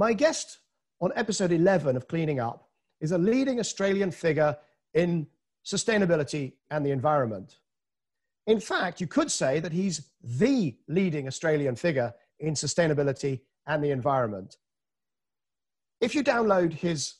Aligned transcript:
My 0.00 0.14
guest 0.14 0.60
on 1.02 1.12
episode 1.14 1.52
11 1.52 1.94
of 1.94 2.08
Cleaning 2.08 2.40
Up 2.40 2.70
is 3.02 3.12
a 3.12 3.18
leading 3.18 3.60
Australian 3.60 4.10
figure 4.10 4.56
in 4.94 5.26
sustainability 5.62 6.54
and 6.70 6.86
the 6.86 6.90
environment. 6.90 7.58
In 8.46 8.60
fact, 8.60 9.02
you 9.02 9.06
could 9.06 9.30
say 9.30 9.60
that 9.60 9.72
he's 9.72 10.08
the 10.24 10.74
leading 10.88 11.26
Australian 11.26 11.76
figure 11.76 12.14
in 12.38 12.54
sustainability 12.54 13.40
and 13.66 13.84
the 13.84 13.90
environment. 13.90 14.56
If 16.00 16.14
you 16.14 16.24
download 16.24 16.72
his 16.72 17.16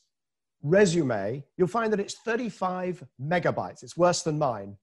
resume, 0.62 1.44
you'll 1.58 1.68
find 1.68 1.92
that 1.92 2.00
it's 2.00 2.14
35 2.14 3.04
megabytes. 3.22 3.82
It's 3.82 3.98
worse 3.98 4.22
than 4.22 4.38
mine. 4.38 4.78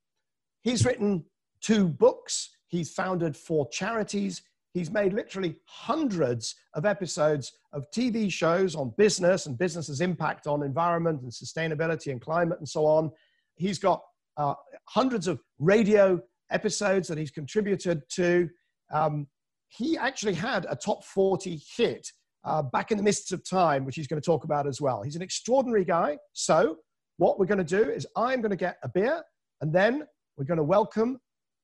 He's 0.62 0.86
written 0.86 1.26
two 1.62 1.88
books, 1.88 2.58
he's 2.68 2.94
founded 2.94 3.36
four 3.36 3.68
charities, 3.70 4.44
he's 4.78 4.92
made 4.92 5.14
literally 5.14 5.56
hundreds 5.66 6.56
of 6.76 6.86
episodes 6.86 7.54
of 7.74 7.90
TV 7.92 8.32
shows 8.32 8.76
on 8.76 8.94
business 8.98 9.48
and 9.48 9.58
business's 9.58 10.02
impact 10.02 10.46
on 10.46 10.64
environment 10.64 11.22
and 11.22 11.32
sustainability 11.32 12.12
and 12.12 12.22
climate 12.22 12.60
and 12.60 12.70
so 12.70 12.86
on. 12.86 13.12
He's 13.56 13.80
got 13.80 14.04
uh, 14.38 14.54
hundreds 14.86 15.28
of 15.28 15.40
radio 15.58 16.22
episodes 16.52 17.08
that 17.08 17.18
he's 17.18 17.32
contributed 17.32 18.04
to. 18.10 18.50
Um, 18.94 19.28
he 19.70 19.98
actually 19.98 20.36
had 20.36 20.68
a 20.70 20.76
top 20.76 21.04
40 21.04 21.60
hit 21.76 22.08
uh, 22.44 22.62
back 22.62 22.92
in 22.92 22.98
the 22.98 23.04
mists 23.04 23.32
of 23.32 23.48
time, 23.48 23.84
which 23.84 23.96
he's 23.96 24.08
going 24.08 24.22
to 24.22 24.26
talk 24.26 24.44
about 24.44 24.68
as 24.68 24.80
well. 24.80 25.02
He's 25.02 25.16
an 25.16 25.22
extraordinary 25.22 25.86
guy. 25.86 26.18
So, 26.34 26.78
what 27.18 27.40
we're 27.40 27.48
going 27.48 27.58
to 27.58 27.84
do 27.84 27.90
is 27.90 28.06
I'm 28.16 28.42
going 28.42 28.52
to 28.52 28.56
get 28.56 28.78
a 28.84 28.90
beer 28.90 29.24
and 29.62 29.74
then 29.74 30.06
we're 30.38 30.46
going 30.46 30.58
to 30.60 30.64
welcome 30.64 31.20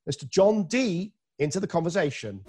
Mr. 0.09 0.27
Jon 0.27 0.65
Dee 0.65 1.13
into 1.37 1.59
the 1.59 1.67
conversation. 1.67 2.41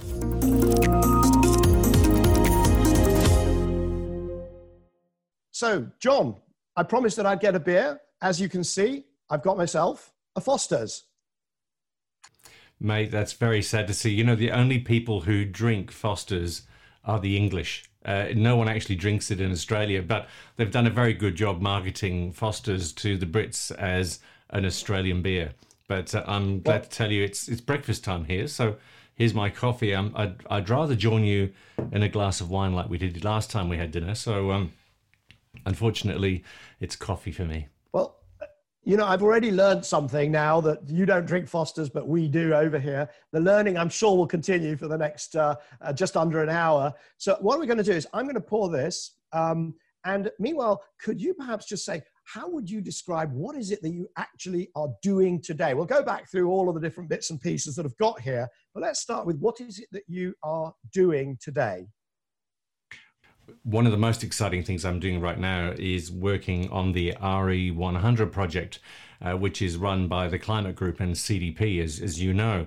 So, 5.55 5.87
Jon, 6.01 6.35
I 6.75 6.83
promised 6.83 7.17
that 7.17 7.27
I'd 7.27 7.39
get 7.39 7.55
a 7.55 7.61
beer. 7.61 8.01
As 8.21 8.41
you 8.41 8.49
can 8.49 8.65
see, 8.65 9.05
I've 9.31 9.45
got 9.45 9.57
myself 9.57 10.13
a 10.35 10.41
Foster's. 10.41 11.05
Mate, 12.81 13.13
that's 13.13 13.35
very 13.35 13.63
sad 13.63 13.87
to 13.87 13.95
see. 13.95 14.11
You 14.11 14.25
know, 14.25 14.35
the 14.35 14.51
only 14.51 14.81
people 14.81 15.21
who 15.21 15.45
drink 15.45 15.93
Foster's 15.93 16.63
are 17.05 17.21
the 17.21 17.37
English. 17.37 17.85
Uh, 18.05 18.31
no 18.35 18.57
one 18.57 18.69
actually 18.69 18.97
drinks 18.97 19.31
it 19.31 19.41
in 19.41 19.53
Australia, 19.53 20.03
but 20.03 20.27
they've 20.57 20.73
done 20.73 20.89
a 20.89 20.91
very 20.91 21.15
good 21.15 21.37
job 21.37 21.61
marketing 21.61 22.33
Foster's 22.33 22.93
to 22.95 23.17
the 23.17 23.25
Brits 23.25 23.71
as 23.77 24.19
an 24.51 24.67
Australian 24.67 25.23
beer. 25.23 25.53
But 25.87 26.17
uh, 26.17 26.25
I'm 26.27 26.63
glad 26.63 26.83
to 26.83 26.89
tell 26.89 27.13
you 27.13 27.23
it's 27.23 27.47
it's 27.47 27.61
breakfast 27.61 28.03
time 28.03 28.25
here. 28.25 28.49
So 28.49 28.75
here's 29.15 29.35
my 29.35 29.51
coffee. 29.51 29.95
Um, 29.95 30.15
I'd, 30.17 30.35
I'd 30.51 30.69
rather 30.69 30.97
join 30.97 31.23
you 31.23 31.53
in 31.93 32.03
a 32.03 32.09
glass 32.09 32.41
of 32.41 32.51
wine 32.51 32.75
like 32.75 32.91
we 32.91 32.99
did 32.99 33.23
last 33.23 33.53
time 33.53 33.69
we 33.69 33.77
had 33.77 33.93
dinner. 33.93 34.17
So 34.17 34.51
um, 34.51 34.73
unfortunately, 35.67 36.45
it's 36.81 36.97
coffee 36.97 37.33
for 37.33 37.45
me. 37.45 37.69
Well, 37.93 38.17
you 38.85 38.97
know, 38.97 39.07
I've 39.07 39.23
already 39.23 39.51
learned 39.51 39.85
something 39.85 40.31
now 40.31 40.61
that 40.61 40.89
you 40.89 41.07
don't 41.07 41.27
drink 41.27 41.49
Foster's, 41.49 41.89
but 41.89 42.07
we 42.07 42.29
do 42.29 42.53
over 42.55 42.79
here. 42.79 43.09
The 43.33 43.41
learning, 43.41 43.79
I'm 43.79 43.89
sure, 43.89 44.17
will 44.17 44.27
continue 44.27 44.77
for 44.77 44.89
the 44.89 44.99
next 44.99 45.37
uh, 45.37 45.57
uh, 45.81 45.93
just 45.93 46.17
under 46.17 46.43
an 46.43 46.51
hour. 46.51 46.93
So, 47.17 47.37
what 47.41 47.59
we're 47.59 47.67
going 47.67 47.79
to 47.79 47.85
do 47.85 47.93
is 47.93 48.07
I'm 48.13 48.25
going 48.25 48.35
to 48.35 48.41
pour 48.41 48.69
this. 48.69 49.17
Um, 49.33 49.75
and 50.05 50.31
meanwhile, 50.39 50.83
could 51.01 51.21
you 51.21 51.33
perhaps 51.33 51.67
just 51.67 51.85
say, 51.85 52.03
how 52.25 52.49
would 52.49 52.69
you 52.69 52.81
describe 52.81 53.33
what 53.33 53.57
is 53.57 53.71
it 53.71 53.83
that 53.83 53.91
you 53.91 54.09
actually 54.17 54.71
are 54.77 54.89
doing 55.03 55.41
today? 55.41 55.75
We'll 55.75 55.87
go 55.87 56.03
back 56.03 56.31
through 56.31 56.51
all 56.51 56.69
of 56.69 56.75
the 56.75 56.81
different 56.81 57.09
bits 57.09 57.31
and 57.31 57.41
pieces 57.41 57.77
that 57.77 57.85
have 57.85 57.97
got 57.97 58.21
here, 58.21 58.49
but 58.73 58.83
let's 58.83 59.01
start 59.01 59.27
with 59.27 59.39
what 59.39 59.61
is 59.61 59.79
it 59.79 59.89
that 59.93 60.05
you 60.07 60.35
are 60.43 60.75
doing 60.93 61.39
today? 61.41 61.87
One 63.63 63.87
of 63.87 63.93
the 63.93 63.99
most 63.99 64.23
exciting 64.23 64.63
things 64.63 64.85
I'm 64.85 65.01
doing 65.01 65.21
right 65.21 65.39
now 65.39 65.75
is 65.79 66.11
working 66.11 66.71
on 66.71 66.93
the 66.93 67.13
RE100 67.21 68.31
project, 68.31 68.79
uh, 69.23 69.33
which 69.33 69.63
is 69.63 69.77
run 69.77 70.09
by 70.09 70.29
the 70.29 70.39
Climate 70.39 70.77
Group 70.77 71.01
and 71.01 71.15
CDP, 71.15 71.83
as, 71.83 72.01
as 72.01 72.21
you 72.21 72.35
know. 72.35 72.67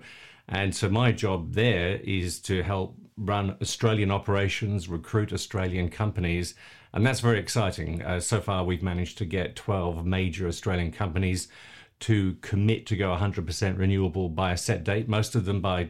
And 0.50 0.76
so 0.76 0.90
my 0.90 1.12
job 1.12 1.54
there 1.54 1.98
is 2.04 2.40
to 2.42 2.64
help 2.64 2.96
run 3.18 3.58
Australian 3.62 4.12
operations, 4.12 4.88
recruit 4.88 5.34
Australian 5.34 5.90
companies, 5.90 6.56
and 6.94 7.06
that's 7.06 7.20
very 7.20 7.40
exciting. 7.40 8.02
Uh, 8.02 8.20
so 8.20 8.40
far, 8.40 8.64
we've 8.64 8.84
managed 8.84 9.18
to 9.18 9.26
get 9.26 9.56
12 9.56 10.06
major 10.06 10.48
Australian 10.48 10.92
companies 10.92 11.48
to 12.00 12.36
commit 12.42 12.86
to 12.86 12.96
go 12.96 13.16
100% 13.16 13.78
renewable 13.78 14.30
by 14.30 14.52
a 14.52 14.58
set 14.58 14.84
date, 14.84 15.10
most 15.10 15.36
of 15.36 15.46
them 15.46 15.62
by 15.62 15.90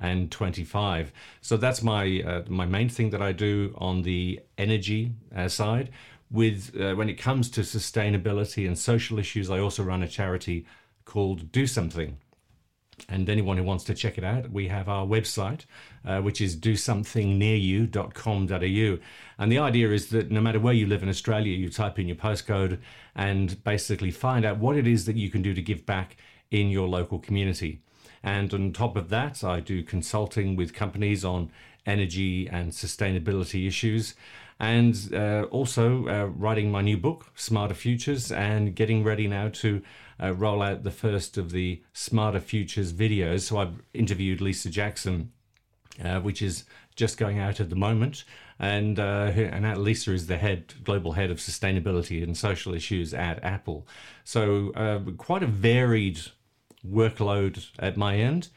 2025. 0.00 1.12
So 1.40 1.56
that's 1.56 1.82
my 1.82 2.22
uh, 2.22 2.42
my 2.48 2.66
main 2.66 2.88
thing 2.88 3.10
that 3.10 3.22
I 3.22 3.32
do 3.32 3.74
on 3.78 4.02
the 4.02 4.40
energy 4.58 5.12
uh, 5.34 5.48
side. 5.48 5.90
With 6.30 6.76
uh, 6.80 6.94
when 6.94 7.08
it 7.08 7.14
comes 7.14 7.50
to 7.50 7.62
sustainability 7.62 8.66
and 8.66 8.78
social 8.78 9.18
issues, 9.18 9.50
I 9.50 9.58
also 9.58 9.82
run 9.82 10.02
a 10.02 10.08
charity 10.08 10.64
called 11.04 11.50
Do 11.50 11.66
Something, 11.66 12.18
and 13.08 13.28
anyone 13.28 13.56
who 13.56 13.64
wants 13.64 13.84
to 13.84 13.94
check 13.94 14.18
it 14.18 14.24
out, 14.24 14.50
we 14.50 14.68
have 14.68 14.88
our 14.88 15.06
website, 15.06 15.64
uh, 16.04 16.20
which 16.20 16.40
is 16.40 16.56
dosomethingnearyou.com.au. 16.56 18.98
And 19.38 19.52
the 19.52 19.58
idea 19.58 19.90
is 19.90 20.10
that 20.10 20.30
no 20.30 20.40
matter 20.40 20.60
where 20.60 20.74
you 20.74 20.86
live 20.86 21.02
in 21.02 21.08
Australia, 21.08 21.56
you 21.56 21.70
type 21.70 21.98
in 21.98 22.06
your 22.06 22.16
postcode 22.16 22.78
and 23.14 23.62
basically 23.64 24.10
find 24.10 24.44
out 24.44 24.58
what 24.58 24.76
it 24.76 24.86
is 24.86 25.06
that 25.06 25.16
you 25.16 25.30
can 25.30 25.42
do 25.42 25.54
to 25.54 25.62
give 25.62 25.86
back 25.86 26.16
in 26.50 26.68
your 26.68 26.88
local 26.88 27.18
community. 27.18 27.80
And 28.22 28.52
on 28.52 28.72
top 28.72 28.96
of 28.96 29.08
that, 29.08 29.42
I 29.42 29.60
do 29.60 29.82
consulting 29.82 30.56
with 30.56 30.74
companies 30.74 31.24
on 31.24 31.50
energy 31.86 32.48
and 32.48 32.72
sustainability 32.72 33.66
issues 33.66 34.14
and 34.60 35.10
uh, 35.14 35.44
also 35.50 36.06
uh, 36.06 36.26
writing 36.26 36.70
my 36.70 36.82
new 36.82 36.98
book, 36.98 37.32
Smarter 37.34 37.74
Futures, 37.74 38.30
and 38.30 38.74
getting 38.76 39.02
ready 39.02 39.26
now 39.26 39.48
to 39.48 39.82
uh, 40.22 40.34
roll 40.34 40.60
out 40.60 40.82
the 40.82 40.90
first 40.90 41.38
of 41.38 41.50
the 41.50 41.82
Smarter 41.94 42.40
Futures 42.40 42.92
videos. 42.92 43.40
So 43.40 43.56
I've 43.56 43.80
interviewed 43.94 44.42
Lisa 44.42 44.68
Jackson, 44.68 45.32
uh, 46.04 46.20
which 46.20 46.42
is 46.42 46.64
just 46.94 47.16
going 47.16 47.38
out 47.38 47.58
at 47.58 47.70
the 47.70 47.76
moment. 47.76 48.24
And, 48.58 49.00
uh, 49.00 49.32
and 49.34 49.82
Lisa 49.82 50.12
is 50.12 50.26
the 50.26 50.36
head, 50.36 50.74
global 50.84 51.12
head 51.12 51.30
of 51.30 51.38
sustainability 51.38 52.22
and 52.22 52.36
social 52.36 52.74
issues 52.74 53.14
at 53.14 53.42
Apple. 53.42 53.88
So 54.24 54.72
uh, 54.72 54.98
quite 55.16 55.42
a 55.42 55.46
varied 55.46 56.20
workload 56.86 57.70
at 57.78 57.96
my 57.96 58.16
end, 58.16 58.48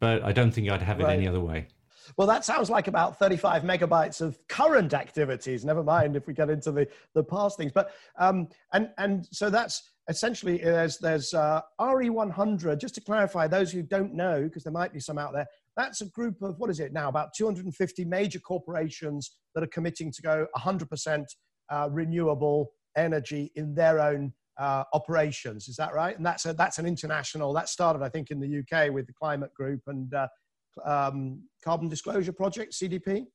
but 0.00 0.22
I 0.22 0.32
don't 0.32 0.50
think 0.50 0.70
I'd 0.70 0.82
have 0.82 1.00
it 1.00 1.04
right. 1.04 1.16
any 1.16 1.28
other 1.28 1.40
way. 1.40 1.68
Well, 2.16 2.26
that 2.26 2.44
sounds 2.44 2.68
like 2.68 2.88
about 2.88 3.18
35 3.18 3.62
megabytes 3.62 4.20
of 4.20 4.36
current 4.48 4.92
activities. 4.92 5.64
Never 5.64 5.82
mind 5.82 6.16
if 6.16 6.26
we 6.26 6.34
get 6.34 6.50
into 6.50 6.72
the, 6.72 6.86
the 7.14 7.22
past 7.22 7.56
things. 7.56 7.72
But 7.72 7.92
um, 8.18 8.48
and 8.72 8.90
and 8.98 9.26
so 9.30 9.50
that's 9.50 9.92
essentially 10.08 10.58
there's 10.58 10.98
there's 10.98 11.32
uh, 11.32 11.60
RE100. 11.80 12.80
Just 12.80 12.94
to 12.96 13.00
clarify, 13.00 13.46
those 13.46 13.72
who 13.72 13.82
don't 13.82 14.14
know, 14.14 14.42
because 14.42 14.64
there 14.64 14.72
might 14.72 14.92
be 14.92 15.00
some 15.00 15.18
out 15.18 15.32
there, 15.32 15.46
that's 15.76 16.00
a 16.00 16.06
group 16.06 16.42
of 16.42 16.58
what 16.58 16.70
is 16.70 16.80
it 16.80 16.92
now? 16.92 17.08
About 17.08 17.34
250 17.36 18.04
major 18.04 18.40
corporations 18.40 19.36
that 19.54 19.62
are 19.62 19.68
committing 19.68 20.12
to 20.12 20.22
go 20.22 20.46
100% 20.56 21.24
uh, 21.70 21.88
renewable 21.90 22.72
energy 22.96 23.50
in 23.54 23.74
their 23.74 24.00
own 24.00 24.32
uh, 24.58 24.84
operations. 24.92 25.68
Is 25.68 25.76
that 25.76 25.94
right? 25.94 26.16
And 26.16 26.24
that's 26.24 26.46
a, 26.46 26.52
that's 26.52 26.78
an 26.78 26.86
international. 26.86 27.52
That 27.52 27.68
started, 27.68 28.02
I 28.02 28.08
think, 28.08 28.30
in 28.30 28.40
the 28.40 28.60
UK 28.60 28.92
with 28.92 29.06
the 29.06 29.12
Climate 29.12 29.52
Group 29.54 29.82
and 29.86 30.12
uh, 30.14 30.28
um, 30.84 31.42
Carbon 31.64 31.88
Disclosure 31.88 32.32
Project, 32.32 32.72
CDP? 32.72 33.26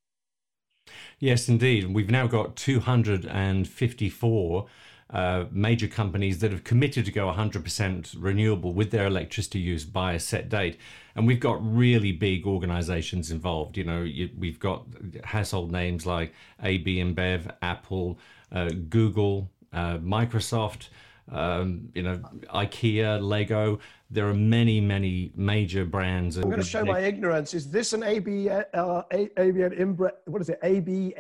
Yes, 1.20 1.50
indeed. 1.50 1.94
We've 1.94 2.10
now 2.10 2.28
got 2.28 2.56
254 2.56 4.68
uh, 5.10 5.46
major 5.52 5.88
companies 5.88 6.40
that 6.40 6.52
have 6.52 6.66
committed 6.66 7.06
to 7.06 7.12
go 7.12 7.32
100% 7.32 8.16
renewable 8.20 8.74
with 8.74 8.92
their 8.92 9.08
electricity 9.08 9.60
use 9.60 9.86
by 9.86 10.14
a 10.14 10.20
set 10.20 10.50
date. 10.50 10.78
And 11.16 11.26
we've 11.26 11.40
got 11.40 11.60
really 11.62 12.12
big 12.12 12.46
organizations 12.46 13.32
involved. 13.32 13.78
You 13.78 13.86
know, 13.86 14.02
you, 14.02 14.30
we've 14.38 14.60
got 14.60 14.86
household 15.24 15.72
names 15.72 16.06
like 16.06 16.34
AB 16.62 16.98
InBev, 16.98 17.50
Apple, 17.62 18.20
uh, 18.52 18.70
Google, 18.90 19.50
uh, 19.74 19.98
Microsoft 19.98 20.90
um, 21.32 21.90
you 21.94 22.04
know, 22.04 22.20
IKEA, 22.54 23.22
Lego. 23.22 23.80
There 24.10 24.28
are 24.28 24.34
many, 24.34 24.80
many 24.80 25.32
major 25.36 25.86
brands. 25.86 26.38
I'm 26.38 26.44
going 26.44 26.58
to 26.58 26.64
show 26.64 26.86
my 26.86 27.00
ignorance. 27.00 27.54
Is 27.54 27.70
this 27.70 27.94
an 27.94 28.04
AB, 28.04 28.50
uh, 28.50 29.04
AB 29.12 29.32
InBev? 29.36 30.12
What 30.26 30.42
is 30.42 30.50
it? 30.50 30.60
AB 30.64 31.16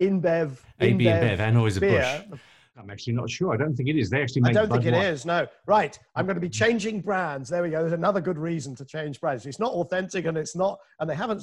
InBev? 0.00 0.56
AB 0.80 1.04
InBev, 1.04 1.38
Anheuser-Busch. 1.38 2.38
I'm 2.78 2.88
actually 2.88 3.12
not 3.12 3.28
sure. 3.28 3.52
I 3.52 3.56
don't 3.56 3.74
think 3.74 3.88
it 3.88 3.96
is. 3.96 4.08
They 4.08 4.22
actually 4.22 4.42
make. 4.42 4.50
I 4.50 4.52
don't 4.54 4.70
think 4.70 4.86
it 4.86 4.94
is. 4.94 5.26
No. 5.26 5.46
Right. 5.66 5.98
I'm 6.14 6.24
going 6.24 6.36
to 6.36 6.40
be 6.40 6.48
changing 6.48 7.00
brands. 7.00 7.50
There 7.50 7.62
we 7.62 7.70
go. 7.70 7.80
There's 7.80 7.92
another 7.92 8.20
good 8.20 8.38
reason 8.38 8.74
to 8.76 8.84
change 8.84 9.20
brands. 9.20 9.44
It's 9.44 9.58
not 9.58 9.72
authentic, 9.72 10.24
and 10.24 10.38
it's 10.38 10.56
not, 10.56 10.78
and 10.98 11.10
they 11.10 11.14
haven't. 11.14 11.42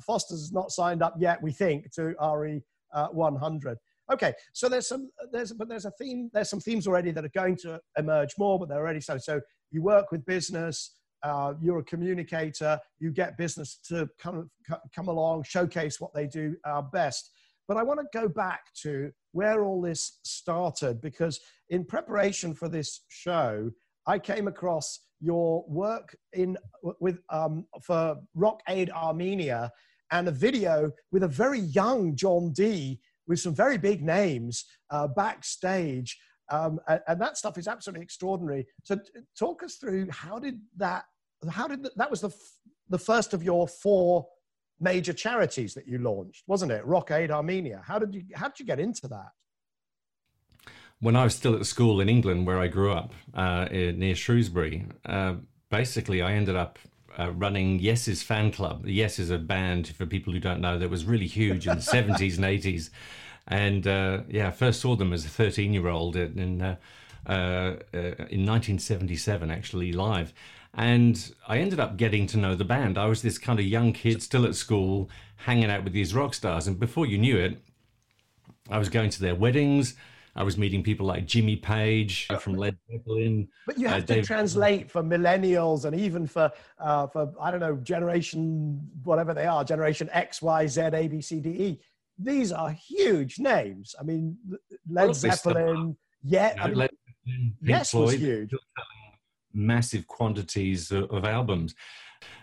Foster's 0.00 0.40
has 0.40 0.52
not 0.52 0.70
signed 0.70 1.02
up 1.02 1.14
yet. 1.18 1.42
We 1.42 1.52
think 1.52 1.90
to 1.92 2.14
RE 2.36 2.62
uh, 2.94 3.08
100. 3.08 3.78
Okay, 4.10 4.32
so 4.54 4.68
there's 4.68 4.88
some 4.88 5.10
there's 5.32 5.52
but 5.52 5.68
there's 5.68 5.84
a 5.84 5.90
theme 5.92 6.30
there's 6.32 6.48
some 6.48 6.60
themes 6.60 6.86
already 6.86 7.10
that 7.10 7.24
are 7.24 7.30
going 7.34 7.56
to 7.56 7.80
emerge 7.98 8.30
more, 8.38 8.58
but 8.58 8.68
they're 8.68 8.78
already 8.78 9.00
so. 9.00 9.18
So 9.18 9.40
you 9.70 9.82
work 9.82 10.10
with 10.10 10.24
business, 10.24 10.92
uh, 11.22 11.54
you're 11.60 11.80
a 11.80 11.84
communicator, 11.84 12.78
you 13.00 13.10
get 13.10 13.36
business 13.36 13.78
to 13.88 14.08
come 14.18 14.50
come 14.94 15.08
along, 15.08 15.44
showcase 15.44 16.00
what 16.00 16.14
they 16.14 16.26
do 16.26 16.56
uh, 16.64 16.82
best. 16.82 17.30
But 17.66 17.76
I 17.76 17.82
want 17.82 18.00
to 18.00 18.18
go 18.18 18.28
back 18.28 18.72
to 18.82 19.10
where 19.32 19.64
all 19.64 19.82
this 19.82 20.20
started 20.24 21.02
because 21.02 21.38
in 21.68 21.84
preparation 21.84 22.54
for 22.54 22.68
this 22.68 23.02
show, 23.08 23.70
I 24.06 24.18
came 24.18 24.48
across 24.48 25.00
your 25.20 25.64
work 25.68 26.16
in 26.32 26.56
with 27.00 27.20
um, 27.28 27.66
for 27.82 28.16
Rock 28.34 28.62
Aid 28.68 28.88
Armenia 28.90 29.70
and 30.10 30.28
a 30.28 30.32
video 30.32 30.90
with 31.12 31.24
a 31.24 31.28
very 31.28 31.60
young 31.60 32.16
Jon 32.16 32.52
Dee 32.52 33.00
with 33.28 33.38
some 33.38 33.54
very 33.54 33.78
big 33.78 34.02
names 34.02 34.64
uh, 34.90 35.06
backstage. 35.06 36.18
Um, 36.50 36.80
and, 36.88 37.00
and, 37.06 37.20
that 37.20 37.36
stuff 37.36 37.58
is 37.58 37.68
absolutely 37.68 38.02
extraordinary. 38.02 38.66
So, 38.82 38.96
t- 38.96 39.20
talk 39.38 39.62
us 39.62 39.76
through 39.76 40.08
how 40.10 40.38
did 40.38 40.58
that? 40.78 41.04
How 41.50 41.68
did 41.68 41.82
that? 41.84 41.96
That 41.96 42.10
was 42.10 42.22
the 42.22 42.28
f- 42.28 42.58
the 42.88 42.98
first 42.98 43.34
of 43.34 43.42
your 43.42 43.68
four 43.68 44.26
major 44.80 45.12
charities 45.12 45.74
that 45.74 45.86
you 45.86 45.98
launched, 45.98 46.44
wasn't 46.46 46.72
it? 46.72 46.84
Rock 46.86 47.10
Aid 47.10 47.30
Armenia. 47.30 47.82
How 47.84 47.98
did 47.98 48.14
you 48.14 48.22
how 48.34 48.48
did 48.48 48.58
you 48.60 48.64
get 48.64 48.80
into 48.80 49.08
that? 49.08 49.28
When 51.00 51.16
I 51.16 51.24
was 51.24 51.34
still 51.34 51.54
at 51.54 51.66
school 51.66 52.00
in 52.00 52.08
England, 52.08 52.46
where 52.46 52.58
I 52.58 52.66
grew 52.66 52.92
up 52.92 53.12
uh, 53.34 53.66
near 53.70 54.14
Shrewsbury, 54.16 54.86
uh, 55.04 55.34
basically 55.70 56.22
I 56.22 56.32
ended 56.32 56.56
up 56.56 56.78
uh, 57.18 57.32
running 57.32 57.78
Yes's 57.78 58.22
fan 58.22 58.52
club. 58.52 58.86
Yes 58.86 59.18
is 59.18 59.30
a 59.30 59.38
band 59.38 59.88
for 59.88 60.06
people 60.06 60.32
who 60.32 60.40
don't 60.40 60.60
know 60.60 60.78
that 60.78 60.90
was 60.90 61.04
really 61.04 61.26
huge 61.26 61.66
in 61.66 61.76
the 61.76 61.82
70s 61.82 62.36
and 62.36 62.44
80s. 62.44 62.90
And 63.48 63.86
uh, 63.86 64.20
yeah, 64.28 64.48
I 64.48 64.50
first 64.50 64.80
saw 64.80 64.94
them 64.94 65.12
as 65.12 65.24
a 65.24 65.28
13 65.28 65.72
year 65.72 65.88
old 65.88 66.16
in, 66.16 66.62
uh, 66.62 66.76
uh, 67.26 67.76
in 67.92 68.46
1977, 68.46 69.50
actually, 69.50 69.92
live. 69.92 70.32
And 70.74 71.32
I 71.48 71.58
ended 71.58 71.80
up 71.80 71.96
getting 71.96 72.26
to 72.28 72.36
know 72.36 72.54
the 72.54 72.64
band. 72.64 72.98
I 72.98 73.06
was 73.06 73.22
this 73.22 73.38
kind 73.38 73.58
of 73.58 73.64
young 73.64 73.92
kid 73.92 74.22
still 74.22 74.44
at 74.44 74.54
school, 74.54 75.10
hanging 75.36 75.70
out 75.70 75.82
with 75.82 75.92
these 75.92 76.14
rock 76.14 76.34
stars. 76.34 76.66
And 76.66 76.78
before 76.78 77.06
you 77.06 77.18
knew 77.18 77.36
it, 77.36 77.58
I 78.70 78.78
was 78.78 78.90
going 78.90 79.10
to 79.10 79.20
their 79.20 79.34
weddings. 79.34 79.94
I 80.38 80.44
was 80.44 80.56
meeting 80.56 80.84
people 80.84 81.04
like 81.04 81.26
Jimmy 81.26 81.56
Page 81.56 82.28
from 82.38 82.54
Led 82.54 82.78
Zeppelin. 82.88 83.48
But 83.66 83.76
you 83.76 83.88
have 83.88 84.04
uh, 84.04 84.06
to 84.06 84.14
Dave- 84.14 84.26
translate 84.26 84.88
for 84.88 85.02
millennials 85.02 85.84
and 85.84 85.98
even 85.98 86.28
for 86.28 86.52
uh, 86.78 87.08
for 87.08 87.34
I 87.40 87.50
don't 87.50 87.58
know 87.58 87.74
generation 87.76 88.80
whatever 89.02 89.34
they 89.34 89.46
are, 89.46 89.64
generation 89.64 90.08
X, 90.12 90.40
Y, 90.40 90.68
Z, 90.68 90.80
A, 90.80 91.08
B, 91.08 91.20
C, 91.20 91.40
D, 91.40 91.50
E. 91.50 91.80
These 92.20 92.52
are 92.52 92.70
huge 92.70 93.40
names. 93.40 93.96
I 94.00 94.04
mean, 94.04 94.36
Led 94.88 95.16
Zeppelin. 95.16 95.96
Yeah, 96.22 96.54
I 96.60 96.68
mean, 96.68 96.78
Led 96.78 96.90
Zeppelin, 96.90 97.54
yes, 97.60 97.90
Floyd, 97.90 98.04
was 98.04 98.14
huge. 98.14 98.50
Massive 99.52 100.06
quantities 100.06 100.92
of, 100.92 101.10
of 101.10 101.24
albums. 101.24 101.74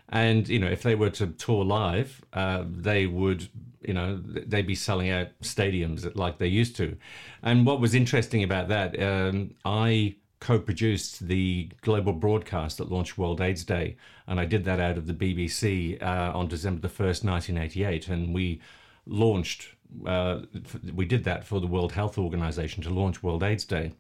And 0.10 0.50
you 0.50 0.60
know, 0.60 0.68
if 0.68 0.84
they 0.84 0.96
were 0.96 1.12
to 1.12 1.28
tour 1.28 1.64
live, 1.64 2.22
uh, 2.34 2.66
they 2.68 3.08
would, 3.08 3.48
you 3.88 3.94
know, 3.94 4.22
they'd 4.26 4.68
be 4.68 4.76
selling 4.76 5.10
out 5.10 5.28
stadiums 5.42 6.16
like 6.16 6.38
they 6.38 6.48
used 6.48 6.76
to. 6.78 6.98
And 7.44 7.66
what 7.66 7.80
was 7.80 7.94
interesting 7.94 8.44
about 8.44 8.68
that, 8.70 9.02
um, 9.02 9.56
I 9.64 10.16
co-produced 10.40 11.28
the 11.28 11.70
global 11.82 12.14
broadcast 12.14 12.78
that 12.78 12.92
launched 12.92 13.18
World 13.18 13.42
AIDS 13.42 13.64
Day, 13.64 13.98
and 14.28 14.40
I 14.40 14.46
did 14.46 14.64
that 14.66 14.80
out 14.80 14.98
of 14.98 15.08
the 15.08 15.14
BBC 15.14 16.02
uh, 16.02 16.32
on 16.38 16.48
December 16.48 16.82
the 16.82 16.90
first, 16.90 17.24
1988, 17.24 18.08
and 18.10 18.34
we 18.34 18.62
launched. 19.06 19.70
Uh, 20.06 20.42
we 20.94 21.06
did 21.06 21.24
that 21.24 21.46
for 21.46 21.60
the 21.60 21.68
World 21.68 21.94
Health 21.94 22.18
Organization 22.18 22.84
to 22.84 22.90
launch 22.90 23.24
World 23.24 23.44
AIDS 23.44 23.66
Day. 23.66 23.94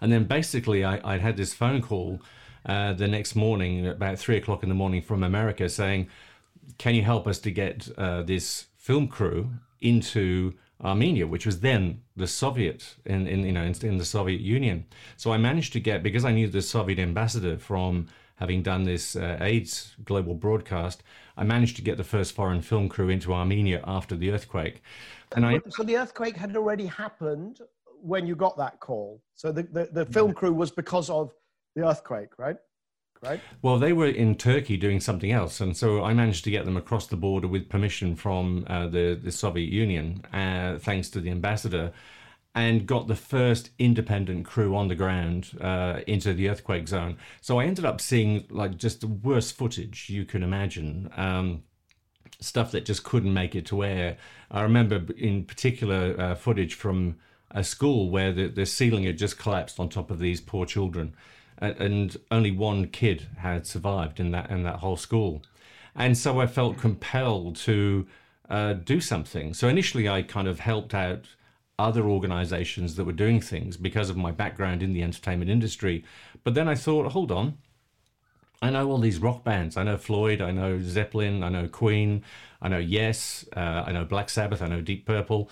And 0.00 0.12
then 0.12 0.24
basically, 0.24 0.84
I, 0.84 1.14
I 1.14 1.18
had 1.18 1.36
this 1.36 1.54
phone 1.54 1.80
call 1.80 2.20
uh, 2.66 2.92
the 2.92 3.08
next 3.08 3.34
morning, 3.34 3.86
about 3.86 4.18
three 4.18 4.36
o'clock 4.36 4.62
in 4.62 4.68
the 4.68 4.74
morning 4.74 5.02
from 5.02 5.22
America, 5.22 5.68
saying, 5.68 6.08
Can 6.78 6.94
you 6.94 7.02
help 7.02 7.26
us 7.26 7.38
to 7.40 7.50
get 7.50 7.88
uh, 7.96 8.22
this 8.22 8.66
film 8.82 9.06
crew 9.06 9.48
into 9.80 10.52
Armenia, 10.82 11.24
which 11.24 11.46
was 11.46 11.60
then 11.60 12.02
the 12.16 12.26
Soviet 12.26 12.96
in, 13.04 13.28
in 13.28 13.44
you 13.46 13.52
know 13.52 13.62
in, 13.62 13.74
in, 13.86 13.98
the 13.98 14.04
Soviet 14.04 14.40
Union. 14.40 14.84
So 15.16 15.32
I 15.32 15.38
managed 15.38 15.72
to 15.74 15.80
get 15.80 16.02
because 16.02 16.24
I 16.24 16.32
knew 16.32 16.48
the 16.48 16.60
Soviet 16.62 16.98
ambassador 16.98 17.56
from 17.56 18.08
having 18.34 18.60
done 18.60 18.82
this 18.82 19.14
uh, 19.14 19.38
AIDS 19.40 19.94
global 20.04 20.34
broadcast. 20.34 21.04
I 21.36 21.44
managed 21.44 21.76
to 21.76 21.82
get 21.82 21.96
the 21.96 22.04
first 22.04 22.34
foreign 22.34 22.60
film 22.60 22.88
crew 22.88 23.08
into 23.08 23.32
Armenia 23.32 23.80
after 23.86 24.16
the 24.16 24.32
earthquake. 24.32 24.82
And 25.36 25.46
I 25.46 25.60
so 25.68 25.84
the 25.84 25.96
earthquake 25.96 26.36
had 26.36 26.56
already 26.56 26.86
happened 26.86 27.60
when 28.00 28.26
you 28.26 28.34
got 28.34 28.56
that 28.56 28.80
call. 28.80 29.22
So 29.36 29.52
the, 29.52 29.62
the, 29.62 29.88
the 29.92 30.06
film 30.06 30.34
crew 30.34 30.52
was 30.52 30.72
because 30.72 31.08
of 31.08 31.32
the 31.76 31.86
earthquake, 31.86 32.36
right? 32.36 32.56
Right. 33.22 33.40
Well, 33.62 33.78
they 33.78 33.92
were 33.92 34.08
in 34.08 34.34
Turkey 34.34 34.76
doing 34.76 34.98
something 34.98 35.30
else, 35.30 35.60
and 35.60 35.76
so 35.76 36.02
I 36.02 36.12
managed 36.12 36.42
to 36.44 36.50
get 36.50 36.64
them 36.64 36.76
across 36.76 37.06
the 37.06 37.16
border 37.16 37.46
with 37.46 37.68
permission 37.68 38.16
from 38.16 38.66
uh, 38.66 38.88
the 38.88 39.14
the 39.22 39.30
Soviet 39.30 39.70
Union, 39.70 40.24
uh, 40.32 40.78
thanks 40.78 41.08
to 41.10 41.20
the 41.20 41.30
ambassador, 41.30 41.92
and 42.56 42.84
got 42.84 43.06
the 43.06 43.14
first 43.14 43.70
independent 43.78 44.44
crew 44.44 44.74
on 44.74 44.88
the 44.88 44.96
ground 44.96 45.56
uh, 45.60 46.00
into 46.08 46.34
the 46.34 46.48
earthquake 46.48 46.88
zone. 46.88 47.16
So 47.40 47.60
I 47.60 47.66
ended 47.66 47.84
up 47.84 48.00
seeing 48.00 48.44
like 48.50 48.76
just 48.76 49.00
the 49.02 49.06
worst 49.06 49.54
footage 49.54 50.10
you 50.10 50.24
can 50.24 50.42
imagine. 50.42 51.08
Um, 51.16 51.62
stuff 52.40 52.72
that 52.72 52.84
just 52.84 53.04
couldn't 53.04 53.32
make 53.32 53.54
it 53.54 53.66
to 53.66 53.84
air. 53.84 54.16
I 54.50 54.62
remember 54.62 55.00
in 55.16 55.44
particular 55.44 56.20
uh, 56.20 56.34
footage 56.34 56.74
from 56.74 57.18
a 57.52 57.62
school 57.62 58.10
where 58.10 58.32
the, 58.32 58.48
the 58.48 58.66
ceiling 58.66 59.04
had 59.04 59.16
just 59.16 59.38
collapsed 59.38 59.78
on 59.78 59.88
top 59.88 60.10
of 60.10 60.18
these 60.18 60.40
poor 60.40 60.66
children 60.66 61.14
and 61.62 62.16
only 62.30 62.50
one 62.50 62.88
kid 62.88 63.28
had 63.38 63.66
survived 63.66 64.20
in 64.20 64.30
that 64.32 64.50
in 64.50 64.62
that 64.64 64.76
whole 64.76 64.96
school, 64.96 65.42
and 65.94 66.16
so 66.16 66.40
I 66.40 66.46
felt 66.46 66.78
compelled 66.78 67.56
to 67.56 68.06
uh, 68.50 68.74
do 68.74 69.00
something. 69.00 69.54
So 69.54 69.68
initially, 69.68 70.08
I 70.08 70.22
kind 70.22 70.48
of 70.48 70.60
helped 70.60 70.94
out 70.94 71.26
other 71.78 72.04
organizations 72.04 72.96
that 72.96 73.04
were 73.04 73.12
doing 73.12 73.40
things 73.40 73.76
because 73.76 74.10
of 74.10 74.16
my 74.16 74.30
background 74.30 74.82
in 74.82 74.92
the 74.92 75.02
entertainment 75.02 75.50
industry. 75.50 76.04
But 76.44 76.54
then 76.54 76.68
I 76.68 76.74
thought, 76.74 77.12
hold 77.12 77.32
on, 77.32 77.58
I 78.60 78.70
know 78.70 78.90
all 78.90 78.98
these 78.98 79.18
rock 79.18 79.42
bands. 79.42 79.76
I 79.76 79.82
know 79.82 79.96
Floyd, 79.96 80.40
I 80.40 80.52
know 80.52 80.78
Zeppelin, 80.80 81.42
I 81.42 81.48
know 81.48 81.66
Queen, 81.68 82.22
I 82.60 82.68
know 82.68 82.78
Yes, 82.78 83.44
uh, 83.56 83.84
I 83.86 83.92
know 83.92 84.04
Black 84.04 84.30
Sabbath, 84.30 84.62
I 84.62 84.68
know 84.68 84.80
Deep 84.80 85.06
Purple. 85.06 85.50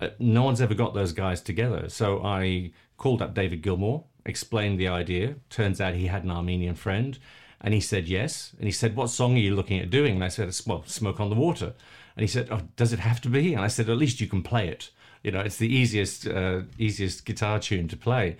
Uh, 0.00 0.08
no 0.18 0.42
one's 0.42 0.60
ever 0.60 0.74
got 0.74 0.94
those 0.94 1.12
guys 1.12 1.40
together. 1.40 1.88
So 1.88 2.24
I 2.24 2.72
called 2.96 3.22
up 3.22 3.34
David 3.34 3.62
Gilmour 3.62 4.04
explained 4.28 4.78
the 4.78 4.88
idea. 4.88 5.36
Turns 5.50 5.80
out 5.80 5.94
he 5.94 6.06
had 6.06 6.22
an 6.22 6.30
Armenian 6.30 6.74
friend, 6.74 7.18
and 7.60 7.74
he 7.74 7.80
said 7.80 8.06
yes. 8.08 8.52
And 8.58 8.66
he 8.66 8.72
said, 8.72 8.94
"What 8.94 9.10
song 9.10 9.34
are 9.34 9.38
you 9.38 9.56
looking 9.56 9.80
at 9.80 9.90
doing?" 9.90 10.14
And 10.16 10.24
I 10.24 10.28
said, 10.28 10.54
"Well, 10.66 10.84
Smoke 10.86 11.18
on 11.18 11.30
the 11.30 11.36
Water." 11.36 11.72
And 12.14 12.22
he 12.22 12.28
said, 12.28 12.48
"Oh, 12.50 12.60
does 12.76 12.92
it 12.92 13.00
have 13.00 13.20
to 13.22 13.28
be?" 13.28 13.54
And 13.54 13.64
I 13.64 13.68
said, 13.68 13.88
"At 13.88 13.96
least 13.96 14.20
you 14.20 14.28
can 14.28 14.42
play 14.42 14.68
it. 14.68 14.90
You 15.24 15.32
know, 15.32 15.40
it's 15.40 15.56
the 15.56 15.74
easiest 15.74 16.26
uh, 16.26 16.62
easiest 16.78 17.24
guitar 17.24 17.58
tune 17.58 17.88
to 17.88 17.96
play." 17.96 18.36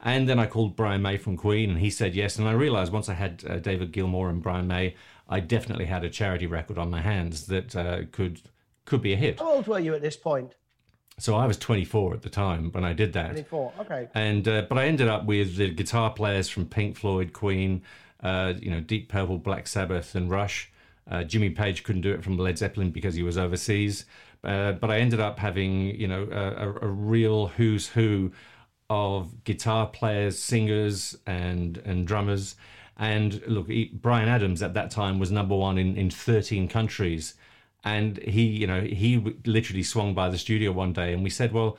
And 0.00 0.28
then 0.28 0.38
I 0.38 0.46
called 0.46 0.76
Brian 0.76 1.02
May 1.02 1.16
from 1.16 1.36
Queen, 1.36 1.70
and 1.70 1.80
he 1.80 1.90
said 1.90 2.14
yes. 2.14 2.38
And 2.38 2.46
I 2.46 2.52
realized 2.52 2.92
once 2.92 3.08
I 3.08 3.14
had 3.14 3.44
uh, 3.48 3.58
David 3.58 3.92
Gilmour 3.92 4.30
and 4.30 4.42
Brian 4.42 4.68
May, 4.68 4.94
I 5.28 5.40
definitely 5.40 5.86
had 5.86 6.04
a 6.04 6.10
charity 6.10 6.46
record 6.46 6.78
on 6.78 6.90
my 6.90 7.00
hands 7.00 7.46
that 7.46 7.74
uh, 7.74 8.02
could 8.12 8.40
could 8.84 9.02
be 9.02 9.12
a 9.12 9.16
hit. 9.16 9.38
How 9.38 9.54
old 9.54 9.66
were 9.66 9.80
you 9.80 9.94
at 9.94 10.02
this 10.02 10.16
point? 10.16 10.54
So 11.18 11.34
I 11.34 11.46
was 11.46 11.58
24 11.58 12.14
at 12.14 12.22
the 12.22 12.30
time 12.30 12.70
when 12.72 12.84
I 12.84 12.92
did 12.92 13.12
that. 13.14 13.30
24, 13.30 13.72
okay. 13.80 14.08
And 14.14 14.46
uh, 14.46 14.62
but 14.68 14.78
I 14.78 14.86
ended 14.86 15.08
up 15.08 15.24
with 15.24 15.56
the 15.56 15.70
guitar 15.70 16.10
players 16.10 16.48
from 16.48 16.66
Pink 16.66 16.96
Floyd, 16.96 17.32
Queen, 17.32 17.82
uh, 18.22 18.54
you 18.60 18.70
know, 18.70 18.80
Deep 18.80 19.08
Purple, 19.08 19.38
Black 19.38 19.66
Sabbath, 19.66 20.14
and 20.14 20.30
Rush. 20.30 20.70
Uh, 21.10 21.24
Jimmy 21.24 21.50
Page 21.50 21.84
couldn't 21.84 22.02
do 22.02 22.12
it 22.12 22.22
from 22.22 22.36
Led 22.36 22.58
Zeppelin 22.58 22.90
because 22.90 23.14
he 23.14 23.22
was 23.22 23.36
overseas. 23.38 24.04
Uh, 24.44 24.72
but 24.72 24.90
I 24.90 24.98
ended 24.98 25.20
up 25.20 25.38
having, 25.38 25.94
you 25.98 26.06
know, 26.06 26.28
a, 26.30 26.86
a, 26.86 26.88
real 26.88 27.48
who's 27.48 27.88
who 27.88 28.30
of 28.88 29.42
guitar 29.42 29.86
players, 29.86 30.38
singers, 30.38 31.16
and 31.26 31.78
and 31.78 32.06
drummers. 32.06 32.54
And 32.96 33.42
look, 33.46 33.68
he, 33.68 33.86
Bryan 33.86 34.28
Adams 34.28 34.62
at 34.62 34.74
that 34.74 34.90
time 34.90 35.18
was 35.18 35.32
number 35.32 35.56
one 35.56 35.78
in, 35.78 35.96
in 35.96 36.10
13 36.10 36.68
countries 36.68 37.34
and 37.84 38.18
he 38.18 38.42
you 38.42 38.66
know 38.66 38.80
he 38.80 39.36
literally 39.46 39.82
swung 39.82 40.14
by 40.14 40.28
the 40.28 40.38
studio 40.38 40.72
one 40.72 40.92
day 40.92 41.12
and 41.12 41.22
we 41.22 41.30
said 41.30 41.52
well 41.52 41.78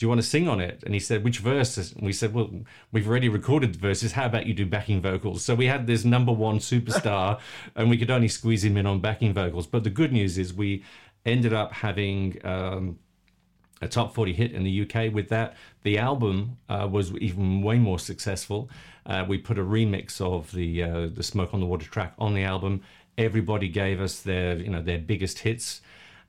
do 0.00 0.06
you 0.06 0.08
want 0.08 0.22
to 0.22 0.26
sing 0.26 0.48
on 0.48 0.62
it? 0.62 0.82
And 0.86 0.94
he 0.94 0.98
said 0.98 1.22
which 1.22 1.40
verses 1.40 1.92
and 1.92 2.06
we 2.06 2.14
said 2.14 2.32
well 2.32 2.50
we've 2.90 3.06
already 3.06 3.28
recorded 3.28 3.74
the 3.74 3.78
verses. 3.78 4.12
How 4.12 4.24
about 4.24 4.46
you 4.46 4.54
do 4.54 4.64
backing 4.64 5.02
vocals? 5.02 5.44
So 5.44 5.54
we 5.54 5.66
had 5.66 5.86
this 5.86 6.06
number 6.06 6.32
one 6.32 6.58
superstar 6.58 7.38
and 7.76 7.90
we 7.90 7.98
could 7.98 8.10
only 8.10 8.28
squeeze 8.28 8.64
him 8.64 8.78
in 8.78 8.86
on 8.86 9.00
backing 9.00 9.34
vocals. 9.34 9.66
But 9.66 9.84
the 9.84 9.90
good 9.90 10.10
news 10.10 10.38
is 10.38 10.54
we 10.54 10.84
ended 11.26 11.52
up 11.52 11.74
having 11.74 12.38
um, 12.46 12.98
a 13.82 13.88
top 13.88 14.14
40 14.14 14.32
hit 14.32 14.52
in 14.52 14.64
the 14.64 14.82
UK 14.82 15.12
with 15.12 15.28
that. 15.28 15.54
The 15.82 15.98
album 15.98 16.56
uh, 16.70 16.88
was 16.90 17.12
even 17.16 17.60
way 17.60 17.78
more 17.78 17.98
successful. 17.98 18.70
Uh, 19.04 19.26
we 19.28 19.36
put 19.36 19.58
a 19.58 19.62
remix 19.62 20.18
of 20.20 20.50
the 20.52 20.82
uh, 20.82 21.08
the 21.12 21.22
Smoke 21.22 21.52
on 21.52 21.60
the 21.60 21.66
Water 21.66 21.86
track 21.86 22.14
on 22.18 22.34
the 22.34 22.42
album, 22.42 22.82
everybody 23.20 23.68
gave 23.68 24.00
us 24.00 24.20
their 24.20 24.56
you 24.56 24.70
know 24.70 24.82
their 24.82 24.98
biggest 24.98 25.40
hits 25.40 25.80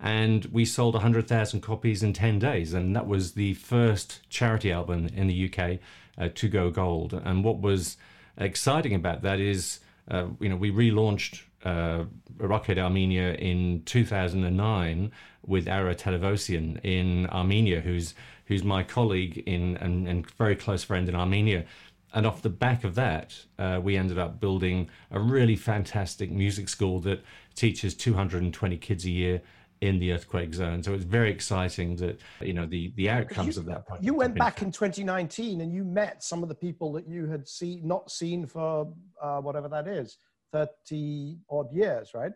and 0.03 0.45
we 0.45 0.65
sold 0.65 0.95
100,000 0.95 1.61
copies 1.61 2.01
in 2.01 2.11
10 2.11 2.39
days 2.39 2.73
and 2.73 2.95
that 2.95 3.07
was 3.07 3.33
the 3.33 3.53
first 3.53 4.27
charity 4.29 4.71
album 4.71 5.07
in 5.15 5.27
the 5.27 5.45
UK 5.45 5.79
uh, 6.17 6.29
to 6.33 6.47
go 6.47 6.69
gold 6.69 7.13
and 7.13 7.43
what 7.43 7.59
was 7.59 7.97
exciting 8.37 8.93
about 8.93 9.21
that 9.21 9.39
is 9.39 9.79
uh, 10.09 10.25
you 10.39 10.49
know 10.49 10.55
we 10.55 10.71
relaunched 10.71 11.43
uh, 11.63 12.05
Armenia 12.41 13.33
in 13.33 13.83
2009 13.85 15.11
with 15.45 15.67
Ara 15.67 15.95
Televosian 15.95 16.79
in 16.83 17.27
Armenia, 17.27 17.81
who's 17.81 18.13
who's 18.45 18.63
my 18.63 18.83
colleague 18.83 19.43
in 19.45 19.77
and, 19.77 20.07
and 20.07 20.29
very 20.31 20.55
close 20.55 20.83
friend 20.83 21.07
in 21.07 21.15
Armenia. 21.15 21.65
And 22.13 22.27
off 22.27 22.41
the 22.41 22.49
back 22.49 22.83
of 22.83 22.95
that, 22.95 23.35
uh, 23.57 23.79
we 23.81 23.95
ended 23.95 24.17
up 24.17 24.39
building 24.39 24.89
a 25.11 25.19
really 25.19 25.55
fantastic 25.55 26.29
music 26.31 26.67
school 26.67 26.99
that 27.01 27.23
teaches 27.55 27.93
220 27.95 28.77
kids 28.77 29.05
a 29.05 29.09
year 29.09 29.41
in 29.81 29.97
the 29.97 30.13
earthquake 30.13 30.53
zone. 30.53 30.83
So 30.83 30.93
it's 30.93 31.03
very 31.03 31.31
exciting 31.31 31.95
that 31.97 32.19
you 32.39 32.53
know 32.53 32.65
the 32.65 32.93
the 32.95 33.09
outcomes 33.09 33.55
you, 33.55 33.61
of 33.61 33.65
that 33.67 33.87
project. 33.87 34.05
You 34.05 34.13
went 34.13 34.35
back 34.35 34.61
in 34.61 34.71
2019 34.71 35.61
and 35.61 35.73
you 35.73 35.83
met 35.83 36.23
some 36.23 36.43
of 36.43 36.49
the 36.49 36.55
people 36.55 36.91
that 36.93 37.07
you 37.07 37.25
had 37.27 37.47
seen 37.47 37.87
not 37.87 38.11
seen 38.11 38.45
for 38.45 38.93
uh, 39.21 39.39
whatever 39.39 39.67
that 39.69 39.87
is, 39.87 40.17
30 40.53 41.37
odd 41.49 41.71
years, 41.73 42.11
right? 42.13 42.31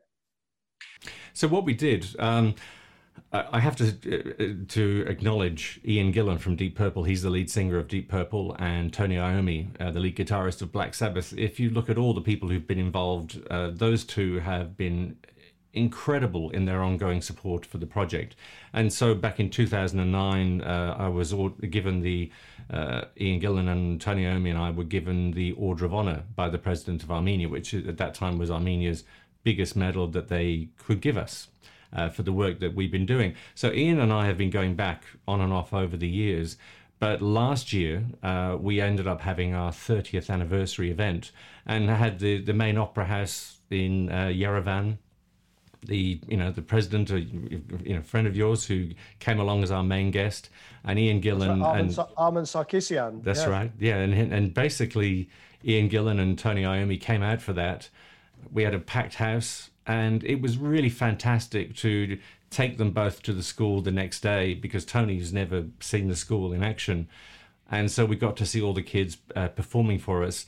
So 1.34 1.48
what 1.48 1.66
we 1.66 1.74
did. 1.74 2.08
Um, 2.18 2.56
I 3.32 3.60
have 3.60 3.76
to 3.78 3.88
uh, 3.88 4.66
to 4.70 5.06
acknowledge 5.08 5.82
Ian 5.86 6.14
Gillan 6.14 6.40
from 6.40 6.56
Deep 6.56 6.76
Purple. 6.76 7.04
He's 7.04 7.22
the 7.22 7.30
lead 7.30 7.50
singer 7.50 7.78
of 7.78 7.88
Deep 7.88 8.08
Purple, 8.08 8.56
and 8.60 8.94
Tony 8.94 9.16
Iommi, 9.16 9.70
uh, 9.80 9.92
the 9.92 10.00
lead 10.00 10.16
guitarist 10.16 10.62
of 10.62 10.72
Black 10.72 10.94
Sabbath. 10.94 11.34
If 11.38 11.60
you 11.60 11.70
look 11.70 11.90
at 11.90 11.98
all 11.98 12.14
the 12.14 12.22
people 12.22 12.50
who've 12.50 12.68
been 12.68 12.80
involved, 12.80 13.42
uh, 13.50 13.72
those 13.72 14.06
two 14.06 14.40
have 14.40 14.78
been 14.78 15.18
incredible 15.74 16.50
in 16.52 16.66
their 16.66 16.82
ongoing 16.82 17.22
support 17.22 17.66
for 17.66 17.78
the 17.78 17.86
project. 17.86 18.36
And 18.74 18.92
so 18.92 19.14
back 19.14 19.40
in 19.40 19.50
2009, 19.50 20.62
uh, 20.62 20.96
I 20.98 21.10
was 21.10 21.34
given 21.70 22.00
the, 22.02 22.32
uh, 22.70 23.02
Ian 23.20 23.42
Gillan 23.42 23.68
and 23.70 24.00
Tony 24.00 24.24
Iommi 24.24 24.50
and 24.52 24.58
I 24.58 24.72
were 24.72 24.86
given 24.86 25.32
the 25.32 25.52
Order 25.54 25.86
of 25.86 25.94
Honor 25.94 26.24
by 26.36 26.48
the 26.50 26.58
President 26.58 27.04
of 27.04 27.12
Armenia, 27.12 27.50
which 27.50 27.74
at 27.74 27.98
that 27.98 28.14
time 28.14 28.38
was 28.38 28.50
Armenia's 28.50 29.04
biggest 29.44 29.76
medal 29.76 30.08
that 30.08 30.30
they 30.30 30.70
could 30.78 31.02
give 31.02 31.18
us. 31.18 31.50
Uh, 31.96 32.10
for 32.10 32.24
the 32.24 32.34
work 32.34 32.60
that 32.60 32.76
we've 32.76 32.92
been 32.92 33.06
doing. 33.06 33.34
So, 33.54 33.72
Ian 33.72 34.00
and 34.02 34.12
I 34.12 34.26
have 34.26 34.38
been 34.38 34.50
going 34.50 34.76
back 34.76 35.06
on 35.28 35.40
and 35.40 35.54
off 35.54 35.74
over 35.74 35.96
the 35.96 36.10
years. 36.10 36.58
But 37.00 37.22
last 37.22 37.72
year, 37.72 38.04
uh, 38.22 38.58
we 38.60 38.82
ended 38.82 39.08
up 39.08 39.22
having 39.22 39.54
our 39.54 39.72
30th 39.72 40.30
anniversary 40.30 40.92
event 40.92 41.32
and 41.66 41.90
had 41.90 42.20
the, 42.20 42.42
the 42.42 42.54
main 42.54 42.78
opera 42.78 43.06
house 43.06 43.60
in 43.70 44.10
uh, 44.10 44.26
Yerevan 44.26 44.98
the 45.88 46.20
you 46.28 46.38
know 46.38 46.52
the 46.52 46.62
president, 46.62 47.12
a 47.12 47.20
you 47.20 47.96
know 47.96 48.02
friend 48.02 48.28
of 48.28 48.36
yours 48.36 48.66
who 48.66 48.90
came 49.20 49.40
along 49.40 49.64
as 49.64 49.72
our 49.72 49.84
main 49.84 50.12
guest, 50.12 50.50
and 50.84 51.00
Ian 51.00 51.22
Gillan 51.22 51.64
right, 51.64 51.80
and 51.80 51.98
Armen 52.18 52.44
Sarkisian. 52.44 53.24
That's 53.24 53.42
yeah. 53.42 53.50
right, 53.50 53.72
yeah, 53.80 53.98
and 53.98 54.34
and 54.34 54.54
basically 54.54 55.30
Ian 55.64 55.90
Gillan 55.90 56.20
and 56.20 56.38
Tony 56.38 56.64
Iommi 56.64 57.00
came 57.00 57.24
out 57.24 57.42
for 57.42 57.54
that. 57.54 57.90
We 58.52 58.64
had 58.64 58.74
a 58.74 58.80
packed 58.80 59.16
house, 59.16 59.70
and 59.88 60.24
it 60.24 60.42
was 60.42 60.58
really 60.58 60.90
fantastic 60.90 61.76
to 61.76 62.18
take 62.50 62.78
them 62.78 62.92
both 62.92 63.22
to 63.24 63.34
the 63.34 63.44
school 63.44 63.82
the 63.82 63.92
next 63.92 64.22
day 64.22 64.54
because 64.54 64.86
Tony's 64.86 65.34
never 65.34 65.66
seen 65.80 66.08
the 66.08 66.16
school 66.16 66.54
in 66.54 66.64
action, 66.64 67.08
and 67.70 67.92
so 67.92 68.06
we 68.06 68.16
got 68.16 68.38
to 68.38 68.46
see 68.46 68.62
all 68.62 68.74
the 68.74 68.84
kids 68.84 69.18
uh, 69.36 69.48
performing 69.48 70.00
for 70.00 70.24
us 70.24 70.46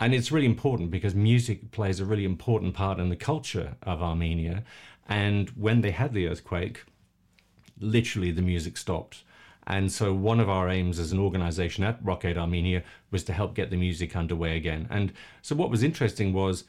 and 0.00 0.14
it's 0.14 0.32
really 0.32 0.46
important 0.46 0.90
because 0.90 1.14
music 1.14 1.70
plays 1.72 2.00
a 2.00 2.06
really 2.06 2.24
important 2.24 2.72
part 2.72 2.98
in 2.98 3.10
the 3.10 3.16
culture 3.16 3.76
of 3.82 4.02
Armenia. 4.02 4.64
And 5.06 5.50
when 5.50 5.82
they 5.82 5.90
had 5.90 6.14
the 6.14 6.26
earthquake, 6.26 6.84
literally 7.78 8.30
the 8.30 8.40
music 8.40 8.78
stopped. 8.78 9.24
And 9.66 9.92
so 9.92 10.14
one 10.14 10.40
of 10.40 10.48
our 10.48 10.70
aims 10.70 10.98
as 10.98 11.12
an 11.12 11.18
organization 11.18 11.84
at 11.84 12.02
Rock 12.02 12.24
Aid 12.24 12.38
Armenia 12.38 12.82
was 13.10 13.24
to 13.24 13.34
help 13.34 13.54
get 13.54 13.68
the 13.68 13.76
music 13.76 14.16
underway 14.16 14.56
again. 14.56 14.88
And 14.90 15.12
so 15.42 15.54
what 15.54 15.70
was 15.70 15.82
interesting 15.82 16.32
was 16.32 16.64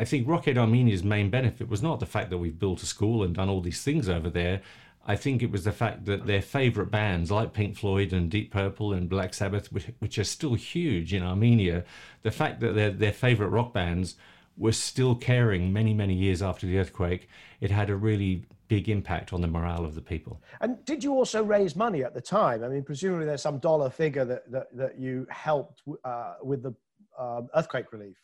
I 0.00 0.04
think 0.04 0.26
Rock 0.26 0.48
Aid 0.48 0.56
Armenia's 0.56 1.04
main 1.04 1.28
benefit 1.28 1.68
was 1.68 1.82
not 1.82 2.00
the 2.00 2.06
fact 2.06 2.30
that 2.30 2.38
we've 2.38 2.58
built 2.58 2.82
a 2.82 2.86
school 2.86 3.22
and 3.22 3.34
done 3.34 3.50
all 3.50 3.60
these 3.60 3.82
things 3.82 4.08
over 4.08 4.30
there, 4.30 4.62
I 5.06 5.14
think 5.14 5.42
it 5.42 5.50
was 5.50 5.64
the 5.64 5.72
fact 5.72 6.06
that 6.06 6.26
their 6.26 6.40
favorite 6.40 6.90
bands 6.90 7.30
like 7.30 7.52
Pink 7.52 7.76
Floyd 7.76 8.14
and 8.14 8.30
Deep 8.30 8.50
Purple 8.50 8.94
and 8.94 9.10
Black 9.10 9.34
Sabbath, 9.34 9.70
which, 9.70 9.88
which 9.98 10.18
are 10.18 10.24
still 10.24 10.54
huge 10.54 11.12
in 11.12 11.22
Armenia, 11.22 11.84
the 12.22 12.30
fact 12.30 12.60
that 12.60 12.74
their, 12.74 12.90
their 12.90 13.12
favorite 13.12 13.50
rock 13.50 13.74
bands 13.74 14.16
were 14.56 14.72
still 14.72 15.14
caring 15.14 15.70
many, 15.70 15.92
many 15.92 16.14
years 16.14 16.40
after 16.40 16.66
the 16.66 16.78
earthquake, 16.78 17.28
it 17.60 17.70
had 17.70 17.90
a 17.90 17.94
really 17.94 18.46
big 18.68 18.88
impact 18.88 19.34
on 19.34 19.42
the 19.42 19.48
morale 19.48 19.84
of 19.84 19.94
the 19.94 20.00
people. 20.00 20.40
And 20.62 20.82
did 20.86 21.04
you 21.04 21.12
also 21.12 21.44
raise 21.44 21.76
money 21.76 22.04
at 22.04 22.14
the 22.14 22.22
time? 22.22 22.64
I 22.64 22.68
mean, 22.68 22.84
presumably 22.84 23.26
there's 23.26 23.42
some 23.42 23.58
dollar 23.58 23.90
figure 23.90 24.24
that, 24.24 24.50
that, 24.50 24.74
that 24.74 24.98
you 24.98 25.26
helped 25.28 25.82
uh, 26.04 26.36
with 26.42 26.62
the 26.62 26.74
uh, 27.18 27.42
earthquake 27.54 27.92
relief. 27.92 28.16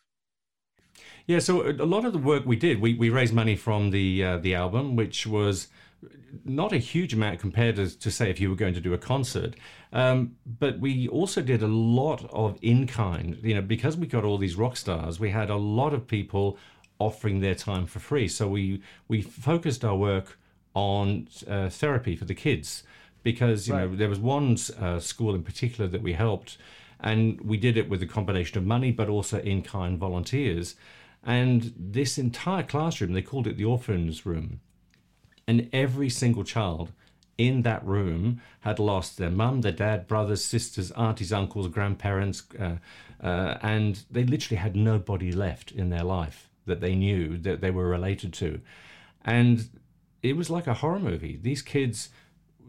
Yeah, 1.25 1.39
so 1.39 1.69
a 1.69 1.85
lot 1.85 2.05
of 2.05 2.13
the 2.13 2.19
work 2.19 2.45
we 2.45 2.55
did, 2.55 2.79
we, 2.79 2.93
we 2.93 3.09
raised 3.09 3.33
money 3.33 3.55
from 3.55 3.91
the 3.91 4.23
uh, 4.23 4.37
the 4.37 4.55
album, 4.55 4.95
which 4.95 5.27
was 5.27 5.67
not 6.45 6.71
a 6.73 6.77
huge 6.77 7.13
amount 7.13 7.39
compared 7.39 7.75
to, 7.75 7.99
to 7.99 8.11
say 8.11 8.29
if 8.29 8.39
you 8.39 8.49
were 8.49 8.55
going 8.55 8.73
to 8.73 8.81
do 8.81 8.93
a 8.93 8.97
concert. 8.97 9.55
Um, 9.93 10.35
but 10.59 10.79
we 10.79 11.07
also 11.07 11.41
did 11.41 11.63
a 11.63 11.67
lot 11.67 12.29
of 12.31 12.57
in 12.61 12.87
kind. 12.87 13.37
You 13.41 13.55
know, 13.55 13.61
because 13.61 13.97
we 13.97 14.07
got 14.07 14.23
all 14.23 14.37
these 14.37 14.55
rock 14.55 14.77
stars, 14.77 15.19
we 15.19 15.31
had 15.31 15.49
a 15.49 15.55
lot 15.55 15.93
of 15.93 16.07
people 16.07 16.57
offering 16.99 17.41
their 17.41 17.55
time 17.55 17.85
for 17.85 17.99
free. 17.99 18.27
So 18.27 18.47
we 18.47 18.81
we 19.07 19.21
focused 19.21 19.83
our 19.83 19.95
work 19.95 20.37
on 20.73 21.27
uh, 21.47 21.69
therapy 21.69 22.15
for 22.15 22.25
the 22.25 22.35
kids 22.35 22.83
because 23.23 23.67
you 23.67 23.73
right. 23.73 23.89
know 23.89 23.95
there 23.95 24.09
was 24.09 24.19
one 24.19 24.57
uh, 24.79 24.99
school 24.99 25.35
in 25.35 25.43
particular 25.43 25.89
that 25.89 26.01
we 26.01 26.13
helped, 26.13 26.57
and 26.99 27.39
we 27.41 27.57
did 27.57 27.77
it 27.77 27.89
with 27.89 28.01
a 28.01 28.07
combination 28.07 28.57
of 28.57 28.65
money 28.65 28.91
but 28.91 29.09
also 29.09 29.39
in 29.39 29.61
kind 29.61 29.97
volunteers. 29.97 30.75
And 31.23 31.73
this 31.77 32.17
entire 32.17 32.63
classroom, 32.63 33.13
they 33.13 33.21
called 33.21 33.47
it 33.47 33.57
the 33.57 33.65
orphans 33.65 34.25
room 34.25 34.61
and 35.47 35.69
every 35.71 36.09
single 36.09 36.43
child 36.43 36.91
in 37.37 37.61
that 37.61 37.85
room 37.85 38.41
had 38.61 38.79
lost 38.79 39.17
their 39.17 39.29
mum, 39.29 39.61
their 39.61 39.71
dad, 39.71 40.07
brothers, 40.07 40.43
sisters, 40.43 40.91
aunties, 40.91 41.31
uncles, 41.31 41.67
grandparents, 41.67 42.43
uh, 42.59 42.77
uh, 43.23 43.57
and 43.61 44.03
they 44.11 44.23
literally 44.23 44.57
had 44.57 44.75
nobody 44.75 45.31
left 45.31 45.71
in 45.71 45.89
their 45.89 46.03
life 46.03 46.49
that 46.65 46.81
they 46.81 46.95
knew 46.95 47.37
that 47.37 47.61
they 47.61 47.71
were 47.71 47.87
related 47.87 48.33
to. 48.33 48.59
And 49.23 49.69
it 50.21 50.35
was 50.35 50.49
like 50.49 50.67
a 50.67 50.73
horror 50.75 50.99
movie. 50.99 51.39
These 51.41 51.61
kids, 51.61 52.09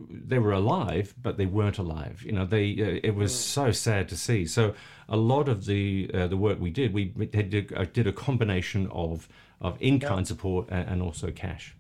they 0.09 0.39
were 0.39 0.53
alive, 0.53 1.15
but 1.21 1.37
they 1.37 1.47
weren't 1.47 1.79
alive. 1.79 2.23
You 2.25 2.33
know, 2.33 2.45
they. 2.45 2.71
Uh, 2.73 3.01
it 3.03 3.15
was 3.15 3.35
so 3.35 3.73
sad 3.73 4.09
to 4.09 4.17
see. 4.17 4.47
So 4.47 4.75
a 5.09 5.17
lot 5.17 5.49
of 5.49 5.67
the 5.67 6.11
uh, 6.15 6.27
the 6.29 6.37
work 6.37 6.61
we 6.61 6.71
did, 6.71 6.93
we 6.93 7.07
did, 7.07 7.73
uh, 7.75 7.85
did 7.93 8.07
a 8.07 8.13
combination 8.13 8.89
of 8.93 9.29
of 9.61 9.77
in 9.81 9.99
kind 9.99 10.27
support 10.27 10.69
and, 10.71 10.89
and 10.89 11.03
also 11.03 11.31
cash. 11.31 11.75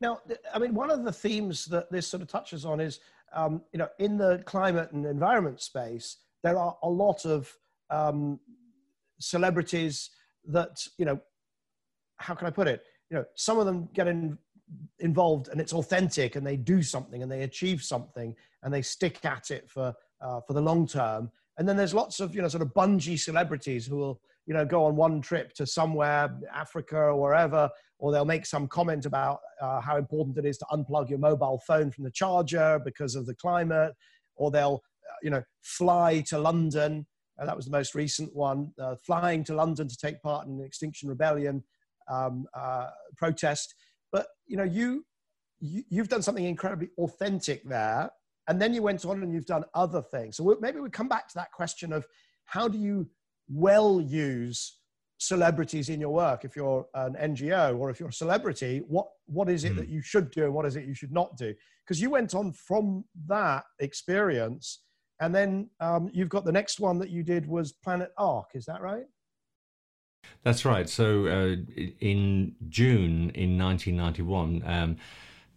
Now, 0.00 0.20
I 0.54 0.58
mean, 0.58 0.74
one 0.74 0.90
of 0.90 1.04
the 1.04 1.12
themes 1.12 1.66
that 1.66 1.90
this 1.92 2.06
sort 2.06 2.22
of 2.22 2.28
touches 2.28 2.64
on 2.64 2.80
is, 2.80 3.00
um, 3.34 3.62
you 3.72 3.78
know, 3.78 3.88
in 3.98 4.16
the 4.16 4.42
climate 4.46 4.92
and 4.92 5.04
environment 5.04 5.60
space, 5.60 6.16
there 6.42 6.56
are 6.56 6.76
a 6.82 6.88
lot 6.88 7.26
of 7.26 7.54
um, 7.90 8.40
celebrities 9.18 10.10
that, 10.46 10.86
you 10.96 11.04
know, 11.04 11.20
how 12.16 12.34
can 12.34 12.46
I 12.46 12.50
put 12.50 12.66
it? 12.66 12.82
You 13.10 13.18
know, 13.18 13.24
some 13.34 13.58
of 13.58 13.66
them 13.66 13.90
get 13.92 14.08
in, 14.08 14.38
involved 14.98 15.48
and 15.48 15.60
it's 15.60 15.72
authentic 15.72 16.36
and 16.36 16.46
they 16.46 16.56
do 16.56 16.82
something 16.82 17.22
and 17.22 17.30
they 17.30 17.42
achieve 17.42 17.82
something 17.82 18.34
and 18.62 18.72
they 18.72 18.82
stick 18.82 19.24
at 19.24 19.50
it 19.50 19.68
for, 19.68 19.94
uh, 20.20 20.40
for 20.46 20.52
the 20.52 20.60
long 20.60 20.86
term. 20.86 21.30
And 21.58 21.68
then 21.68 21.76
there's 21.76 21.94
lots 21.94 22.20
of, 22.20 22.34
you 22.34 22.42
know, 22.42 22.48
sort 22.48 22.62
of 22.62 22.72
bungee 22.74 23.18
celebrities 23.18 23.86
who 23.86 23.96
will, 23.96 24.20
you 24.46 24.54
know, 24.54 24.64
go 24.64 24.84
on 24.84 24.96
one 24.96 25.20
trip 25.20 25.52
to 25.54 25.66
somewhere, 25.66 26.34
Africa 26.52 26.96
or 26.96 27.20
wherever, 27.20 27.68
or 27.98 28.12
they'll 28.12 28.24
make 28.24 28.46
some 28.46 28.66
comment 28.66 29.04
about 29.04 29.40
uh, 29.60 29.80
how 29.80 29.96
important 29.96 30.38
it 30.38 30.46
is 30.46 30.56
to 30.58 30.66
unplug 30.72 31.10
your 31.10 31.18
mobile 31.18 31.60
phone 31.66 31.90
from 31.90 32.04
the 32.04 32.10
charger 32.10 32.80
because 32.84 33.14
of 33.14 33.26
the 33.26 33.34
climate, 33.34 33.92
or 34.36 34.50
they'll, 34.50 34.80
uh, 35.08 35.16
you 35.22 35.30
know, 35.30 35.42
fly 35.62 36.22
to 36.28 36.38
London. 36.38 37.06
Uh, 37.38 37.44
that 37.44 37.56
was 37.56 37.66
the 37.66 37.70
most 37.70 37.94
recent 37.94 38.34
one, 38.34 38.72
uh, 38.80 38.94
flying 39.04 39.44
to 39.44 39.54
London 39.54 39.86
to 39.86 39.96
take 39.96 40.20
part 40.22 40.46
in 40.46 40.54
an 40.54 40.64
Extinction 40.64 41.08
Rebellion 41.08 41.62
um, 42.10 42.46
uh, 42.54 42.88
protest. 43.16 43.74
But 44.12 44.26
you 44.46 44.56
know, 44.56 44.64
you, 44.64 45.04
you 45.60 45.82
you've 45.88 46.08
done 46.08 46.22
something 46.22 46.44
incredibly 46.44 46.90
authentic 46.98 47.64
there, 47.68 48.10
and 48.48 48.60
then 48.60 48.74
you 48.74 48.82
went 48.82 49.04
on 49.04 49.22
and 49.22 49.32
you've 49.32 49.46
done 49.46 49.64
other 49.74 50.02
things. 50.02 50.36
So 50.36 50.56
maybe 50.60 50.80
we 50.80 50.90
come 50.90 51.08
back 51.08 51.28
to 51.28 51.34
that 51.36 51.52
question 51.52 51.92
of 51.92 52.06
how 52.44 52.68
do 52.68 52.78
you 52.78 53.08
well 53.48 54.00
use 54.00 54.78
celebrities 55.18 55.90
in 55.90 56.00
your 56.00 56.10
work 56.10 56.44
if 56.46 56.56
you're 56.56 56.86
an 56.94 57.14
ngo 57.14 57.78
or 57.78 57.90
if 57.90 58.00
you're 58.00 58.08
a 58.08 58.12
celebrity 58.12 58.80
what 58.88 59.06
what 59.26 59.50
is 59.50 59.64
it 59.64 59.74
mm. 59.74 59.76
that 59.76 59.88
you 59.88 60.00
should 60.00 60.30
do 60.30 60.44
and 60.44 60.54
what 60.54 60.64
is 60.64 60.76
it 60.76 60.86
you 60.86 60.94
should 60.94 61.12
not 61.12 61.36
do 61.36 61.54
because 61.84 62.00
you 62.00 62.08
went 62.08 62.34
on 62.34 62.52
from 62.52 63.04
that 63.26 63.64
experience 63.80 64.84
and 65.20 65.34
then 65.34 65.68
um, 65.80 66.08
you've 66.14 66.30
got 66.30 66.46
the 66.46 66.52
next 66.52 66.80
one 66.80 66.98
that 66.98 67.10
you 67.10 67.22
did 67.22 67.46
was 67.46 67.72
planet 67.72 68.12
ark 68.16 68.48
is 68.54 68.64
that 68.64 68.80
right 68.80 69.04
that's 70.42 70.64
right. 70.64 70.88
So 70.88 71.26
uh, 71.26 71.56
in 72.00 72.54
june 72.68 73.30
in 73.34 73.58
1991 73.58 74.62
um, 74.66 74.96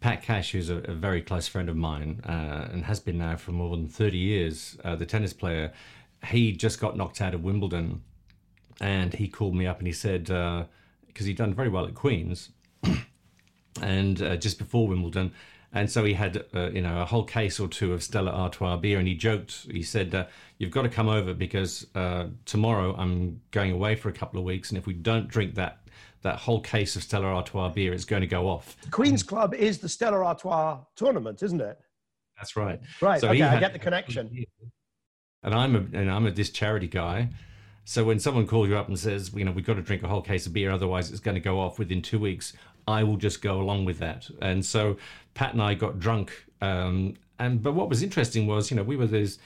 Pat 0.04 0.22
Cash, 0.22 0.52
who's 0.52 0.70
a, 0.70 0.80
a, 0.80 0.94
very 0.94 1.22
close 1.22 1.48
friend 1.48 1.70
of 1.70 1.78
mine 1.78 2.20
uh, 2.28 2.68
and 2.74 2.84
has 2.84 3.00
been 3.00 3.18
now 3.18 3.38
for 3.38 3.54
more 3.54 3.74
than 3.74 3.88
30 3.88 4.18
years, 4.18 4.78
uh, 4.84 4.98
the 4.98 5.06
tennis 5.06 5.32
player, 5.32 5.72
he 6.26 6.52
just 6.52 6.82
got 6.82 6.98
knocked 6.98 7.22
out 7.22 7.34
of 7.34 7.42
Wimbledon 7.42 8.02
and 8.82 9.14
he 9.14 9.30
called 9.30 9.56
me 9.56 9.66
up 9.66 9.78
and 9.78 9.88
he 9.88 9.94
said, 9.94 10.30
uh, 10.30 10.66
because 11.08 11.26
he'd 11.26 11.38
done 11.38 11.54
very 11.54 11.70
well 11.70 11.86
at 11.86 11.96
Queen's, 11.96 12.50
and 13.82 14.22
uh, 14.22 14.36
just 14.36 14.58
before 14.58 14.90
Wimbledon, 14.90 15.32
and 15.74 15.90
so 15.90 16.04
he 16.04 16.14
had 16.14 16.46
uh, 16.56 16.70
you 16.72 16.82
know 16.82 17.02
a 17.02 17.06
whole 17.06 17.24
case 17.24 17.60
or 17.60 17.68
two 17.68 17.94
of 17.94 18.04
Stella 18.04 18.32
Artois 18.32 18.78
beer, 18.78 19.00
and 19.00 19.08
he 19.08 19.16
joked. 19.16 19.68
He 19.72 19.84
said, 19.84 20.14
uh, 20.14 20.26
"You've 20.58 20.72
got 20.72 20.84
to 20.84 20.90
come 20.90 21.10
over 21.10 21.34
because 21.34 21.88
uh, 21.96 22.28
tomorrow 22.46 22.96
I'm 22.98 23.42
going 23.52 23.72
away 23.72 23.96
for 23.96 24.10
a 24.10 24.14
couple 24.14 24.40
of 24.40 24.46
weeks, 24.46 24.70
and 24.70 24.78
if 24.78 24.86
we 24.86 24.94
don't 24.94 25.28
drink 25.28 25.56
that." 25.56 25.80
That 26.22 26.38
whole 26.38 26.62
case 26.62 26.96
of 26.96 27.04
Stella 27.04 27.26
Artois 27.26 27.68
beer 27.68 27.94
it's 27.94 28.06
going 28.06 28.22
to 28.22 28.28
go 28.28 28.48
off. 28.48 28.78
Queen's 28.92 29.24
Club 29.24 29.54
is 29.54 29.80
the 29.80 29.90
Stella 29.90 30.24
Artois 30.24 30.80
tournament, 30.96 31.44
isn't 31.44 31.60
it? 31.60 31.78
That's 32.38 32.56
right. 32.56 32.80
Right. 33.02 33.20
So 33.20 33.28
okay, 33.28 33.42
I 33.42 33.60
get 33.60 33.74
the 33.74 33.80
connection. 33.80 34.46
And 35.44 35.54
I'm 35.54 35.76
a 35.76 35.80
and 36.00 36.10
I'm 36.10 36.26
a 36.26 36.32
this 36.32 36.50
charity 36.50 36.88
guy. 36.88 37.28
So 37.86 38.06
when 38.06 38.20
someone 38.20 38.48
calls 38.48 38.70
you 38.70 38.78
up 38.78 38.88
and 38.88 38.98
says, 38.98 39.32
you 39.34 39.44
know, 39.44 39.52
we've 39.52 39.66
got 39.66 39.74
to 39.74 39.82
drink 39.82 40.04
a 40.04 40.08
whole 40.08 40.22
case 40.22 40.46
of 40.46 40.54
beer, 40.54 40.72
otherwise 40.72 41.12
it's 41.12 41.20
going 41.20 41.36
to 41.36 41.42
go 41.42 41.60
off 41.60 41.78
within 41.78 42.02
two 42.02 42.20
weeks, 42.20 42.54
I 42.88 43.04
will 43.04 43.18
just 43.18 43.42
go 43.42 43.62
along 43.62 43.86
with 43.86 44.00
that. 44.00 44.30
And 44.42 44.66
so 44.66 44.98
Pat 45.34 45.54
and 45.54 45.62
I 45.62 45.74
got 45.74 46.00
drunk. 46.00 46.46
Um, 46.62 47.16
and 47.40 47.62
but 47.62 47.74
what 47.74 47.90
was 47.90 48.04
interesting 48.04 48.48
was, 48.48 48.72
you 48.72 48.78
know, 48.78 48.84
we 48.84 48.96
were 48.96 49.08
these 49.08 49.40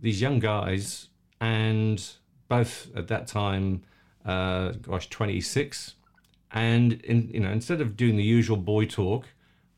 these 0.00 0.20
young 0.20 0.38
guys, 0.38 1.08
and 1.40 2.04
both 2.48 2.88
at 2.96 3.08
that 3.08 3.26
time, 3.26 3.82
uh, 4.24 4.72
gosh, 4.82 5.08
26. 5.08 5.94
And 6.52 6.94
in, 7.04 7.30
you 7.32 7.40
know, 7.40 7.50
instead 7.50 7.80
of 7.80 7.96
doing 7.96 8.16
the 8.16 8.24
usual 8.24 8.56
boy 8.56 8.84
talk, 8.84 9.26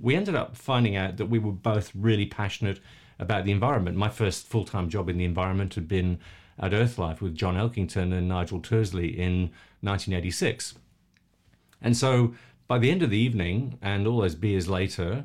we 0.00 0.16
ended 0.16 0.34
up 0.34 0.56
finding 0.56 0.96
out 0.96 1.18
that 1.18 1.26
we 1.26 1.38
were 1.38 1.52
both 1.52 1.92
really 1.94 2.26
passionate 2.26 2.80
about 3.18 3.44
the 3.44 3.52
environment. 3.52 3.96
My 3.96 4.08
first 4.08 4.46
full 4.46 4.64
time 4.64 4.88
job 4.88 5.08
in 5.08 5.18
the 5.18 5.24
environment 5.24 5.74
had 5.74 5.86
been 5.86 6.18
at 6.58 6.72
Earthlife 6.72 7.20
with 7.20 7.34
John 7.34 7.54
Elkington 7.54 8.12
and 8.12 8.28
Nigel 8.28 8.60
Tuersley 8.60 9.16
in 9.16 9.50
1986. 9.80 10.74
And 11.80 11.96
so 11.96 12.34
by 12.66 12.78
the 12.78 12.90
end 12.90 13.02
of 13.02 13.10
the 13.10 13.18
evening 13.18 13.78
and 13.82 14.06
all 14.06 14.20
those 14.20 14.34
beers 14.34 14.68
later, 14.68 15.24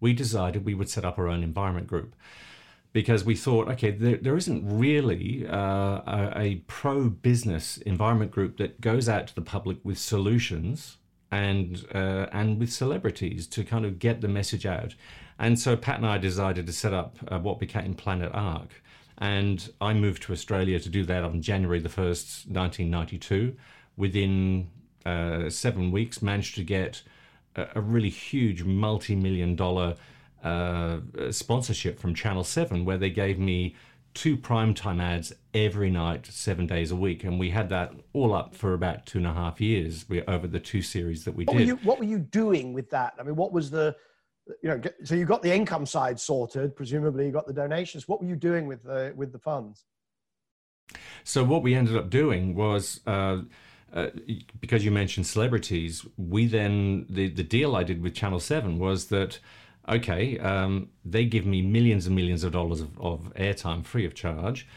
we 0.00 0.12
decided 0.12 0.64
we 0.64 0.74
would 0.74 0.88
set 0.88 1.04
up 1.04 1.18
our 1.18 1.28
own 1.28 1.42
environment 1.42 1.86
group 1.86 2.14
because 2.92 3.24
we 3.24 3.36
thought, 3.36 3.68
okay, 3.68 3.90
there, 3.90 4.16
there 4.16 4.36
isn't 4.36 4.66
really 4.66 5.46
uh, 5.46 5.56
a, 5.56 6.32
a 6.34 6.54
pro 6.66 7.08
business 7.08 7.76
environment 7.78 8.30
group 8.30 8.56
that 8.56 8.80
goes 8.80 9.08
out 9.08 9.28
to 9.28 9.34
the 9.34 9.42
public 9.42 9.78
with 9.84 9.98
solutions 9.98 10.96
and 11.30 11.86
uh, 11.94 12.26
and 12.32 12.58
with 12.58 12.72
celebrities 12.72 13.46
to 13.46 13.62
kind 13.62 13.84
of 13.84 13.98
get 13.98 14.20
the 14.20 14.28
message 14.28 14.66
out. 14.66 14.94
And 15.38 15.58
so 15.58 15.76
Pat 15.76 15.98
and 15.98 16.06
I 16.06 16.18
decided 16.18 16.66
to 16.66 16.72
set 16.72 16.92
up 16.92 17.16
uh, 17.28 17.38
what 17.38 17.60
became 17.60 17.94
Planet 17.94 18.30
Ark. 18.34 18.82
And 19.18 19.70
I 19.80 19.94
moved 19.94 20.22
to 20.24 20.32
Australia 20.32 20.80
to 20.80 20.88
do 20.88 21.04
that 21.04 21.24
on 21.24 21.42
January 21.42 21.78
the 21.78 21.88
1st, 21.88 22.48
1992. 22.50 23.54
Within 23.96 24.70
uh, 25.06 25.50
seven 25.50 25.90
weeks, 25.90 26.22
managed 26.22 26.54
to 26.56 26.64
get 26.64 27.02
a, 27.56 27.66
a 27.76 27.80
really 27.80 28.10
huge 28.10 28.64
multi 28.64 29.14
million 29.14 29.56
dollar 29.56 29.96
uh, 30.42 31.00
sponsorship 31.30 31.98
from 31.98 32.14
Channel 32.14 32.44
7, 32.44 32.84
where 32.84 32.98
they 32.98 33.10
gave 33.10 33.38
me 33.38 33.74
two 34.14 34.36
primetime 34.36 35.00
ads 35.00 35.32
every 35.54 35.90
night, 35.90 36.26
seven 36.26 36.66
days 36.66 36.90
a 36.90 36.96
week. 36.96 37.24
And 37.24 37.38
we 37.38 37.50
had 37.50 37.68
that 37.68 37.92
all 38.12 38.34
up 38.34 38.54
for 38.54 38.74
about 38.74 39.06
two 39.06 39.18
and 39.18 39.26
a 39.26 39.32
half 39.32 39.60
years 39.60 40.04
we, 40.08 40.22
over 40.22 40.46
the 40.46 40.58
two 40.58 40.82
series 40.82 41.24
that 41.24 41.34
we 41.34 41.44
what 41.44 41.58
did. 41.58 41.60
Were 41.60 41.66
you, 41.66 41.76
what 41.76 41.98
were 41.98 42.04
you 42.04 42.18
doing 42.18 42.72
with 42.72 42.90
that? 42.90 43.14
I 43.18 43.22
mean, 43.22 43.36
what 43.36 43.52
was 43.52 43.70
the, 43.70 43.94
you 44.62 44.70
know, 44.70 44.80
so 45.04 45.14
you 45.14 45.26
got 45.26 45.42
the 45.42 45.54
income 45.54 45.86
side 45.86 46.18
sorted, 46.18 46.74
presumably 46.74 47.26
you 47.26 47.32
got 47.32 47.46
the 47.46 47.52
donations. 47.52 48.08
What 48.08 48.20
were 48.20 48.26
you 48.26 48.36
doing 48.36 48.66
with 48.66 48.82
the, 48.82 49.12
with 49.14 49.32
the 49.32 49.38
funds? 49.38 49.84
So 51.22 51.44
what 51.44 51.62
we 51.62 51.74
ended 51.74 51.96
up 51.96 52.10
doing 52.10 52.54
was, 52.54 53.00
uh, 53.06 53.42
uh, 53.92 54.08
because 54.60 54.84
you 54.84 54.90
mentioned 54.90 55.26
celebrities, 55.26 56.06
we 56.16 56.46
then 56.46 57.06
the 57.08 57.28
the 57.28 57.42
deal 57.42 57.74
I 57.76 57.82
did 57.82 58.02
with 58.02 58.14
Channel 58.14 58.40
Seven 58.40 58.78
was 58.78 59.06
that 59.06 59.38
okay, 59.88 60.38
um, 60.38 60.88
they 61.04 61.24
give 61.24 61.46
me 61.46 61.62
millions 61.62 62.06
and 62.06 62.14
millions 62.14 62.44
of 62.44 62.52
dollars 62.52 62.80
of, 62.80 62.98
of 63.00 63.32
airtime 63.34 63.84
free 63.84 64.06
of 64.06 64.14
charge. 64.14 64.68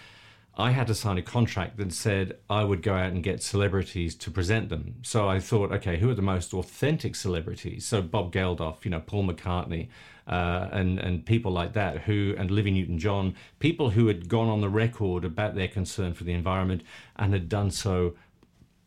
I 0.56 0.70
had 0.70 0.86
to 0.88 0.96
sign 0.96 1.18
a 1.18 1.24
contract 1.24 1.78
that 1.78 1.92
said 1.94 2.38
I 2.48 2.64
would 2.64 2.84
go 2.84 2.94
out 2.94 3.12
and 3.12 3.24
get 3.24 3.42
celebrities 3.42 4.14
to 4.16 4.30
present 4.30 4.70
them. 4.70 4.96
So 5.02 5.28
I 5.28 5.40
thought, 5.40 5.72
okay, 5.72 5.98
who 5.98 6.12
are 6.12 6.16
the 6.16 6.22
most 6.22 6.54
authentic 6.54 7.16
celebrities? 7.16 7.88
So 7.88 8.04
Bob 8.04 8.32
Geldof, 8.32 8.86
you 8.86 8.92
know, 8.92 9.00
Paul 9.00 9.26
McCartney, 9.26 9.88
uh, 10.28 10.70
and 10.72 11.00
and 11.00 11.26
people 11.26 11.52
like 11.52 11.74
that, 11.74 12.02
who 12.04 12.36
and 12.38 12.52
Livy 12.52 12.72
Newton-John, 12.72 13.36
people 13.60 13.90
who 13.90 14.08
had 14.08 14.30
gone 14.30 14.48
on 14.48 14.62
the 14.62 14.70
record 14.70 15.26
about 15.26 15.56
their 15.56 15.68
concern 15.68 16.14
for 16.14 16.24
the 16.24 16.34
environment 16.34 16.84
and 17.16 17.34
had 17.34 17.50
done 17.50 17.72
so, 17.72 18.14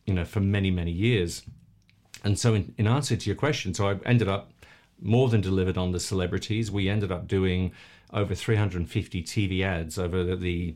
you 0.06 0.14
know, 0.14 0.24
for 0.24 0.40
many 0.40 0.70
many 0.70 0.90
years. 0.90 1.42
And 2.24 2.38
so, 2.38 2.54
in, 2.54 2.74
in 2.78 2.86
answer 2.86 3.16
to 3.16 3.26
your 3.26 3.36
question, 3.36 3.74
so 3.74 3.88
I 3.88 3.98
ended 4.04 4.28
up 4.28 4.52
more 5.00 5.28
than 5.28 5.40
delivered 5.40 5.76
on 5.76 5.92
the 5.92 6.00
celebrities. 6.00 6.70
We 6.70 6.88
ended 6.88 7.12
up 7.12 7.28
doing 7.28 7.72
over 8.12 8.34
350 8.34 9.22
TV 9.22 9.62
ads 9.62 9.98
over 9.98 10.24
the 10.24 10.36
the, 10.36 10.74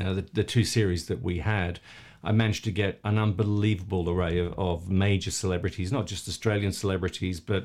uh, 0.00 0.14
the, 0.14 0.26
the 0.32 0.44
two 0.44 0.64
series 0.64 1.06
that 1.06 1.22
we 1.22 1.38
had. 1.38 1.80
I 2.22 2.32
managed 2.32 2.64
to 2.64 2.70
get 2.70 3.00
an 3.04 3.18
unbelievable 3.18 4.08
array 4.08 4.38
of, 4.38 4.58
of 4.58 4.90
major 4.90 5.30
celebrities, 5.30 5.92
not 5.92 6.06
just 6.06 6.26
Australian 6.28 6.72
celebrities, 6.72 7.40
but 7.40 7.64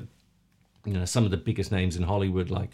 you 0.84 0.92
know 0.92 1.04
some 1.04 1.24
of 1.24 1.30
the 1.30 1.36
biggest 1.36 1.72
names 1.72 1.96
in 1.96 2.02
Hollywood 2.02 2.50
like 2.50 2.70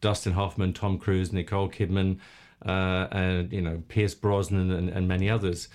Dustin 0.00 0.32
Hoffman, 0.32 0.72
Tom 0.72 0.98
Cruise, 0.98 1.32
Nicole 1.32 1.68
Kidman, 1.68 2.18
uh, 2.64 3.06
and 3.12 3.52
you 3.52 3.60
know 3.60 3.82
Pierce 3.88 4.14
Brosnan, 4.14 4.70
and, 4.70 4.88
and, 4.88 5.06
many 5.06 5.30
others. 5.30 5.68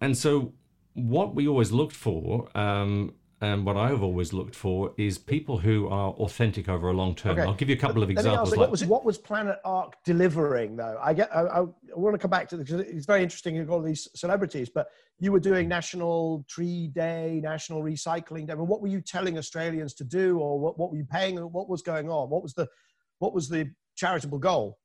And 0.00 0.16
so, 0.16 0.52
what 0.94 1.34
we 1.34 1.46
always 1.48 1.72
looked 1.72 1.96
for 1.96 2.48
um, 2.56 3.14
and 3.42 3.64
what 3.64 3.76
I've 3.78 4.02
always 4.02 4.34
looked 4.34 4.54
for 4.54 4.92
is 4.98 5.16
people 5.16 5.58
who 5.58 5.88
are 5.88 6.10
authentic 6.10 6.68
over 6.68 6.90
a 6.90 6.92
long 6.92 7.14
term. 7.14 7.32
Okay. 7.32 7.42
I'll 7.42 7.54
give 7.54 7.70
you 7.70 7.74
a 7.74 7.78
couple 7.78 8.02
of 8.02 8.10
examples. 8.10 8.50
Ask, 8.50 8.56
like, 8.56 8.60
what, 8.60 8.70
was, 8.70 8.84
what 8.84 9.04
was 9.04 9.16
Planet 9.16 9.56
Ark 9.64 9.94
delivering, 10.04 10.76
though? 10.76 10.98
I 11.02 11.14
get. 11.14 11.34
I, 11.34 11.42
I, 11.42 11.66
want 11.94 12.12
to 12.14 12.18
come 12.18 12.30
back 12.30 12.50
to 12.50 12.58
this 12.58 12.70
because 12.70 12.86
it's 12.86 13.06
very 13.06 13.22
interesting. 13.22 13.54
You've 13.54 13.68
got 13.68 13.76
all 13.76 13.82
these 13.82 14.08
celebrities, 14.14 14.68
but 14.68 14.88
you 15.20 15.32
were 15.32 15.40
doing 15.40 15.68
National 15.68 16.44
Tree 16.50 16.88
Day, 16.88 17.40
National 17.42 17.82
Recycling 17.82 18.46
Day. 18.46 18.52
I 18.52 18.56
mean, 18.56 18.66
what 18.66 18.82
were 18.82 18.88
you 18.88 19.00
telling 19.00 19.38
Australians 19.38 19.94
to 19.94 20.04
do, 20.04 20.38
or 20.38 20.60
what, 20.60 20.78
what 20.78 20.90
were 20.90 20.98
you 20.98 21.06
paying? 21.06 21.38
What 21.38 21.70
was 21.70 21.80
going 21.80 22.10
on? 22.10 22.28
What 22.28 22.42
was 22.42 22.52
the 22.52 22.68
what 23.20 23.32
was 23.32 23.48
the 23.48 23.70
charitable 23.96 24.38
goal? 24.38 24.79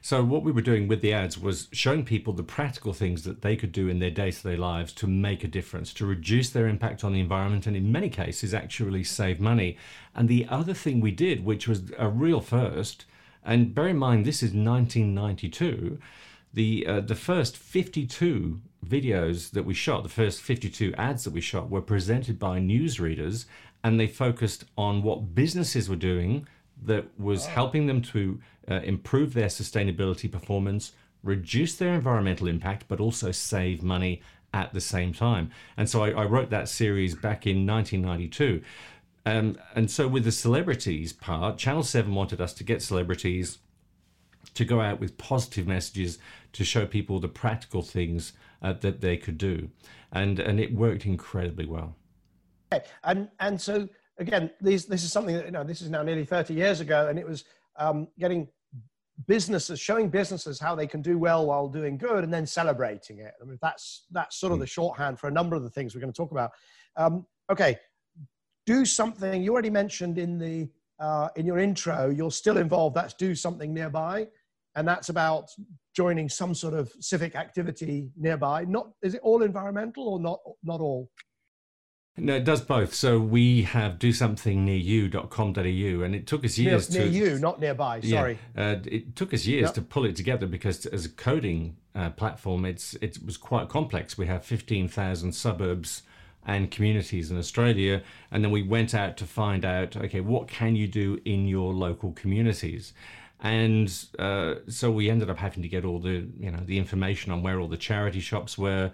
So 0.00 0.22
what 0.22 0.42
we 0.42 0.52
were 0.52 0.62
doing 0.62 0.88
with 0.88 1.00
the 1.00 1.12
ads 1.12 1.38
was 1.38 1.68
showing 1.72 2.04
people 2.04 2.32
the 2.32 2.42
practical 2.42 2.92
things 2.92 3.24
that 3.24 3.42
they 3.42 3.56
could 3.56 3.72
do 3.72 3.88
in 3.88 3.98
their 3.98 4.10
day-to-day 4.10 4.56
lives 4.56 4.92
to 4.94 5.06
make 5.06 5.44
a 5.44 5.48
difference, 5.48 5.92
to 5.94 6.06
reduce 6.06 6.50
their 6.50 6.68
impact 6.68 7.04
on 7.04 7.12
the 7.12 7.20
environment, 7.20 7.66
and 7.66 7.76
in 7.76 7.90
many 7.90 8.08
cases 8.08 8.52
actually 8.52 9.04
save 9.04 9.40
money. 9.40 9.76
And 10.14 10.28
the 10.28 10.46
other 10.48 10.74
thing 10.74 11.00
we 11.00 11.10
did, 11.10 11.44
which 11.44 11.66
was 11.66 11.82
a 11.98 12.08
real 12.08 12.40
first, 12.40 13.06
and 13.44 13.74
bear 13.74 13.88
in 13.88 13.96
mind 13.96 14.24
this 14.24 14.42
is 14.42 14.50
1992, 14.50 15.98
the 16.54 16.86
uh, 16.86 17.00
the 17.00 17.14
first 17.14 17.56
52 17.56 18.60
videos 18.86 19.50
that 19.52 19.64
we 19.64 19.74
shot, 19.74 20.02
the 20.02 20.08
first 20.08 20.42
52 20.42 20.92
ads 20.94 21.24
that 21.24 21.32
we 21.32 21.40
shot, 21.40 21.70
were 21.70 21.80
presented 21.80 22.38
by 22.38 22.60
newsreaders, 22.60 23.46
and 23.82 23.98
they 23.98 24.06
focused 24.06 24.64
on 24.76 25.02
what 25.02 25.34
businesses 25.34 25.88
were 25.88 25.96
doing 25.96 26.46
that 26.84 27.06
was 27.18 27.46
oh. 27.46 27.50
helping 27.50 27.86
them 27.86 28.02
to 28.02 28.40
uh, 28.70 28.80
improve 28.84 29.34
their 29.34 29.48
sustainability 29.48 30.30
performance, 30.30 30.92
reduce 31.22 31.76
their 31.76 31.94
environmental 31.94 32.48
impact, 32.48 32.84
but 32.88 33.00
also 33.00 33.30
save 33.30 33.82
money 33.82 34.22
at 34.54 34.72
the 34.72 34.80
same 34.80 35.12
time. 35.12 35.50
And 35.76 35.88
so 35.88 36.04
I, 36.04 36.10
I 36.10 36.24
wrote 36.24 36.50
that 36.50 36.68
series 36.68 37.14
back 37.14 37.46
in 37.46 37.66
1992. 37.66 38.62
Um, 39.24 39.56
and 39.74 39.90
so 39.90 40.08
with 40.08 40.24
the 40.24 40.32
celebrities 40.32 41.12
part, 41.12 41.56
Channel 41.56 41.84
7 41.84 42.14
wanted 42.14 42.40
us 42.40 42.52
to 42.54 42.64
get 42.64 42.82
celebrities 42.82 43.58
to 44.54 44.64
go 44.64 44.80
out 44.80 45.00
with 45.00 45.16
positive 45.16 45.66
messages 45.66 46.18
to 46.52 46.64
show 46.64 46.84
people 46.84 47.20
the 47.20 47.28
practical 47.28 47.82
things 47.82 48.32
uh, 48.60 48.72
that 48.74 49.00
they 49.00 49.16
could 49.16 49.38
do. 49.38 49.70
And, 50.10 50.38
and 50.38 50.60
it 50.60 50.74
worked 50.74 51.06
incredibly 51.06 51.66
well. 51.66 51.96
And, 53.04 53.28
and 53.38 53.60
so 53.60 53.88
again, 54.18 54.50
these, 54.60 54.86
this 54.86 55.04
is 55.04 55.12
something 55.12 55.34
that, 55.36 55.46
you 55.46 55.50
know, 55.52 55.64
this 55.64 55.82
is 55.82 55.90
now 55.90 56.02
nearly 56.02 56.24
30 56.24 56.54
years 56.54 56.80
ago, 56.80 57.08
and 57.08 57.18
it 57.18 57.26
was 57.26 57.44
um, 57.76 58.08
getting 58.18 58.48
businesses, 59.26 59.78
showing 59.78 60.08
businesses 60.08 60.58
how 60.58 60.74
they 60.74 60.86
can 60.86 61.02
do 61.02 61.18
well 61.18 61.46
while 61.46 61.68
doing 61.68 61.96
good, 61.96 62.24
and 62.24 62.32
then 62.32 62.46
celebrating 62.46 63.18
it. 63.18 63.32
I 63.40 63.44
mean, 63.44 63.58
that's, 63.60 64.06
that's 64.10 64.36
sort 64.36 64.52
of 64.52 64.58
the 64.58 64.66
shorthand 64.66 65.18
for 65.18 65.28
a 65.28 65.30
number 65.30 65.56
of 65.56 65.62
the 65.62 65.70
things 65.70 65.94
we're 65.94 66.00
going 66.00 66.12
to 66.12 66.16
talk 66.16 66.32
about. 66.32 66.50
Um, 66.96 67.26
okay, 67.50 67.78
do 68.66 68.84
something. 68.84 69.42
You 69.42 69.52
already 69.52 69.70
mentioned 69.70 70.18
in 70.18 70.38
the 70.38 70.68
uh, 71.00 71.28
in 71.34 71.44
your 71.44 71.58
intro, 71.58 72.10
you're 72.10 72.30
still 72.30 72.58
involved. 72.58 72.94
That's 72.94 73.14
do 73.14 73.34
something 73.34 73.74
nearby, 73.74 74.28
and 74.76 74.86
that's 74.86 75.08
about 75.08 75.50
joining 75.96 76.28
some 76.28 76.54
sort 76.54 76.74
of 76.74 76.92
civic 77.00 77.34
activity 77.34 78.10
nearby. 78.16 78.64
Not 78.64 78.90
is 79.02 79.14
it 79.14 79.20
all 79.22 79.42
environmental 79.42 80.08
or 80.08 80.20
not? 80.20 80.38
Not 80.62 80.80
all. 80.80 81.10
No, 82.16 82.34
it 82.34 82.44
does 82.44 82.60
both. 82.60 82.92
So 82.92 83.18
we 83.18 83.62
have 83.62 83.98
do 83.98 84.12
something 84.12 84.64
near 84.66 84.76
you.com.au 84.76 85.60
and 85.60 86.14
it 86.14 86.26
took 86.26 86.44
us 86.44 86.58
years 86.58 86.90
near, 86.90 87.04
to. 87.04 87.10
Near 87.10 87.30
you, 87.30 87.38
not 87.38 87.58
nearby, 87.58 88.00
sorry. 88.00 88.38
Yeah, 88.54 88.62
uh, 88.62 88.80
it 88.84 89.16
took 89.16 89.32
us 89.32 89.46
years 89.46 89.68
yep. 89.68 89.74
to 89.74 89.82
pull 89.82 90.04
it 90.04 90.14
together 90.14 90.46
because 90.46 90.84
as 90.86 91.06
a 91.06 91.08
coding 91.08 91.76
uh, 91.94 92.10
platform, 92.10 92.66
it's 92.66 92.94
it 92.94 93.18
was 93.24 93.38
quite 93.38 93.70
complex. 93.70 94.18
We 94.18 94.26
have 94.26 94.44
15,000 94.44 95.32
suburbs 95.32 96.02
and 96.44 96.70
communities 96.70 97.30
in 97.30 97.38
Australia. 97.38 98.02
And 98.30 98.44
then 98.44 98.50
we 98.50 98.62
went 98.62 98.94
out 98.94 99.16
to 99.18 99.24
find 99.24 99.64
out, 99.64 99.96
okay, 99.96 100.20
what 100.20 100.48
can 100.48 100.76
you 100.76 100.88
do 100.88 101.20
in 101.24 101.46
your 101.46 101.72
local 101.72 102.12
communities? 102.12 102.92
And 103.40 103.92
uh, 104.18 104.56
so 104.68 104.90
we 104.90 105.10
ended 105.10 105.30
up 105.30 105.38
having 105.38 105.62
to 105.62 105.68
get 105.68 105.84
all 105.84 105.98
the, 105.98 106.28
you 106.38 106.50
know, 106.50 106.60
the 106.64 106.78
information 106.78 107.32
on 107.32 107.42
where 107.42 107.58
all 107.58 107.68
the 107.68 107.76
charity 107.76 108.20
shops 108.20 108.56
were, 108.56 108.92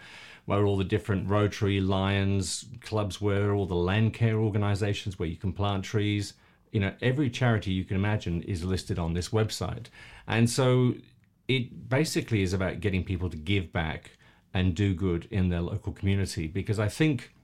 where 0.49 0.65
all 0.65 0.79
the 0.79 0.85
different 0.85 1.29
Rotary, 1.29 1.79
Lions 1.79 2.65
clubs 2.81 3.21
were, 3.21 3.53
all 3.53 3.67
the 3.67 3.75
land 3.75 4.15
care 4.15 4.39
organizations 4.39 5.19
where 5.19 5.29
you 5.29 5.37
can 5.37 5.53
plant 5.53 5.85
trees. 5.85 6.33
You 6.73 6.81
know, 6.81 6.95
every 7.03 7.29
charity 7.29 7.73
you 7.73 7.85
can 7.85 7.97
imagine 7.97 8.41
is 8.45 8.65
listed 8.65 8.99
on 8.99 9.13
this 9.13 9.29
website. 9.29 9.89
And 10.27 10.49
so 10.49 10.95
it 11.49 11.91
basically 11.91 12.41
is 12.41 12.55
about 12.55 12.81
getting 12.81 13.05
people 13.05 13.29
to 13.29 13.37
give 13.37 13.75
back 13.75 14.13
and 14.55 14.75
do 14.75 14.95
good 14.95 15.29
in 15.31 15.51
their 15.51 15.61
local 15.61 15.93
community 15.93 16.47
because 16.47 16.79
I 16.79 16.89
think 16.89 17.35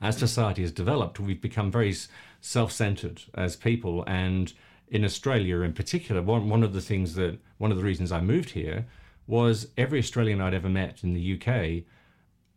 as 0.00 0.16
society 0.16 0.62
has 0.62 0.72
developed, 0.72 1.20
we've 1.20 1.42
become 1.42 1.70
very 1.70 1.94
self 2.40 2.72
centered 2.72 3.20
as 3.34 3.54
people. 3.54 4.02
And 4.06 4.50
in 4.88 5.04
Australia, 5.04 5.60
in 5.60 5.74
particular, 5.74 6.22
one, 6.22 6.48
one 6.48 6.62
of 6.62 6.72
the 6.72 6.80
things 6.80 7.16
that, 7.16 7.38
one 7.58 7.70
of 7.70 7.76
the 7.76 7.84
reasons 7.84 8.12
I 8.12 8.22
moved 8.22 8.48
here 8.48 8.86
was 9.26 9.68
every 9.76 9.98
Australian 9.98 10.40
I'd 10.40 10.54
ever 10.54 10.70
met 10.70 11.04
in 11.04 11.12
the 11.12 11.34
UK 11.34 11.84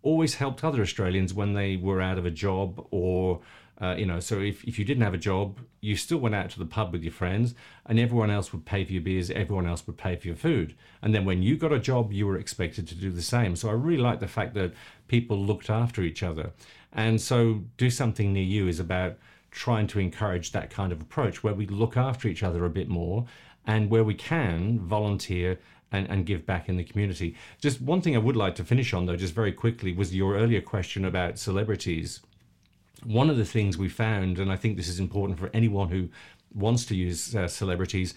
always 0.01 0.35
helped 0.35 0.63
other 0.63 0.81
Australians 0.81 1.33
when 1.33 1.53
they 1.53 1.77
were 1.77 2.01
out 2.01 2.17
of 2.17 2.25
a 2.25 2.31
job 2.31 2.85
or 2.91 3.41
uh, 3.81 3.95
you 3.95 4.05
know, 4.05 4.19
so 4.19 4.39
if, 4.39 4.63
if 4.63 4.77
you 4.77 4.85
didn't 4.85 5.01
have 5.01 5.13
a 5.13 5.17
job, 5.17 5.59
you 5.81 5.95
still 5.95 6.19
went 6.19 6.35
out 6.35 6.51
to 6.51 6.59
the 6.59 6.65
pub 6.67 6.91
with 6.91 7.01
your 7.01 7.11
friends, 7.11 7.55
and 7.87 7.99
everyone 7.99 8.29
else 8.29 8.53
would 8.53 8.63
pay 8.63 8.85
for 8.85 8.91
your 8.93 9.01
beers, 9.01 9.31
everyone 9.31 9.65
else 9.65 9.87
would 9.87 9.97
pay 9.97 10.15
for 10.15 10.27
your 10.27 10.35
food. 10.35 10.75
And 11.01 11.15
then 11.15 11.25
when 11.25 11.41
you 11.41 11.57
got 11.57 11.73
a 11.73 11.79
job, 11.79 12.13
you 12.13 12.27
were 12.27 12.37
expected 12.37 12.87
to 12.89 12.95
do 12.95 13.09
the 13.09 13.23
same. 13.23 13.55
So 13.55 13.69
I 13.69 13.73
really 13.73 14.01
like 14.01 14.19
the 14.19 14.27
fact 14.27 14.53
that 14.53 14.73
people 15.07 15.35
looked 15.35 15.71
after 15.71 16.03
each 16.03 16.21
other. 16.21 16.51
And 16.93 17.19
so 17.19 17.63
do 17.77 17.89
something 17.89 18.33
near 18.33 18.43
you 18.43 18.67
is 18.67 18.79
about 18.79 19.17
trying 19.49 19.87
to 19.87 19.99
encourage 19.99 20.51
that 20.51 20.69
kind 20.69 20.91
of 20.91 21.01
approach 21.01 21.43
where 21.43 21.55
we 21.55 21.65
look 21.65 21.97
after 21.97 22.27
each 22.27 22.43
other 22.43 22.63
a 22.65 22.69
bit 22.69 22.87
more 22.87 23.25
and 23.65 23.89
where 23.89 24.03
we 24.03 24.13
can 24.13 24.79
volunteer 24.79 25.59
and, 25.91 26.09
and 26.09 26.25
give 26.25 26.45
back 26.45 26.69
in 26.69 26.77
the 26.77 26.83
community. 26.83 27.35
Just 27.59 27.81
one 27.81 28.01
thing 28.01 28.15
I 28.15 28.19
would 28.19 28.35
like 28.35 28.55
to 28.55 28.63
finish 28.63 28.93
on, 28.93 29.05
though, 29.05 29.15
just 29.15 29.33
very 29.33 29.51
quickly, 29.51 29.93
was 29.93 30.15
your 30.15 30.35
earlier 30.35 30.61
question 30.61 31.05
about 31.05 31.37
celebrities. 31.37 32.21
One 33.03 33.29
of 33.29 33.37
the 33.37 33.45
things 33.45 33.77
we 33.77 33.89
found, 33.89 34.39
and 34.39 34.51
I 34.51 34.55
think 34.55 34.77
this 34.77 34.87
is 34.87 34.99
important 34.99 35.39
for 35.39 35.49
anyone 35.53 35.89
who 35.89 36.09
wants 36.53 36.85
to 36.85 36.95
use 36.95 37.35
uh, 37.35 37.47
celebrities, 37.47 38.13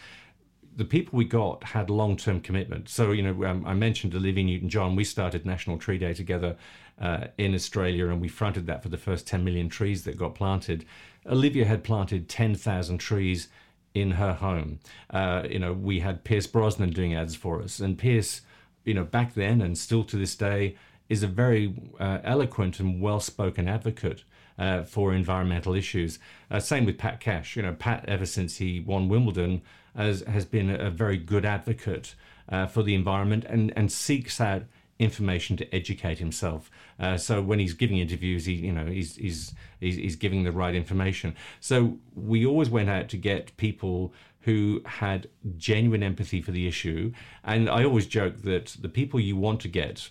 the 0.76 0.84
people 0.84 1.16
we 1.16 1.24
got 1.24 1.62
had 1.62 1.88
long 1.88 2.16
term 2.16 2.40
commitment. 2.40 2.88
So, 2.88 3.12
you 3.12 3.22
know, 3.22 3.44
um, 3.44 3.64
I 3.64 3.74
mentioned 3.74 4.14
Olivia 4.14 4.44
Newton 4.44 4.68
John. 4.68 4.96
We 4.96 5.04
started 5.04 5.46
National 5.46 5.78
Tree 5.78 5.98
Day 5.98 6.14
together 6.14 6.56
uh, 7.00 7.26
in 7.38 7.54
Australia 7.54 8.08
and 8.08 8.20
we 8.20 8.28
fronted 8.28 8.66
that 8.66 8.82
for 8.82 8.88
the 8.88 8.98
first 8.98 9.26
10 9.26 9.44
million 9.44 9.68
trees 9.68 10.04
that 10.04 10.18
got 10.18 10.34
planted. 10.34 10.84
Olivia 11.26 11.64
had 11.64 11.84
planted 11.84 12.28
10,000 12.28 12.98
trees 12.98 13.48
in 13.94 14.12
her 14.12 14.34
home. 14.34 14.80
Uh, 15.10 15.44
you 15.48 15.58
know, 15.58 15.72
we 15.72 16.00
had 16.00 16.24
Pierce 16.24 16.46
Brosnan 16.46 16.90
doing 16.90 17.14
ads 17.14 17.34
for 17.34 17.62
us, 17.62 17.80
and 17.80 17.96
Pierce, 17.96 18.42
you 18.84 18.92
know, 18.92 19.04
back 19.04 19.34
then 19.34 19.62
and 19.62 19.78
still 19.78 20.04
to 20.04 20.16
this 20.16 20.34
day, 20.34 20.76
is 21.08 21.22
a 21.22 21.28
very 21.28 21.74
uh, 22.00 22.18
eloquent 22.24 22.80
and 22.80 23.00
well-spoken 23.00 23.68
advocate 23.68 24.24
uh, 24.58 24.82
for 24.82 25.14
environmental 25.14 25.74
issues. 25.74 26.18
Uh, 26.50 26.58
same 26.58 26.84
with 26.84 26.98
Pat 26.98 27.20
Cash. 27.20 27.56
You 27.56 27.62
know, 27.62 27.74
Pat, 27.74 28.04
ever 28.08 28.26
since 28.26 28.56
he 28.56 28.80
won 28.80 29.08
Wimbledon, 29.08 29.62
has 29.94 30.22
has 30.22 30.44
been 30.44 30.70
a 30.70 30.90
very 30.90 31.16
good 31.16 31.44
advocate 31.44 32.14
uh, 32.48 32.66
for 32.66 32.82
the 32.82 32.94
environment 32.94 33.44
and 33.44 33.72
and 33.76 33.92
seeks 33.92 34.40
out 34.40 34.64
information 34.98 35.56
to 35.56 35.74
educate 35.74 36.18
himself. 36.18 36.70
Uh, 36.98 37.16
so 37.16 37.42
when 37.42 37.58
he's 37.58 37.74
giving 37.74 37.98
interviews, 37.98 38.46
he 38.46 38.54
you 38.54 38.72
know 38.72 38.86
he's, 38.86 39.16
he's 39.16 39.54
he's 39.80 39.96
he's 39.96 40.16
giving 40.16 40.44
the 40.44 40.52
right 40.52 40.74
information. 40.74 41.34
So 41.60 41.98
we 42.14 42.46
always 42.46 42.70
went 42.70 42.88
out 42.88 43.08
to 43.10 43.16
get 43.16 43.56
people 43.56 44.12
who 44.40 44.82
had 44.84 45.28
genuine 45.56 46.02
empathy 46.02 46.40
for 46.40 46.52
the 46.52 46.68
issue, 46.68 47.12
and 47.42 47.68
I 47.68 47.84
always 47.84 48.06
joke 48.06 48.42
that 48.42 48.76
the 48.80 48.88
people 48.88 49.18
you 49.18 49.36
want 49.36 49.60
to 49.60 49.68
get 49.68 50.10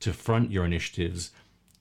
to 0.00 0.12
front 0.12 0.50
your 0.50 0.64
initiatives. 0.64 1.30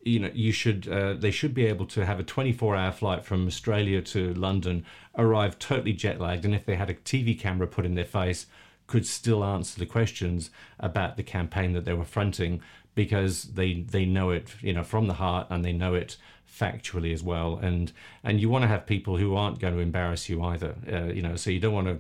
You 0.06 0.20
know, 0.20 0.32
you 0.34 0.52
should. 0.52 0.86
Uh, 0.88 1.14
they 1.14 1.32
should 1.32 1.54
be 1.54 1.66
able 1.66 1.86
to 1.86 2.06
have 2.06 2.20
a 2.20 2.26
24-hour 2.26 2.92
flight 2.92 3.24
from 3.24 3.48
Australia 3.48 4.02
to 4.02 4.34
London, 4.34 4.86
arrive 5.18 5.58
totally 5.60 5.94
jet 5.94 6.20
lagged, 6.20 6.44
and 6.44 6.54
if 6.54 6.66
they 6.66 6.76
had 6.76 6.90
a 6.90 6.94
TV 6.94 7.40
camera 7.40 7.68
put 7.68 7.86
in 7.86 7.96
their 7.96 8.04
face, 8.04 8.46
could 8.88 9.06
still 9.06 9.44
answer 9.44 9.80
the 9.80 9.86
questions 9.86 10.50
about 10.80 11.18
the 11.18 11.24
campaign 11.24 11.74
that 11.74 11.86
they 11.86 11.94
were 11.94 12.06
fronting 12.06 12.62
because 12.96 13.44
they 13.44 13.74
they 13.74 14.06
know 14.06 14.30
it 14.30 14.56
you 14.62 14.74
know 14.74 14.84
from 14.84 15.08
the 15.08 15.16
heart 15.16 15.48
and 15.50 15.64
they 15.64 15.74
know 15.74 15.94
it 15.94 16.18
factually 16.48 17.14
as 17.14 17.24
well. 17.24 17.58
And 17.58 17.92
and 18.24 18.40
you 18.40 18.50
want 18.50 18.64
to 18.64 18.68
have 18.68 18.86
people 18.86 19.18
who 19.18 19.36
aren't 19.36 19.60
going 19.60 19.74
to 19.74 19.80
embarrass 19.80 20.30
you 20.30 20.44
either 20.44 20.76
uh, 20.92 21.06
you 21.06 21.22
know 21.22 21.36
so 21.36 21.50
you 21.50 21.60
don't 21.60 21.74
want 21.74 21.88
to 21.88 22.00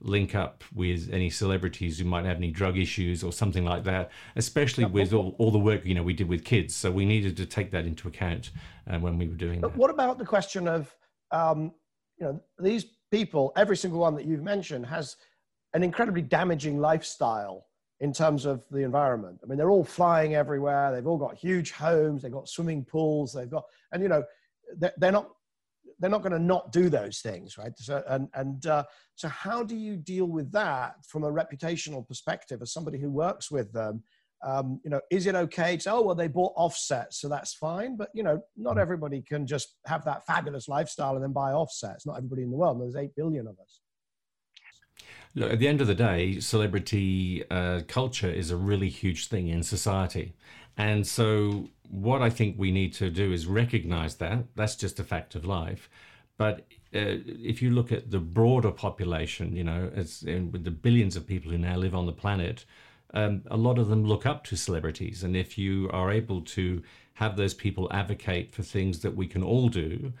link 0.00 0.34
up 0.34 0.62
with 0.74 1.08
any 1.12 1.30
celebrities 1.30 1.98
who 1.98 2.04
might 2.04 2.26
have 2.26 2.36
any 2.36 2.50
drug 2.50 2.76
issues 2.76 3.24
or 3.24 3.32
something 3.32 3.64
like 3.64 3.84
that 3.84 4.10
especially 4.36 4.84
with 4.84 5.14
all, 5.14 5.34
all 5.38 5.50
the 5.50 5.58
work 5.58 5.82
you 5.86 5.94
know 5.94 6.02
we 6.02 6.12
did 6.12 6.28
with 6.28 6.44
kids. 6.44 6.74
So 6.74 6.90
we 6.90 7.04
needed 7.04 7.36
to 7.38 7.46
take 7.46 7.70
that 7.70 7.86
into 7.86 8.08
account 8.08 8.50
uh, 8.90 8.98
when 8.98 9.18
we 9.18 9.28
were 9.28 9.36
doing 9.36 9.60
that. 9.60 9.68
But 9.68 9.76
what 9.76 9.90
about 9.90 10.18
the 10.18 10.26
question 10.26 10.68
of 10.68 10.94
um, 11.30 11.72
you 12.18 12.26
know 12.26 12.40
these 12.58 12.86
people 13.10 13.52
every 13.56 13.76
single 13.76 14.00
one 14.00 14.14
that 14.16 14.26
you've 14.26 14.42
mentioned 14.42 14.84
has 14.86 15.16
an 15.74 15.82
incredibly 15.82 16.22
damaging 16.22 16.78
lifestyle 16.78 17.66
in 18.00 18.12
terms 18.12 18.44
of 18.44 18.64
the 18.70 18.82
environment. 18.82 19.38
I 19.42 19.46
mean, 19.46 19.58
they're 19.58 19.70
all 19.70 19.84
flying 19.84 20.34
everywhere. 20.34 20.92
They've 20.92 21.06
all 21.06 21.18
got 21.18 21.36
huge 21.36 21.72
homes. 21.72 22.22
They've 22.22 22.32
got 22.32 22.48
swimming 22.48 22.84
pools. 22.84 23.32
They've 23.32 23.50
got, 23.50 23.64
and 23.92 24.02
you 24.02 24.08
know, 24.08 24.24
they're 24.76 25.12
not, 25.12 25.30
they're 25.98 26.10
not 26.10 26.22
going 26.22 26.32
to 26.32 26.38
not 26.38 26.72
do 26.72 26.88
those 26.88 27.20
things, 27.20 27.56
right? 27.56 27.72
So, 27.76 28.02
and 28.08 28.28
and 28.34 28.66
uh, 28.66 28.84
so, 29.14 29.28
how 29.28 29.62
do 29.62 29.76
you 29.76 29.96
deal 29.96 30.26
with 30.26 30.50
that 30.52 30.96
from 31.06 31.24
a 31.24 31.30
reputational 31.30 32.06
perspective 32.06 32.60
as 32.62 32.72
somebody 32.72 32.98
who 32.98 33.10
works 33.10 33.50
with 33.50 33.72
them? 33.72 34.02
Um, 34.44 34.80
you 34.84 34.90
know, 34.90 35.00
is 35.10 35.26
it 35.26 35.34
okay 35.34 35.76
to 35.76 35.82
say, 35.82 35.90
oh 35.90 36.02
well, 36.02 36.14
they 36.14 36.28
bought 36.28 36.52
offsets, 36.56 37.20
so 37.20 37.28
that's 37.28 37.54
fine? 37.54 37.96
But 37.96 38.10
you 38.12 38.22
know, 38.22 38.42
not 38.56 38.76
mm. 38.76 38.80
everybody 38.80 39.22
can 39.22 39.46
just 39.46 39.76
have 39.86 40.04
that 40.04 40.26
fabulous 40.26 40.68
lifestyle 40.68 41.14
and 41.14 41.22
then 41.22 41.32
buy 41.32 41.52
offsets. 41.52 42.04
Not 42.06 42.16
everybody 42.16 42.42
in 42.42 42.50
the 42.50 42.56
world. 42.56 42.80
There's 42.80 42.96
eight 42.96 43.14
billion 43.16 43.46
of 43.46 43.56
us. 43.60 43.80
Look, 45.34 45.52
at 45.52 45.58
the 45.58 45.68
end 45.68 45.80
of 45.80 45.88
the 45.88 45.94
day, 45.94 46.38
celebrity 46.38 47.44
uh, 47.50 47.80
culture 47.88 48.30
is 48.30 48.50
a 48.50 48.56
really 48.56 48.88
huge 48.88 49.26
thing 49.26 49.48
in 49.48 49.62
society. 49.62 50.34
And 50.76 51.06
so, 51.06 51.68
what 51.90 52.22
I 52.22 52.30
think 52.30 52.56
we 52.58 52.70
need 52.70 52.92
to 52.94 53.10
do 53.10 53.32
is 53.32 53.46
recognize 53.46 54.16
that. 54.16 54.44
That's 54.54 54.76
just 54.76 55.00
a 55.00 55.04
fact 55.04 55.34
of 55.34 55.44
life. 55.44 55.88
But 56.36 56.60
uh, 56.94 57.22
if 57.26 57.62
you 57.62 57.70
look 57.70 57.92
at 57.92 58.10
the 58.10 58.18
broader 58.18 58.70
population, 58.70 59.56
you 59.56 59.64
know, 59.64 59.90
as 59.94 60.22
in, 60.22 60.52
with 60.52 60.64
the 60.64 60.70
billions 60.70 61.16
of 61.16 61.26
people 61.26 61.50
who 61.50 61.58
now 61.58 61.76
live 61.76 61.94
on 61.94 62.06
the 62.06 62.12
planet, 62.12 62.64
um, 63.12 63.42
a 63.50 63.56
lot 63.56 63.78
of 63.78 63.88
them 63.88 64.04
look 64.04 64.26
up 64.26 64.44
to 64.44 64.56
celebrities. 64.56 65.22
And 65.22 65.36
if 65.36 65.58
you 65.58 65.90
are 65.92 66.10
able 66.10 66.42
to 66.42 66.82
have 67.14 67.36
those 67.36 67.54
people 67.54 67.88
advocate 67.92 68.54
for 68.54 68.62
things 68.62 69.00
that 69.00 69.14
we 69.14 69.26
can 69.26 69.42
all 69.42 69.68
do, 69.68 70.12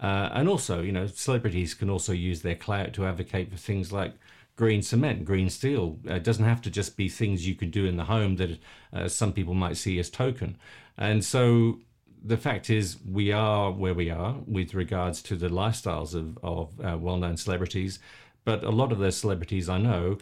uh, 0.00 0.30
and 0.32 0.48
also, 0.48 0.82
you 0.82 0.92
know, 0.92 1.06
celebrities 1.06 1.74
can 1.74 1.88
also 1.88 2.12
use 2.12 2.42
their 2.42 2.56
clout 2.56 2.92
to 2.94 3.06
advocate 3.06 3.50
for 3.50 3.56
things 3.56 3.92
like 3.92 4.14
green 4.56 4.82
cement, 4.82 5.24
green 5.24 5.48
steel. 5.48 5.98
Uh, 6.08 6.14
it 6.14 6.24
doesn't 6.24 6.44
have 6.44 6.62
to 6.62 6.70
just 6.70 6.96
be 6.96 7.08
things 7.08 7.46
you 7.46 7.54
can 7.54 7.70
do 7.70 7.86
in 7.86 7.96
the 7.96 8.04
home 8.04 8.36
that 8.36 8.58
uh, 8.92 9.08
some 9.08 9.32
people 9.32 9.54
might 9.54 9.76
see 9.76 9.98
as 9.98 10.10
token. 10.10 10.56
And 10.96 11.24
so 11.24 11.80
the 12.24 12.36
fact 12.36 12.70
is, 12.70 12.98
we 13.08 13.32
are 13.32 13.72
where 13.72 13.94
we 13.94 14.10
are 14.10 14.36
with 14.46 14.74
regards 14.74 15.22
to 15.22 15.36
the 15.36 15.48
lifestyles 15.48 16.14
of, 16.14 16.38
of 16.42 16.80
uh, 16.84 16.96
well 16.98 17.16
known 17.16 17.36
celebrities. 17.36 17.98
But 18.44 18.64
a 18.64 18.70
lot 18.70 18.92
of 18.92 18.98
those 18.98 19.16
celebrities 19.16 19.68
I 19.68 19.78
know 19.78 20.18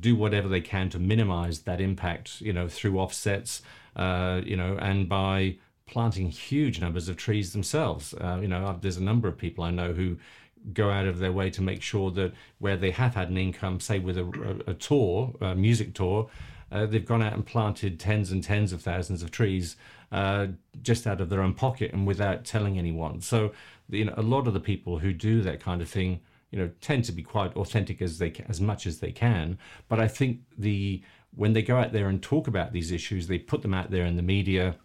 do 0.00 0.16
whatever 0.16 0.48
they 0.48 0.60
can 0.60 0.90
to 0.90 0.98
minimize 0.98 1.60
that 1.60 1.80
impact, 1.80 2.40
you 2.40 2.52
know, 2.52 2.68
through 2.68 2.98
offsets, 2.98 3.62
uh, 3.94 4.40
you 4.44 4.56
know, 4.56 4.76
and 4.80 5.08
by 5.08 5.56
planting 5.86 6.28
huge 6.30 6.80
numbers 6.80 7.08
of 7.08 7.16
trees 7.16 7.52
themselves. 7.52 8.14
Uh, 8.14 8.38
you 8.40 8.48
know, 8.48 8.76
there's 8.80 8.96
a 8.96 9.02
number 9.02 9.28
of 9.28 9.38
people 9.38 9.62
I 9.62 9.70
know 9.70 9.92
who 9.92 10.16
go 10.72 10.90
out 10.90 11.06
of 11.06 11.18
their 11.18 11.32
way 11.32 11.50
to 11.50 11.62
make 11.62 11.82
sure 11.82 12.10
that 12.12 12.32
where 12.58 12.76
they 12.76 12.90
have 12.90 13.14
had 13.14 13.30
an 13.30 13.36
income, 13.36 13.80
say 13.80 13.98
with 13.98 14.18
a, 14.18 14.24
a, 14.66 14.70
a 14.70 14.74
tour, 14.74 15.34
a 15.40 15.54
music 15.54 15.94
tour, 15.94 16.28
uh, 16.72 16.86
they've 16.86 17.06
gone 17.06 17.22
out 17.22 17.32
and 17.32 17.46
planted 17.46 18.00
tens 18.00 18.32
and 18.32 18.42
tens 18.42 18.72
of 18.72 18.82
thousands 18.82 19.22
of 19.22 19.30
trees 19.30 19.76
uh, 20.12 20.48
just 20.82 21.06
out 21.06 21.20
of 21.20 21.28
their 21.28 21.40
own 21.40 21.54
pocket 21.54 21.92
and 21.92 22.06
without 22.06 22.44
telling 22.44 22.78
anyone. 22.78 23.20
So, 23.20 23.52
you 23.88 24.04
know, 24.04 24.14
a 24.16 24.22
lot 24.22 24.46
of 24.46 24.54
the 24.54 24.60
people 24.60 24.98
who 24.98 25.12
do 25.12 25.42
that 25.42 25.60
kind 25.60 25.80
of 25.80 25.88
thing, 25.88 26.20
you 26.50 26.58
know, 26.58 26.70
tend 26.80 27.04
to 27.04 27.12
be 27.12 27.22
quite 27.22 27.54
authentic 27.56 28.02
as 28.02 28.18
they 28.18 28.32
as 28.48 28.60
much 28.60 28.86
as 28.86 29.00
they 29.00 29.12
can. 29.12 29.58
But 29.88 30.00
I 30.00 30.08
think 30.08 30.40
the 30.56 31.02
when 31.34 31.52
they 31.52 31.62
go 31.62 31.76
out 31.76 31.92
there 31.92 32.08
and 32.08 32.22
talk 32.22 32.48
about 32.48 32.72
these 32.72 32.90
issues, 32.90 33.26
they 33.26 33.38
put 33.38 33.62
them 33.62 33.74
out 33.74 33.90
there 33.90 34.06
in 34.06 34.16
the 34.16 34.22
media. 34.22 34.76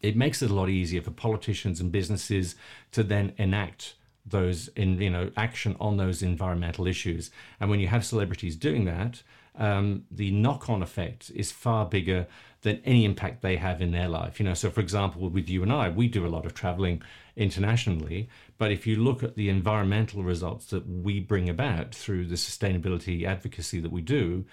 It 0.00 0.16
makes 0.16 0.42
it 0.42 0.50
a 0.50 0.54
lot 0.54 0.68
easier 0.68 1.00
for 1.00 1.12
politicians 1.12 1.80
and 1.80 1.92
businesses 1.92 2.56
to 2.90 3.02
then 3.02 3.32
enact 3.38 3.94
those 4.24 4.68
in 4.68 5.00
you 5.00 5.10
know 5.10 5.30
action 5.36 5.76
on 5.80 5.96
those 5.96 6.22
environmental 6.22 6.86
issues 6.86 7.30
and 7.58 7.68
when 7.68 7.80
you 7.80 7.88
have 7.88 8.04
celebrities 8.04 8.56
doing 8.56 8.84
that 8.84 9.22
um, 9.56 10.04
the 10.10 10.30
knock-on 10.30 10.82
effect 10.82 11.30
is 11.34 11.52
far 11.52 11.84
bigger 11.84 12.26
than 12.62 12.80
any 12.84 13.04
impact 13.04 13.42
they 13.42 13.56
have 13.56 13.82
in 13.82 13.90
their 13.90 14.08
life. 14.08 14.38
You 14.40 14.46
know, 14.46 14.54
so 14.54 14.70
for 14.70 14.80
example, 14.80 15.28
with 15.28 15.48
you 15.48 15.62
and 15.62 15.72
I, 15.72 15.88
we 15.88 16.08
do 16.08 16.24
a 16.24 16.28
lot 16.28 16.46
of 16.46 16.54
traveling 16.54 17.02
internationally, 17.36 18.28
but 18.56 18.70
if 18.70 18.86
you 18.86 18.96
look 18.96 19.22
at 19.22 19.34
the 19.34 19.48
environmental 19.48 20.22
results 20.22 20.66
that 20.66 20.88
we 20.88 21.20
bring 21.20 21.48
about 21.48 21.94
through 21.94 22.26
the 22.26 22.36
sustainability 22.36 23.24
advocacy 23.24 23.80
that 23.80 23.92
we 23.92 24.00
do, 24.00 24.44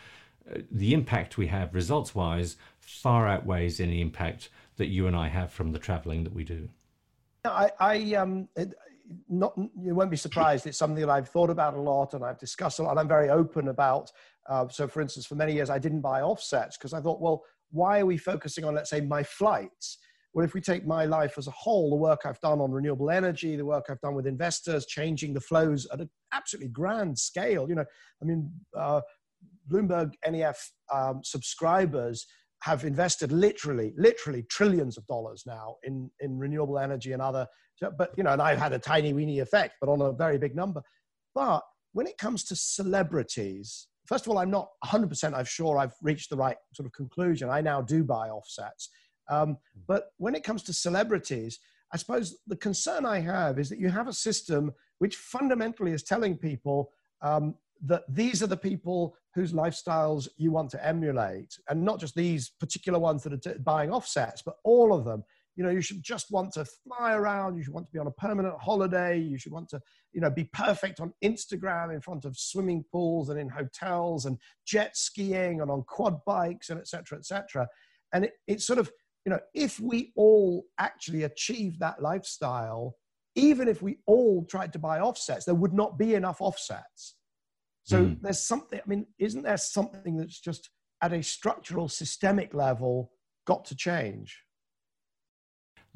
uh, 0.53 0.59
the 0.71 0.93
impact 0.93 1.37
we 1.37 1.47
have 1.47 1.75
results-wise 1.75 2.57
far 2.79 3.27
outweighs 3.27 3.79
any 3.79 4.01
impact 4.01 4.49
that 4.77 4.87
you 4.87 5.05
and 5.05 5.15
I 5.15 5.27
have 5.27 5.51
from 5.51 5.71
the 5.71 5.79
traveling 5.79 6.23
that 6.23 6.33
we 6.33 6.43
do. 6.43 6.69
I, 7.45 7.71
I 7.79 8.13
um, 8.15 8.49
not 9.27 9.53
you 9.57 9.95
won't 9.95 10.11
be 10.11 10.17
surprised. 10.17 10.67
It's 10.67 10.77
something 10.77 11.01
that 11.01 11.09
I've 11.09 11.29
thought 11.29 11.49
about 11.49 11.73
a 11.73 11.81
lot 11.81 12.13
and 12.13 12.23
I've 12.23 12.39
discussed 12.39 12.79
a 12.79 12.83
lot. 12.83 12.91
And 12.91 12.99
I'm 12.99 13.07
very 13.07 13.29
open 13.29 13.69
about. 13.69 14.11
Uh, 14.47 14.67
so, 14.67 14.87
for 14.87 15.01
instance, 15.01 15.25
for 15.25 15.35
many 15.35 15.53
years 15.53 15.69
I 15.69 15.79
didn't 15.79 16.01
buy 16.01 16.21
offsets 16.21 16.77
because 16.77 16.93
I 16.93 17.01
thought, 17.01 17.21
well, 17.21 17.43
why 17.71 17.99
are 17.99 18.05
we 18.05 18.17
focusing 18.17 18.65
on, 18.65 18.73
let's 18.73 18.89
say, 18.89 19.01
my 19.01 19.23
flights? 19.23 19.97
Well, 20.33 20.45
if 20.45 20.53
we 20.53 20.61
take 20.61 20.85
my 20.85 21.05
life 21.05 21.37
as 21.37 21.47
a 21.47 21.51
whole, 21.51 21.89
the 21.89 21.95
work 21.95 22.21
I've 22.25 22.39
done 22.39 22.61
on 22.61 22.71
renewable 22.71 23.09
energy, 23.09 23.55
the 23.55 23.65
work 23.65 23.85
I've 23.89 24.01
done 24.01 24.13
with 24.13 24.27
investors, 24.27 24.85
changing 24.85 25.33
the 25.33 25.41
flows 25.41 25.87
at 25.91 26.01
an 26.01 26.09
absolutely 26.31 26.69
grand 26.69 27.17
scale. 27.17 27.67
You 27.67 27.75
know, 27.75 27.85
I 28.21 28.25
mean, 28.25 28.51
uh, 28.77 29.01
Bloomberg 29.69 30.13
NEF 30.27 30.71
um, 30.93 31.21
subscribers 31.23 32.27
have 32.61 32.83
invested 32.83 33.31
literally, 33.31 33.93
literally 33.97 34.43
trillions 34.43 34.97
of 34.97 35.07
dollars 35.07 35.43
now 35.47 35.77
in, 35.83 36.11
in 36.19 36.37
renewable 36.37 36.77
energy 36.77 37.13
and 37.13 37.21
other, 37.21 37.47
but 37.97 38.11
you 38.17 38.23
know, 38.23 38.31
and 38.31 38.41
I've 38.41 38.59
had 38.59 38.73
a 38.73 38.79
tiny 38.79 39.13
weeny 39.13 39.39
effect, 39.39 39.75
but 39.79 39.89
on 39.89 40.01
a 40.01 40.11
very 40.11 40.37
big 40.37 40.55
number. 40.55 40.81
But 41.33 41.63
when 41.93 42.07
it 42.07 42.17
comes 42.17 42.43
to 42.45 42.55
celebrities, 42.55 43.87
first 44.05 44.25
of 44.25 44.31
all, 44.31 44.37
I'm 44.37 44.51
not 44.51 44.69
100% 44.85 45.33
I'm 45.33 45.45
sure 45.45 45.77
I've 45.77 45.95
reached 46.01 46.29
the 46.29 46.37
right 46.37 46.57
sort 46.73 46.85
of 46.85 46.93
conclusion. 46.93 47.49
I 47.49 47.61
now 47.61 47.81
do 47.81 48.03
buy 48.03 48.29
offsets. 48.29 48.89
Um, 49.29 49.57
but 49.87 50.11
when 50.17 50.35
it 50.35 50.43
comes 50.43 50.63
to 50.63 50.73
celebrities, 50.73 51.59
I 51.93 51.97
suppose 51.97 52.37
the 52.47 52.55
concern 52.55 53.05
I 53.05 53.19
have 53.19 53.59
is 53.59 53.69
that 53.69 53.79
you 53.79 53.89
have 53.89 54.07
a 54.07 54.13
system 54.13 54.73
which 54.99 55.15
fundamentally 55.15 55.91
is 55.91 56.03
telling 56.03 56.37
people 56.37 56.91
um, 57.21 57.55
that 57.85 58.03
these 58.09 58.43
are 58.43 58.47
the 58.47 58.57
people 58.57 59.15
whose 59.33 59.53
lifestyles 59.53 60.27
you 60.37 60.51
want 60.51 60.69
to 60.71 60.85
emulate 60.85 61.57
and 61.69 61.83
not 61.83 61.99
just 61.99 62.15
these 62.15 62.49
particular 62.59 62.99
ones 62.99 63.23
that 63.23 63.33
are 63.33 63.37
t- 63.37 63.59
buying 63.59 63.91
offsets 63.91 64.41
but 64.41 64.57
all 64.63 64.93
of 64.93 65.05
them 65.05 65.23
you 65.59 65.65
know 65.65 65.69
you 65.69 65.81
should 65.81 66.01
just 66.01 66.31
want 66.31 66.53
to 66.53 66.63
fly 66.63 67.13
around 67.13 67.57
you 67.57 67.61
should 67.61 67.73
want 67.73 67.85
to 67.85 67.91
be 67.91 67.99
on 67.99 68.07
a 68.07 68.11
permanent 68.11 68.55
holiday 68.59 69.19
you 69.19 69.37
should 69.37 69.51
want 69.51 69.67
to 69.67 69.79
you 70.13 70.21
know 70.21 70.29
be 70.29 70.45
perfect 70.53 71.01
on 71.01 71.13
instagram 71.21 71.93
in 71.93 71.99
front 71.99 72.23
of 72.23 72.37
swimming 72.37 72.83
pools 72.91 73.29
and 73.29 73.37
in 73.37 73.49
hotels 73.49 74.25
and 74.25 74.37
jet 74.65 74.95
skiing 74.95 75.61
and 75.61 75.69
on 75.69 75.83
quad 75.83 76.17
bikes 76.25 76.69
and 76.69 76.79
etc 76.79 77.19
etc 77.19 77.67
and 78.13 78.25
it, 78.25 78.33
it's 78.47 78.65
sort 78.65 78.79
of 78.79 78.89
you 79.25 79.29
know 79.29 79.39
if 79.53 79.79
we 79.79 80.13
all 80.15 80.63
actually 80.79 81.23
achieve 81.23 81.77
that 81.77 82.01
lifestyle 82.01 82.95
even 83.35 83.67
if 83.67 83.81
we 83.81 83.99
all 84.07 84.45
tried 84.45 84.71
to 84.71 84.79
buy 84.79 84.99
offsets 85.01 85.43
there 85.43 85.53
would 85.53 85.73
not 85.73 85.99
be 85.99 86.15
enough 86.15 86.39
offsets 86.39 87.15
so 87.89 88.05
mm. 88.05 88.21
there's 88.21 88.39
something, 88.39 88.79
I 88.79 88.87
mean, 88.87 89.07
isn't 89.17 89.41
there 89.41 89.57
something 89.57 90.15
that's 90.15 90.39
just 90.39 90.69
at 91.01 91.11
a 91.11 91.23
structural, 91.23 91.89
systemic 91.89 92.53
level 92.53 93.11
got 93.47 93.65
to 93.65 93.75
change? 93.75 94.43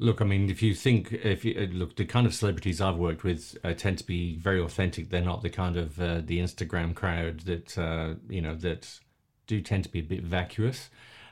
Look, 0.04 0.20
I 0.20 0.26
mean, 0.26 0.50
if 0.50 0.60
you 0.60 0.74
think, 0.74 1.12
if 1.12 1.46
you 1.46 1.54
uh, 1.58 1.72
look, 1.72 1.96
the 1.96 2.04
kind 2.04 2.26
of 2.26 2.34
celebrities 2.34 2.78
I've 2.78 2.96
worked 2.96 3.24
with 3.24 3.56
uh, 3.64 3.72
tend 3.72 3.96
to 3.96 4.04
be 4.04 4.36
very 4.36 4.60
authentic. 4.60 5.08
They're 5.08 5.22
not 5.22 5.40
the 5.40 5.48
kind 5.48 5.78
of 5.78 5.98
uh, 5.98 6.20
the 6.22 6.40
Instagram 6.40 6.94
crowd 6.94 7.40
that 7.40 7.78
uh, 7.78 8.16
you 8.28 8.42
know 8.42 8.54
that 8.56 9.00
do 9.46 9.62
tend 9.62 9.84
to 9.84 9.90
be 9.90 10.00
a 10.00 10.02
bit 10.02 10.22
vacuous. 10.22 10.90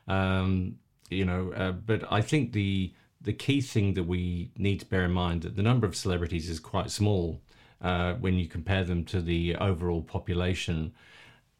Um, 0.08 0.76
you 1.10 1.26
know, 1.26 1.52
uh, 1.52 1.72
but 1.72 2.10
I 2.10 2.22
think 2.22 2.54
the 2.54 2.94
the 3.20 3.34
key 3.34 3.60
thing 3.60 3.92
that 3.92 4.04
we 4.04 4.52
need 4.56 4.80
to 4.80 4.86
bear 4.86 5.04
in 5.04 5.12
mind 5.12 5.42
that 5.42 5.54
the 5.54 5.62
number 5.62 5.86
of 5.86 5.94
celebrities 5.94 6.48
is 6.48 6.58
quite 6.58 6.90
small 6.90 7.42
uh, 7.82 8.14
when 8.14 8.38
you 8.38 8.48
compare 8.48 8.84
them 8.84 9.04
to 9.04 9.20
the 9.20 9.54
overall 9.56 10.00
population. 10.00 10.94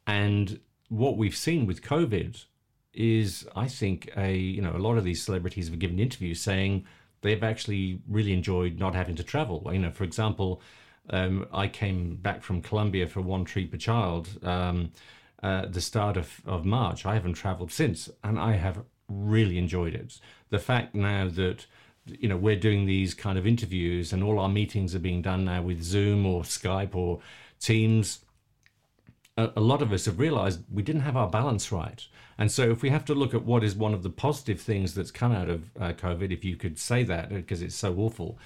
And 0.07 0.61
what 0.89 1.19
we've 1.19 1.37
seen 1.37 1.67
with 1.67 1.83
COVID 1.83 2.47
is, 2.95 3.47
I 3.55 3.69
think, 3.69 4.11
a 4.17 4.35
you 4.35 4.63
know 4.63 4.75
a 4.75 4.79
lot 4.79 4.97
of 4.97 5.05
these 5.05 5.23
celebrities 5.23 5.69
have 5.69 5.79
given 5.79 5.99
interviews 5.99 6.41
saying 6.41 6.87
they've 7.23 7.43
actually 7.43 8.01
really 8.09 8.33
enjoyed 8.33 8.79
not 8.79 8.95
having 8.95 9.17
to 9.17 9.23
travel. 9.23 9.69
You 9.73 9.79
know, 9.79 9.91
for 9.91 10.05
example, 10.05 10.61
um, 11.11 11.47
I 11.53 11.69
came 11.69 12.17
back 12.17 12.43
from 12.43 12.61
Colombia 12.61 13.07
for 13.07 13.21
one 13.21 13.45
tree 13.45 13.67
per 13.67 13.79
child. 13.79 14.39
Um, 14.45 14.93
uh, 15.43 15.67
the 15.67 15.81
start 15.81 16.17
of, 16.17 16.41
of 16.47 16.65
March. 16.65 17.05
I 17.05 17.15
haven't 17.15 17.35
traveled 17.35 17.73
since, 17.73 18.09
and 18.23 18.39
I 18.39 18.53
have 18.53 18.85
really 19.09 19.59
enjoyed 19.59 19.95
it. 19.95 20.21
The 20.51 20.59
fact 20.59 20.95
now 20.95 21.29
that 21.31 21.67
you 22.07 22.29
know 22.29 22.37
we're 22.37 22.57
doing 22.57 22.87
these 22.87 23.15
kind 23.15 23.39
of 23.39 23.47
interviews 23.47 24.13
and 24.13 24.23
all 24.23 24.39
our 24.39 24.49
meetings 24.49 24.95
are 24.95 25.01
being 25.01 25.23
done 25.23 25.45
now 25.45 25.63
with 25.63 25.83
zoom 25.83 26.27
or 26.27 26.43
skype 26.43 26.95
or 26.95 27.21
teams 27.61 28.21
a, 29.37 29.61
lot 29.61 29.81
of 29.83 29.93
us 29.93 30.05
have 30.05 30.19
realized 30.19 30.61
we 30.71 30.83
didn't 30.83 31.03
have 31.03 31.17
our 31.17 31.29
balance 31.29 31.73
right. 31.73 32.07
And 32.39 32.51
so 32.51 32.71
if 32.71 32.83
we 32.83 32.91
have 32.91 33.05
to 33.07 33.15
look 33.15 33.35
at 33.35 33.45
what 33.45 33.65
is 33.65 33.75
one 33.75 33.95
of 33.95 34.03
the 34.03 34.11
positive 34.11 34.61
things 34.61 34.95
that's 34.95 35.11
come 35.11 35.33
out 35.33 35.49
of 35.49 35.71
uh, 35.81 35.93
covid 35.93 36.33
if 36.33 36.45
you 36.45 36.57
could 36.57 36.79
say 36.79 37.03
that 37.05 37.31
because 37.31 37.63
it's 37.63 37.75
so 37.75 37.97
awful 37.97 38.39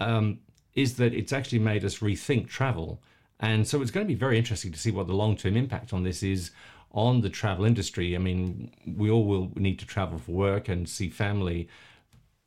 um, 0.00 0.40
is 0.74 0.96
that 0.96 1.14
it's 1.14 1.32
actually 1.32 1.60
made 1.60 1.84
us 1.84 1.98
rethink 1.98 2.48
travel. 2.48 3.00
And 3.40 3.66
so 3.66 3.80
it's 3.80 3.90
going 3.90 4.06
to 4.06 4.12
be 4.12 4.18
very 4.18 4.38
interesting 4.38 4.72
to 4.72 4.78
see 4.78 4.90
what 4.90 5.06
the 5.06 5.14
long-term 5.14 5.56
impact 5.56 5.92
on 5.92 6.02
this 6.02 6.22
is 6.22 6.50
on 6.92 7.20
the 7.20 7.30
travel 7.30 7.64
industry. 7.64 8.16
I 8.16 8.18
mean 8.18 8.72
we 8.96 9.10
all 9.10 9.24
will 9.24 9.52
need 9.54 9.78
to 9.80 9.86
travel 9.86 10.18
for 10.18 10.32
work 10.32 10.68
and 10.68 10.88
see 10.88 11.10
family 11.10 11.68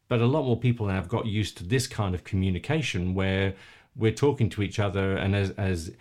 but 0.10 0.22
a 0.22 0.26
lot 0.26 0.46
more 0.46 0.58
people 0.58 0.88
have 0.88 1.08
got 1.08 1.26
used 1.26 1.58
to 1.58 1.64
this 1.64 1.88
kind 1.88 2.16
of 2.16 2.24
communication 2.24 3.14
where 3.14 3.54
we're 3.96 4.12
talking 4.12 4.50
to 4.52 4.62
each 4.62 4.80
other, 4.80 5.18
and 5.18 5.36
as, 5.36 5.52
as 5.52 5.92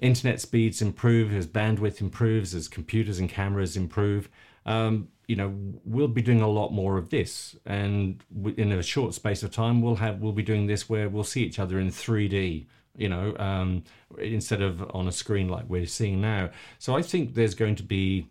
internet 0.00 0.40
speeds 0.40 0.82
improve, 0.82 1.32
as 1.32 1.46
bandwidth 1.46 2.00
improves, 2.00 2.54
as 2.54 2.68
computers 2.68 3.18
and 3.18 3.28
cameras 3.28 3.76
improve, 3.76 4.28
um, 4.66 5.08
you 5.26 5.36
know, 5.36 5.54
we'll 5.84 6.08
be 6.08 6.22
doing 6.22 6.40
a 6.40 6.48
lot 6.48 6.72
more 6.72 6.98
of 6.98 7.10
this, 7.10 7.56
and 7.64 8.22
in 8.56 8.72
a 8.72 8.82
short 8.82 9.14
space 9.14 9.42
of 9.42 9.52
time, 9.52 9.80
we'll 9.80 9.96
have 9.96 10.20
we'll 10.20 10.32
be 10.32 10.42
doing 10.42 10.66
this 10.66 10.88
where 10.88 11.08
we'll 11.08 11.24
see 11.24 11.44
each 11.44 11.58
other 11.58 11.78
in 11.78 11.88
3D 11.88 12.66
you 12.96 13.08
know, 13.08 13.34
um, 13.38 13.82
instead 14.18 14.60
of 14.60 14.88
on 14.94 15.08
a 15.08 15.12
screen 15.12 15.48
like 15.48 15.64
we're 15.68 15.86
seeing 15.86 16.20
now. 16.20 16.50
So 16.78 16.96
I 16.96 17.02
think 17.02 17.34
there's 17.34 17.54
going 17.54 17.76
to 17.76 17.82
be, 17.82 18.28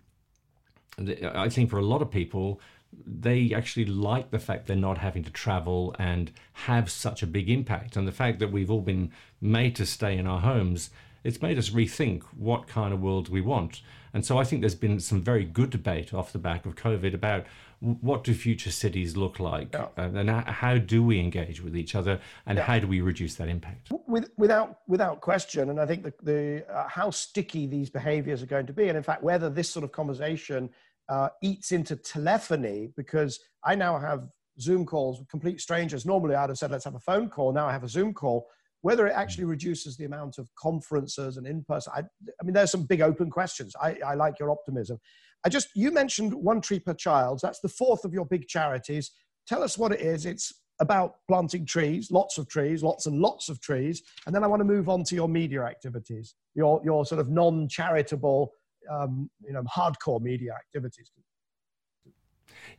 I 1.33 1.49
think 1.49 1.69
for 1.69 1.79
a 1.79 1.85
lot 1.85 2.01
of 2.01 2.11
people, 2.11 2.59
they 3.05 3.53
actually 3.53 3.85
like 3.85 4.31
the 4.31 4.39
fact 4.39 4.67
they're 4.67 4.75
not 4.75 4.97
having 4.97 5.23
to 5.23 5.31
travel 5.31 5.95
and 5.97 6.31
have 6.53 6.89
such 6.89 7.23
a 7.23 7.27
big 7.27 7.49
impact. 7.49 7.95
And 7.95 8.07
the 8.07 8.11
fact 8.11 8.39
that 8.39 8.51
we've 8.51 8.69
all 8.69 8.81
been 8.81 9.11
made 9.41 9.75
to 9.77 9.85
stay 9.85 10.17
in 10.17 10.27
our 10.27 10.39
homes, 10.39 10.89
it's 11.23 11.41
made 11.41 11.57
us 11.57 11.69
rethink 11.69 12.23
what 12.35 12.67
kind 12.67 12.93
of 12.93 13.01
world 13.01 13.29
we 13.29 13.41
want. 13.41 13.81
And 14.13 14.25
so 14.25 14.37
I 14.37 14.43
think 14.43 14.61
there's 14.61 14.75
been 14.75 14.99
some 14.99 15.21
very 15.21 15.45
good 15.45 15.69
debate 15.69 16.13
off 16.13 16.31
the 16.31 16.39
back 16.39 16.65
of 16.65 16.75
COVID 16.75 17.13
about 17.13 17.45
what 17.79 18.23
do 18.23 18.33
future 18.33 18.71
cities 18.71 19.15
look 19.15 19.39
like 19.39 19.73
yeah. 19.73 19.87
and 19.95 20.29
how 20.29 20.77
do 20.77 21.01
we 21.01 21.17
engage 21.17 21.61
with 21.61 21.77
each 21.77 21.95
other 21.95 22.19
and 22.45 22.57
yeah. 22.57 22.63
how 22.65 22.77
do 22.77 22.85
we 22.85 22.99
reduce 22.99 23.35
that 23.35 23.47
impact 23.47 23.89
with, 24.05 24.29
without 24.35 24.79
without 24.89 25.21
question 25.21 25.69
and 25.69 25.79
i 25.79 25.85
think 25.85 26.03
the, 26.03 26.13
the 26.23 26.65
uh, 26.69 26.85
how 26.89 27.09
sticky 27.09 27.67
these 27.67 27.89
behaviors 27.89 28.43
are 28.43 28.47
going 28.47 28.65
to 28.65 28.73
be 28.73 28.89
and 28.89 28.97
in 28.97 29.03
fact 29.03 29.23
whether 29.23 29.49
this 29.49 29.69
sort 29.69 29.85
of 29.85 29.93
conversation 29.93 30.69
uh, 31.09 31.29
eats 31.41 31.71
into 31.71 31.95
telephony 31.95 32.89
because 32.95 33.39
I 33.63 33.75
now 33.75 33.97
have 33.97 34.27
Zoom 34.61 34.85
calls 34.85 35.19
with 35.19 35.27
complete 35.27 35.59
strangers. 35.59 36.05
Normally, 36.05 36.35
I'd 36.35 36.49
have 36.49 36.57
said, 36.57 36.71
let's 36.71 36.85
have 36.85 36.95
a 36.95 36.99
phone 36.99 37.29
call. 37.29 37.51
Now 37.51 37.67
I 37.67 37.71
have 37.71 37.83
a 37.83 37.89
Zoom 37.89 38.13
call. 38.13 38.47
Whether 38.81 39.07
it 39.07 39.13
actually 39.15 39.45
reduces 39.45 39.97
the 39.97 40.05
amount 40.05 40.37
of 40.37 40.49
conferences 40.55 41.37
and 41.37 41.45
in 41.45 41.63
person, 41.63 41.93
I, 41.95 41.99
I, 41.99 42.43
mean, 42.43 42.53
there's 42.53 42.71
some 42.71 42.83
big 42.83 43.01
open 43.01 43.29
questions. 43.29 43.75
I, 43.81 43.97
I 44.05 44.13
like 44.15 44.39
your 44.39 44.51
optimism. 44.51 44.99
I 45.45 45.49
just, 45.49 45.69
you 45.75 45.91
mentioned 45.91 46.33
one 46.33 46.61
tree 46.61 46.79
per 46.79 46.93
child. 46.93 47.39
That's 47.41 47.59
the 47.59 47.69
fourth 47.69 48.05
of 48.05 48.13
your 48.13 48.25
big 48.25 48.47
charities. 48.47 49.11
Tell 49.47 49.63
us 49.63 49.77
what 49.77 49.91
it 49.91 50.01
is. 50.01 50.25
It's 50.25 50.53
about 50.81 51.15
planting 51.27 51.65
trees, 51.65 52.09
lots 52.09 52.37
of 52.37 52.47
trees, 52.47 52.83
lots 52.83 53.05
and 53.05 53.19
lots 53.19 53.49
of 53.49 53.59
trees. 53.59 54.01
And 54.25 54.33
then 54.33 54.43
I 54.43 54.47
want 54.47 54.61
to 54.61 54.65
move 54.65 54.87
on 54.87 55.03
to 55.05 55.15
your 55.15 55.27
media 55.27 55.63
activities, 55.63 56.35
your, 56.55 56.81
your 56.83 57.05
sort 57.05 57.19
of 57.19 57.29
non 57.29 57.67
charitable 57.67 58.53
um, 58.89 59.29
you 59.45 59.53
know 59.53 59.63
hardcore 59.63 60.21
media 60.21 60.53
activities. 60.53 61.11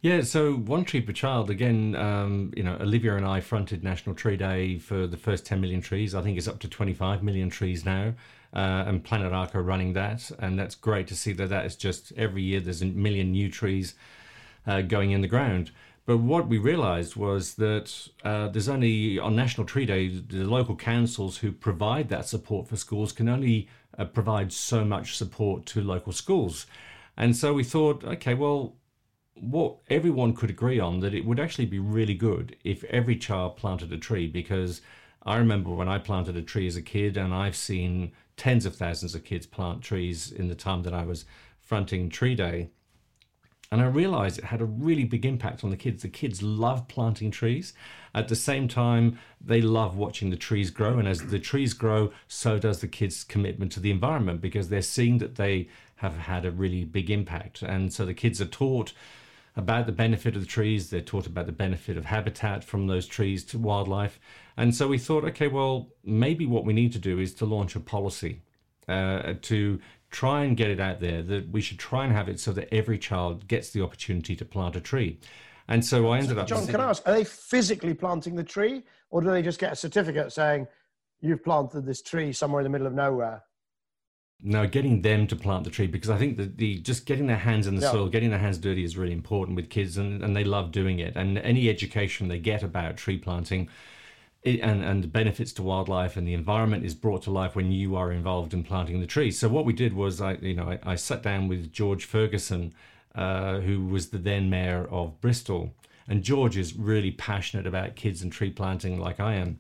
Yeah, 0.03 0.23
so 0.23 0.55
One 0.55 0.85
Tree 0.85 1.03
Per 1.03 1.13
Child, 1.13 1.51
again, 1.51 1.95
um, 1.95 2.53
you 2.57 2.63
know, 2.63 2.77
Olivia 2.81 3.17
and 3.17 3.27
I 3.27 3.41
fronted 3.41 3.85
National 3.85 4.15
Tree 4.15 4.37
Day 4.37 4.79
for 4.79 5.07
the 5.07 5.17
first 5.17 5.45
10 5.45 5.61
million 5.61 5.83
trees. 5.83 6.15
I 6.15 6.23
think 6.23 6.39
it's 6.39 6.49
up 6.49 6.59
to 6.61 6.69
25 6.69 7.23
million 7.23 7.51
trees 7.51 7.85
now. 7.85 8.15
Uh, 8.53 8.85
and 8.87 9.05
Planet 9.05 9.33
Ark 9.33 9.55
are 9.55 9.63
running 9.63 9.93
that. 9.93 10.31
And 10.39 10.59
that's 10.59 10.75
great 10.75 11.07
to 11.09 11.15
see 11.15 11.33
that 11.35 11.51
that 11.51 11.67
is 11.67 11.77
just 11.77 12.13
every 12.17 12.43
year 12.43 12.61
there's 12.61 12.83
a 12.83 12.87
million 12.87 13.33
new 13.33 13.51
trees 13.51 13.95
uh, 14.67 14.81
going 14.81 15.11
in 15.11 15.21
the 15.21 15.29
ground. 15.29 15.71
But 16.07 16.19
what 16.19 16.49
we 16.49 16.59
realized 16.59 17.15
was 17.15 17.55
that 17.57 18.09
uh, 18.25 18.49
there's 18.49 18.69
only, 18.69 19.19
on 19.19 19.37
National 19.37 19.67
Tree 19.67 19.87
Day, 19.87 20.09
the 20.09 20.45
local 20.45 20.75
councils 20.75 21.37
who 21.37 21.53
provide 21.53 22.09
that 22.09 22.27
support 22.27 22.69
for 22.69 22.77
schools 22.77 23.13
can 23.13 23.29
only 23.29 23.69
uh, 23.99 24.07
provide 24.07 24.53
so 24.53 24.85
much 24.85 25.17
support 25.17 25.67
to 25.67 25.81
local 25.81 26.13
schools. 26.13 26.67
And 27.17 27.37
so 27.37 27.53
we 27.53 27.65
thought, 27.65 28.03
okay, 28.03 28.35
well, 28.35 28.75
what 29.35 29.77
everyone 29.89 30.35
could 30.35 30.51
agree 30.51 30.79
on 30.79 31.01
that 31.01 31.15
it 31.15 31.25
would 31.25 31.41
actually 31.41 31.67
be 31.67 31.79
really 31.79 32.15
good 32.15 32.57
if 32.65 32.85
every 32.85 33.17
child 33.17 33.57
planted 33.57 33.93
a 33.93 33.99
tree 33.99 34.27
because 34.27 34.81
I 35.23 35.37
remember 35.37 35.71
when 35.71 35.89
I 35.89 35.99
planted 35.99 36.37
a 36.37 36.43
tree 36.43 36.67
as 36.67 36.77
a 36.77 36.83
kid, 36.83 37.17
and 37.17 37.35
I've 37.35 37.57
seen 37.57 38.13
tens 38.37 38.65
of 38.65 38.75
thousands 38.75 39.15
of 39.15 39.25
kids 39.25 39.47
plant 39.47 39.83
trees 39.83 40.33
in 40.33 40.49
the 40.49 40.55
time 40.55 40.83
that 40.85 40.95
I 40.95 41.05
was 41.05 41.27
fronting 41.61 42.09
Tree 42.09 42.35
Day. 42.35 42.71
And 43.73 43.81
I 43.81 43.87
realized 43.87 44.39
it 44.39 44.47
had 44.47 44.61
a 44.61 44.65
really 44.65 45.05
big 45.05 45.25
impact 45.25 45.63
on 45.63 45.71
the 45.71 45.77
kids. 45.77 46.03
The 46.03 46.09
kids 46.09 46.43
love 46.43 46.89
planting 46.89 47.31
trees. 47.31 47.73
At 48.15 48.27
the 48.27 48.35
same 48.35 48.67
time, 48.67 49.19
they 49.41 49.61
love 49.61 49.97
watching 49.97 50.31
the 50.31 50.37
trees 50.37 50.71
grow. 50.71 50.99
And 50.99 51.07
as 51.07 51.27
the 51.27 51.39
trees 51.39 51.73
grow, 51.73 52.11
so 52.27 52.59
does 52.59 52.81
the 52.81 52.89
kids' 52.89 53.23
commitment 53.23 53.71
to 53.73 53.81
the 53.81 53.93
environment 53.93 54.41
because 54.41 54.71
they're 54.71 54.83
seeing 54.83 55.19
that 55.19 55.37
they 55.37 55.69
have 55.97 56.17
had 56.17 56.45
a 56.45 56.51
really 56.51 56.85
big 56.85 57.11
impact. 57.11 57.63
And 57.63 57.93
so 57.93 58.05
the 58.05 58.15
kids 58.15 58.41
are 58.41 58.47
taught 58.47 58.93
about 59.61 59.87
the 59.87 59.93
benefit 59.93 60.35
of 60.35 60.41
the 60.41 60.49
trees. 60.49 60.91
They're 60.91 61.01
taught 61.01 61.27
about 61.27 61.47
the 61.47 61.53
benefit 61.53 61.97
of 61.97 62.07
habitat 62.07 62.65
from 62.65 62.87
those 62.87 63.07
trees 63.07 63.45
to 63.45 63.59
wildlife. 63.59 64.19
And 64.57 64.75
so 64.75 64.89
we 64.89 64.99
thought, 64.99 65.25
okay, 65.25 65.49
well, 65.49 65.91
maybe 66.03 66.47
what 66.47 66.65
we 66.65 66.73
need 66.73 66.93
to 66.93 66.99
do 66.99 67.19
is 67.19 67.35
to 67.35 67.45
launch 67.45 67.77
a 67.77 67.81
policy 67.81 68.43
uh, 68.89 69.35
to 69.43 69.81
try 70.11 70.45
and 70.45 70.57
get 70.57 70.71
it 70.71 70.81
out 70.81 70.99
there 71.01 71.23
that 71.23 71.51
we 71.51 71.61
should 71.61 71.79
try 71.79 72.05
and 72.05 72.13
have 72.13 72.29
it 72.29 72.41
so 72.41 72.53
that 72.53 72.73
every 72.75 72.99
child 72.99 73.47
gets 73.47 73.71
the 73.71 73.83
opportunity 73.83 74.35
to 74.35 74.45
plant 74.45 74.75
a 74.75 74.81
tree. 74.81 75.21
And 75.69 75.85
so 75.85 76.09
I 76.09 76.19
ended 76.19 76.39
up. 76.39 76.49
Jon, 76.49 76.67
can 76.67 76.81
I 76.81 76.91
ask, 76.91 77.07
are 77.07 77.15
they 77.15 77.25
physically 77.25 77.95
planting 77.95 78.35
the 78.35 78.43
tree 78.43 78.83
or 79.11 79.21
do 79.21 79.31
they 79.31 79.43
just 79.43 79.61
get 79.61 79.73
a 79.73 79.77
certificate 79.77 80.33
saying 80.33 80.67
you've 81.21 81.45
planted 81.45 81.87
this 81.87 82.03
tree 82.03 82.33
somewhere 82.33 82.61
in 82.61 82.65
the 82.65 82.71
middle 82.71 82.87
of 82.87 82.95
nowhere? 82.95 83.45
No, 84.43 84.67
getting 84.67 85.03
them 85.03 85.27
to 85.27 85.37
plant 85.37 85.65
the 85.65 85.71
tree 85.71 85.87
because 85.87 86.11
I 86.11 86.17
think 86.17 86.37
that 86.39 86.57
the 86.57 86.79
just 86.79 87.07
getting 87.07 87.27
their 87.27 87.37
hands 87.37 87.67
in 87.67 87.77
the 87.77 87.83
yeah. 87.83 87.93
soil, 87.93 88.09
getting 88.09 88.31
their 88.31 88.39
hands 88.39 88.59
dirty 88.59 88.85
is 88.85 88.97
really 88.97 89.13
important 89.13 89.57
with 89.57 89.69
kids, 89.69 89.97
and, 89.97 90.23
and 90.23 90.35
they 90.35 90.45
love 90.45 90.73
doing 90.73 90.99
it. 90.99 91.15
And 91.17 91.39
any 91.39 91.69
education 91.69 92.29
they 92.29 92.39
get 92.39 92.63
about 92.63 92.97
tree 92.97 93.19
planting 93.19 93.69
it, 94.43 94.61
and 94.61 94.83
and 94.83 95.05
the 95.05 95.09
benefits 95.09 95.53
to 95.55 95.63
wildlife 95.63 96.17
and 96.17 96.27
the 96.27 96.35
environment 96.35 96.85
is 96.85 96.95
brought 96.95 97.23
to 97.23 97.31
life 97.31 97.55
when 97.55 97.71
you 97.71 97.97
are 97.97 98.11
involved 98.13 98.55
in 98.55 98.63
planting 98.63 99.01
the 99.01 99.07
trees. 99.07 99.39
So 99.39 99.49
what 99.49 99.65
we 99.65 99.73
did 99.73 99.93
was 99.93 100.21
I 100.21 100.35
you 100.35 100.55
know 100.55 100.71
I, 100.71 100.93
I 100.93 100.95
sat 100.95 101.23
down 101.23 101.49
with 101.49 101.73
George 101.73 102.05
Ferguson, 102.05 102.75
uh, 103.15 103.61
who 103.61 103.87
was 103.87 104.09
the 104.09 104.19
then 104.19 104.49
mayor 104.49 104.87
of 104.91 105.21
Bristol, 105.21 105.75
and 106.09 106.23
George 106.23 106.57
is 106.57 106.77
really 106.77 107.11
passionate 107.11 107.67
about 107.67 107.97
kids 107.97 108.23
and 108.23 108.33
tree 108.33 108.51
planting 108.51 108.99
like 108.99 109.21
I 109.21 109.35
am. 109.35 109.59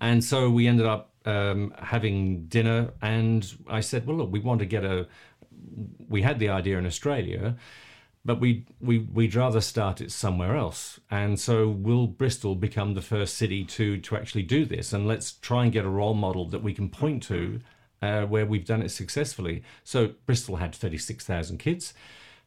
And 0.00 0.24
so 0.24 0.48
we 0.48 0.66
ended 0.66 0.86
up 0.86 1.09
um, 1.24 1.74
having 1.78 2.46
dinner, 2.46 2.92
and 3.02 3.56
I 3.68 3.80
said, 3.80 4.06
"Well, 4.06 4.16
look, 4.16 4.32
we 4.32 4.40
want 4.40 4.60
to 4.60 4.66
get 4.66 4.84
a." 4.84 5.08
We 6.08 6.22
had 6.22 6.38
the 6.38 6.48
idea 6.48 6.78
in 6.78 6.86
Australia, 6.86 7.56
but 8.24 8.40
we 8.40 8.66
we 8.80 8.98
we'd 8.98 9.34
rather 9.34 9.60
start 9.60 10.00
it 10.00 10.10
somewhere 10.12 10.56
else. 10.56 11.00
And 11.10 11.38
so, 11.38 11.68
will 11.68 12.06
Bristol 12.06 12.54
become 12.54 12.94
the 12.94 13.02
first 13.02 13.36
city 13.36 13.64
to 13.64 13.98
to 13.98 14.16
actually 14.16 14.42
do 14.42 14.64
this? 14.64 14.92
And 14.92 15.06
let's 15.06 15.32
try 15.32 15.64
and 15.64 15.72
get 15.72 15.84
a 15.84 15.90
role 15.90 16.14
model 16.14 16.46
that 16.46 16.62
we 16.62 16.72
can 16.72 16.88
point 16.88 17.22
to, 17.24 17.60
uh, 18.02 18.22
where 18.22 18.46
we've 18.46 18.64
done 18.64 18.82
it 18.82 18.90
successfully. 18.90 19.62
So 19.84 20.14
Bristol 20.26 20.56
had 20.56 20.74
thirty 20.74 20.98
six 20.98 21.24
thousand 21.24 21.58
kids 21.58 21.94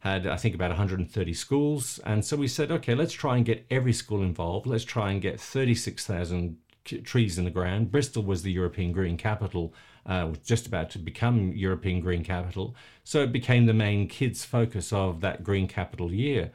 had 0.04 0.28
I 0.28 0.36
think 0.36 0.54
about 0.54 0.70
130 0.70 1.34
schools, 1.34 1.98
and 2.06 2.26
so 2.26 2.36
we 2.36 2.50
said, 2.50 2.72
okay, 2.72 2.94
let's 2.94 3.14
try 3.14 3.38
and 3.38 3.46
get 3.46 3.66
every 3.72 3.94
school 3.94 4.22
involved. 4.22 4.68
Let's 4.68 4.84
try 4.84 5.12
and 5.12 5.22
get 5.22 5.40
36,000 5.40 6.58
trees 6.84 7.38
in 7.38 7.46
the 7.46 7.52
ground. 7.52 7.92
Bristol 7.92 8.24
was 8.24 8.44
the 8.44 8.52
European 8.52 8.92
Green 8.92 9.18
Capital, 9.18 9.74
uh, 10.06 10.28
was 10.30 10.40
just 10.40 10.68
about 10.68 10.90
to 10.92 11.00
become 11.00 11.52
European 11.54 12.02
Green 12.02 12.24
Capital. 12.24 12.76
So 13.04 13.22
it 13.22 13.32
became 13.32 13.66
the 13.66 13.74
main 13.74 14.08
kids' 14.08 14.44
focus 14.44 14.92
of 14.92 15.22
that 15.22 15.44
Green 15.44 15.68
Capital 15.68 16.14
year. 16.14 16.52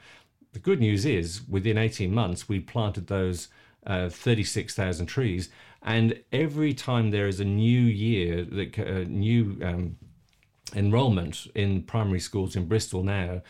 The 0.53 0.59
good 0.59 0.81
news 0.81 1.05
is, 1.05 1.43
within 1.49 1.79
18 1.79 2.13
months, 2.13 2.49
we 2.49 2.61
planted 2.61 3.07
those 3.07 3.49
uh, 3.87 4.09
36,000 4.09 5.07
trees. 5.07 5.51
And 5.83 6.23
every 6.33 6.75
time 6.75 7.11
there 7.11 7.29
is 7.29 7.41
a 7.41 7.45
new 7.45 7.81
year, 7.81 8.45
that 8.45 8.79
uh, 8.79 9.05
new 9.09 9.59
um, 9.63 9.97
enrollment 10.75 11.47
in 11.55 11.83
primary 11.83 12.21
schools 12.21 12.57
in 12.57 12.67
Bristol 12.67 13.03
now, 13.03 13.43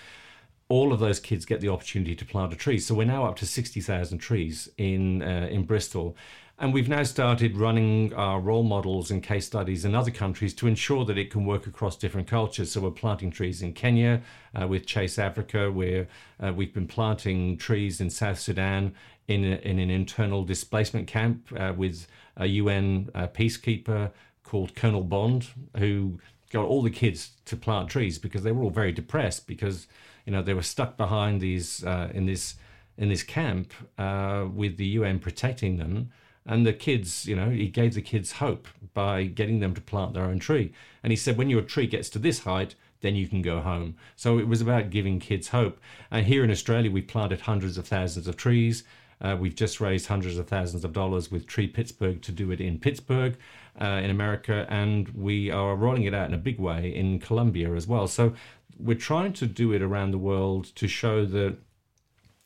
all 0.69 0.93
of 0.93 1.01
those 1.01 1.19
kids 1.19 1.47
get 1.47 1.61
the 1.61 1.69
opportunity 1.69 2.15
to 2.15 2.25
plant 2.25 2.53
a 2.53 2.57
tree. 2.57 2.79
So 2.79 2.95
we're 2.95 3.05
now 3.05 3.25
up 3.25 3.37
to 3.37 3.47
60,000 3.47 4.19
trees 4.19 4.69
in 4.77 5.23
uh, 5.23 5.49
in 5.51 5.65
Bristol. 5.65 6.17
And 6.61 6.75
we've 6.75 6.89
now 6.89 7.05
started 7.05 7.57
running 7.57 8.13
our 8.15 8.41
role 8.41 8.65
models 8.65 9.13
and 9.13 9.23
case 9.23 9.47
studies 9.47 9.85
in 9.85 9.95
other 9.95 10.11
countries 10.11 10.53
to 10.55 10.67
ensure 10.67 11.05
that 11.05 11.17
it 11.17 11.31
can 11.31 11.45
work 11.45 11.69
across 11.69 11.97
different 11.97 12.27
cultures. 12.27 12.73
So 12.73 12.81
we're 12.81 12.91
planting 12.91 13.31
trees 13.31 13.63
in 13.63 13.75
Kenya 13.75 14.23
uh, 14.61 14.67
with 14.67 14.85
Chase 14.85 15.21
Africa, 15.21 15.71
where 15.71 16.09
uh, 16.43 16.53
we've 16.53 16.75
been 16.75 16.89
planting 16.89 17.59
trees 17.59 18.01
in 18.01 18.11
South 18.11 18.41
Sudan 18.41 18.93
in, 19.29 19.45
a, 19.45 19.57
in 19.59 19.79
an 19.79 19.89
internal 19.89 20.45
displacement 20.45 21.07
camp 21.07 21.47
uh, 21.57 21.75
with 21.77 22.09
a 22.37 22.47
UN 22.47 23.09
uh, 23.15 23.29
peacekeeper 23.29 24.11
called 24.43 24.75
Colonel 24.75 25.05
Bond, 25.05 25.47
who 25.77 26.19
got 26.51 26.65
all 26.65 26.83
the 26.83 26.91
kids 26.91 27.35
to 27.45 27.57
plant 27.57 27.89
trees 27.89 28.19
because 28.19 28.43
they 28.43 28.51
were 28.51 28.65
all 28.65 28.71
very 28.71 28.91
depressed 28.91 29.47
because 29.47 29.87
you 30.27 30.33
know 30.33 30.43
they 30.43 30.55
were 30.55 30.63
stuck 30.63 30.97
behind 30.97 31.41
these 31.41 31.85
uh, 31.85 32.11
in 32.13 32.27
this 32.27 32.57
in 32.97 33.11
this 33.11 33.23
camp 33.23 33.73
uh, 33.97 34.47
with 34.53 34.77
the 34.77 34.87
UN 34.87 35.21
protecting 35.21 35.77
them 35.77 36.11
and 36.49 36.67
the 36.67 36.73
kids, 36.73 37.27
you 37.27 37.37
know, 37.37 37.51
he 37.51 37.69
gave 37.69 37.95
the 37.95 38.03
kids 38.03 38.33
hope 38.33 38.67
by 38.95 39.25
getting 39.25 39.61
them 39.61 39.75
to 39.75 39.81
plant 39.81 40.15
their 40.15 40.25
own 40.25 40.39
tree. 40.39 40.73
And 41.03 41.13
he 41.13 41.17
said, 41.17 41.37
when 41.37 41.51
your 41.51 41.61
tree 41.61 41.87
gets 41.87 42.09
to 42.11 42.19
this 42.19 42.41
height, 42.41 42.75
then 43.01 43.15
you 43.15 43.29
can 43.29 43.43
go 43.43 43.61
home. 43.61 43.97
So 44.17 44.39
it 44.39 44.49
was 44.49 44.63
about 44.63 44.91
giving 44.91 45.21
kids 45.21 45.49
hope. 45.49 45.79
And 46.11 46.27
here 46.27 46.43
in 46.43 46.51
Australia, 46.51 46.91
we 46.91 47.03
planted 47.03 47.43
hundreds 47.43 47.77
of 47.77 47.87
thousands 47.87 48.27
of 48.27 48.37
trees. 48.37 48.83
Uh, 49.21 49.37
we've 49.39 49.55
just 49.55 49.81
raised 49.81 50.07
hundreds 50.07 50.39
of 50.39 50.49
thousands 50.49 50.85
of 50.85 50.93
dollars 50.95 51.31
with 51.31 51.47
Tree 51.47 51.67
Pittsburgh 51.67 52.23
to 52.23 52.33
do 52.33 52.51
it 52.51 52.61
in 52.61 52.79
Pittsburgh, 52.79 53.37
uh, 53.81 54.01
in 54.03 54.11
America, 54.11 54.67
and 54.71 55.09
we 55.11 55.51
are 55.51 55.77
rolling 55.77 56.05
it 56.05 56.15
out 56.15 56.29
in 56.29 56.35
a 56.35 56.39
big 56.39 56.59
way 56.59 56.95
in 56.95 57.19
Colombia 57.19 57.75
as 57.75 57.87
well. 57.87 58.09
So 58.09 58.33
we're 58.79 58.97
trying 58.97 59.35
to 59.35 59.47
do 59.47 59.73
it 59.73 59.83
around 59.83 60.13
the 60.13 60.19
world 60.19 60.67
to 60.77 60.89
show 60.89 61.27
that 61.27 61.59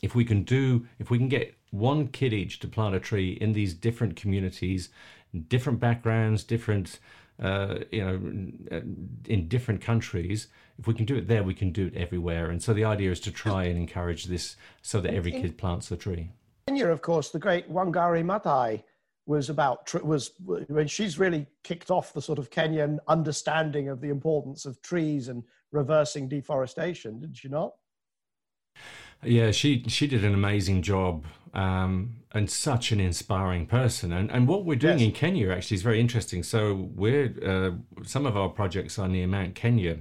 if 0.02 0.14
we 0.14 0.24
can 0.24 0.42
do, 0.42 0.86
if 0.98 1.10
we 1.10 1.18
can 1.18 1.28
get 1.28 1.54
one 1.72 2.06
kid 2.08 2.32
each 2.32 2.60
to 2.60 2.68
plant 2.68 2.94
a 2.94 3.00
tree 3.00 3.32
in 3.32 3.54
these 3.54 3.74
different 3.74 4.14
communities, 4.14 4.90
different 5.48 5.80
backgrounds, 5.80 6.44
different, 6.44 7.00
uh, 7.42 7.78
you 7.90 8.04
know, 8.04 8.82
in 9.26 9.48
different 9.48 9.80
countries. 9.80 10.48
If 10.78 10.86
we 10.86 10.94
can 10.94 11.06
do 11.06 11.16
it 11.16 11.26
there, 11.28 11.42
we 11.42 11.54
can 11.54 11.72
do 11.72 11.86
it 11.86 11.96
everywhere. 11.96 12.50
And 12.50 12.62
so 12.62 12.74
the 12.74 12.84
idea 12.84 13.10
is 13.10 13.20
to 13.20 13.32
try 13.32 13.64
and 13.64 13.78
encourage 13.78 14.26
this 14.26 14.56
so 14.82 15.00
that 15.00 15.14
every 15.14 15.32
kid 15.32 15.56
plants 15.56 15.90
a 15.90 15.96
tree. 15.96 16.30
Kenya, 16.68 16.88
of 16.88 17.00
course, 17.00 17.30
the 17.30 17.38
great 17.38 17.70
Wangari 17.70 18.22
Maathai 18.22 18.84
was 19.26 19.48
about 19.48 19.92
was 20.04 20.32
when 20.68 20.86
she's 20.86 21.18
really 21.18 21.46
kicked 21.64 21.90
off 21.90 22.12
the 22.12 22.20
sort 22.20 22.38
of 22.38 22.50
Kenyan 22.50 22.98
understanding 23.08 23.88
of 23.88 24.00
the 24.00 24.10
importance 24.10 24.66
of 24.66 24.82
trees 24.82 25.28
and 25.28 25.42
reversing 25.70 26.28
deforestation, 26.28 27.20
did 27.20 27.36
she 27.36 27.48
not? 27.48 27.72
Yeah, 29.24 29.52
she 29.52 29.84
she 29.88 30.06
did 30.06 30.24
an 30.24 30.34
amazing 30.34 30.82
job 30.82 31.24
um, 31.54 32.16
and 32.32 32.50
such 32.50 32.92
an 32.92 33.00
inspiring 33.00 33.66
person. 33.66 34.12
And 34.12 34.30
and 34.30 34.48
what 34.48 34.64
we're 34.64 34.76
doing 34.76 34.98
yes. 34.98 35.06
in 35.08 35.12
Kenya 35.12 35.50
actually 35.50 35.76
is 35.76 35.82
very 35.82 36.00
interesting. 36.00 36.42
So 36.42 36.90
we're 36.94 37.32
uh, 37.44 38.04
some 38.04 38.26
of 38.26 38.36
our 38.36 38.48
projects 38.48 38.98
are 38.98 39.08
near 39.08 39.26
Mount 39.26 39.54
Kenya. 39.54 39.98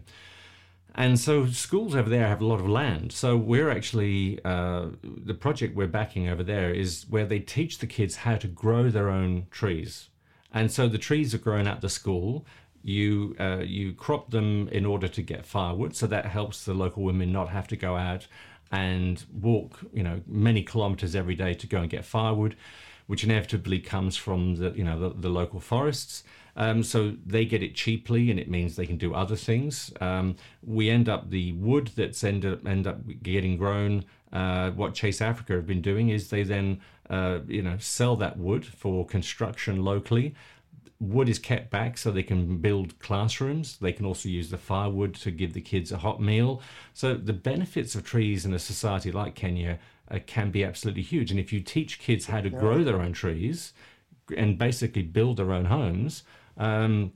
And 0.93 1.17
so 1.17 1.47
schools 1.47 1.95
over 1.95 2.09
there 2.09 2.27
have 2.27 2.41
a 2.41 2.45
lot 2.45 2.59
of 2.59 2.67
land. 2.67 3.13
So 3.13 3.37
we're 3.37 3.69
actually 3.69 4.39
uh, 4.43 4.87
the 5.03 5.33
project 5.33 5.73
we're 5.75 5.87
backing 5.87 6.27
over 6.27 6.43
there 6.43 6.73
is 6.73 7.05
where 7.09 7.25
they 7.25 7.39
teach 7.39 7.77
the 7.77 7.87
kids 7.87 8.17
how 8.17 8.35
to 8.35 8.47
grow 8.47 8.89
their 8.89 9.09
own 9.09 9.47
trees. 9.51 10.09
And 10.53 10.69
so 10.69 10.89
the 10.89 10.97
trees 10.97 11.33
are 11.33 11.37
grown 11.37 11.65
at 11.65 11.79
the 11.79 11.87
school. 11.87 12.45
You 12.83 13.35
uh, 13.39 13.61
you 13.63 13.93
crop 13.93 14.31
them 14.31 14.67
in 14.69 14.85
order 14.85 15.07
to 15.07 15.21
get 15.21 15.45
firewood, 15.45 15.95
so 15.95 16.07
that 16.07 16.25
helps 16.25 16.65
the 16.65 16.73
local 16.73 17.03
women 17.03 17.31
not 17.31 17.49
have 17.49 17.67
to 17.67 17.75
go 17.75 17.95
out 17.95 18.27
and 18.71 19.25
walk, 19.33 19.79
you 19.93 20.03
know, 20.03 20.21
many 20.27 20.63
kilometers 20.63 21.15
every 21.15 21.35
day 21.35 21.53
to 21.53 21.67
go 21.67 21.79
and 21.79 21.89
get 21.89 22.05
firewood, 22.05 22.55
which 23.07 23.23
inevitably 23.23 23.79
comes 23.79 24.15
from 24.15 24.55
the, 24.55 24.71
you 24.71 24.83
know, 24.83 24.97
the, 24.97 25.15
the 25.19 25.29
local 25.29 25.59
forests. 25.59 26.23
Um, 26.55 26.83
so 26.83 27.15
they 27.25 27.45
get 27.45 27.63
it 27.63 27.75
cheaply, 27.75 28.29
and 28.29 28.39
it 28.39 28.49
means 28.49 28.75
they 28.75 28.85
can 28.85 28.97
do 28.97 29.13
other 29.13 29.35
things. 29.35 29.91
Um, 30.01 30.35
we 30.61 30.89
end 30.89 31.07
up 31.07 31.29
the 31.29 31.53
wood 31.53 31.91
that's 31.95 32.23
end 32.23 32.45
up 32.45 32.65
end 32.67 32.87
up 32.87 32.99
getting 33.23 33.57
grown. 33.57 34.05
Uh, 34.33 34.71
what 34.71 34.93
Chase 34.93 35.21
Africa 35.21 35.53
have 35.53 35.65
been 35.65 35.81
doing 35.81 36.09
is 36.09 36.29
they 36.29 36.43
then 36.43 36.81
uh, 37.09 37.39
you 37.47 37.61
know 37.61 37.77
sell 37.79 38.15
that 38.17 38.37
wood 38.37 38.65
for 38.65 39.05
construction 39.05 39.83
locally 39.83 40.35
wood 40.99 41.27
is 41.27 41.39
kept 41.39 41.71
back 41.71 41.97
so 41.97 42.11
they 42.11 42.23
can 42.23 42.57
build 42.57 42.97
classrooms. 42.99 43.77
They 43.77 43.91
can 43.91 44.05
also 44.05 44.29
use 44.29 44.49
the 44.49 44.57
firewood 44.57 45.15
to 45.15 45.31
give 45.31 45.53
the 45.53 45.61
kids 45.61 45.91
a 45.91 45.97
hot 45.97 46.21
meal. 46.21 46.61
So 46.93 47.15
the 47.15 47.33
benefits 47.33 47.95
of 47.95 48.03
trees 48.03 48.45
in 48.45 48.53
a 48.53 48.59
society 48.59 49.11
like 49.11 49.33
Kenya 49.33 49.79
uh, 50.09 50.19
can 50.25 50.51
be 50.51 50.63
absolutely 50.63 51.01
huge. 51.01 51.31
And 51.31 51.39
if 51.39 51.51
you 51.51 51.59
teach 51.59 51.99
kids 51.99 52.27
how 52.27 52.41
to 52.41 52.49
grow 52.49 52.83
their 52.83 53.01
own 53.01 53.13
trees 53.13 53.73
and 54.37 54.57
basically 54.57 55.01
build 55.01 55.37
their 55.37 55.51
own 55.51 55.65
homes, 55.65 56.23
um, 56.57 57.13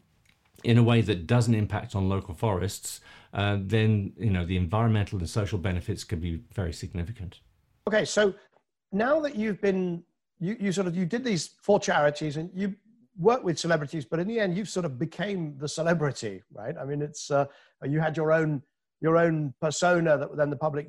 in 0.63 0.79
a 0.79 0.83
way 0.83 1.01
that 1.01 1.27
doesn't 1.27 1.53
impact 1.53 1.95
on 1.95 2.09
local 2.09 2.33
forests, 2.33 2.99
uh, 3.33 3.57
then 3.61 4.13
you 4.17 4.31
know 4.31 4.45
the 4.45 4.57
environmental 4.57 5.19
and 5.19 5.29
social 5.29 5.59
benefits 5.59 6.03
can 6.03 6.19
be 6.19 6.41
very 6.53 6.73
significant. 6.73 7.39
Okay, 7.87 8.03
so 8.03 8.33
now 8.91 9.19
that 9.19 9.35
you've 9.35 9.61
been 9.61 10.03
you, 10.39 10.57
you 10.59 10.71
sort 10.71 10.87
of 10.87 10.95
you 10.95 11.05
did 11.05 11.23
these 11.23 11.51
four 11.61 11.79
charities 11.79 12.37
and 12.37 12.49
you 12.53 12.75
worked 13.17 13.43
with 13.43 13.57
celebrities, 13.57 14.05
but 14.05 14.19
in 14.19 14.27
the 14.27 14.39
end 14.39 14.57
you've 14.57 14.69
sort 14.69 14.85
of 14.85 14.99
became 14.99 15.57
the 15.57 15.67
celebrity, 15.67 16.43
right? 16.53 16.75
I 16.79 16.85
mean, 16.85 17.01
it's 17.01 17.31
uh, 17.31 17.45
you 17.83 17.99
had 17.99 18.17
your 18.17 18.31
own 18.31 18.61
your 19.01 19.17
own 19.17 19.53
persona 19.61 20.17
that 20.17 20.35
then 20.37 20.49
the 20.49 20.57
public 20.57 20.87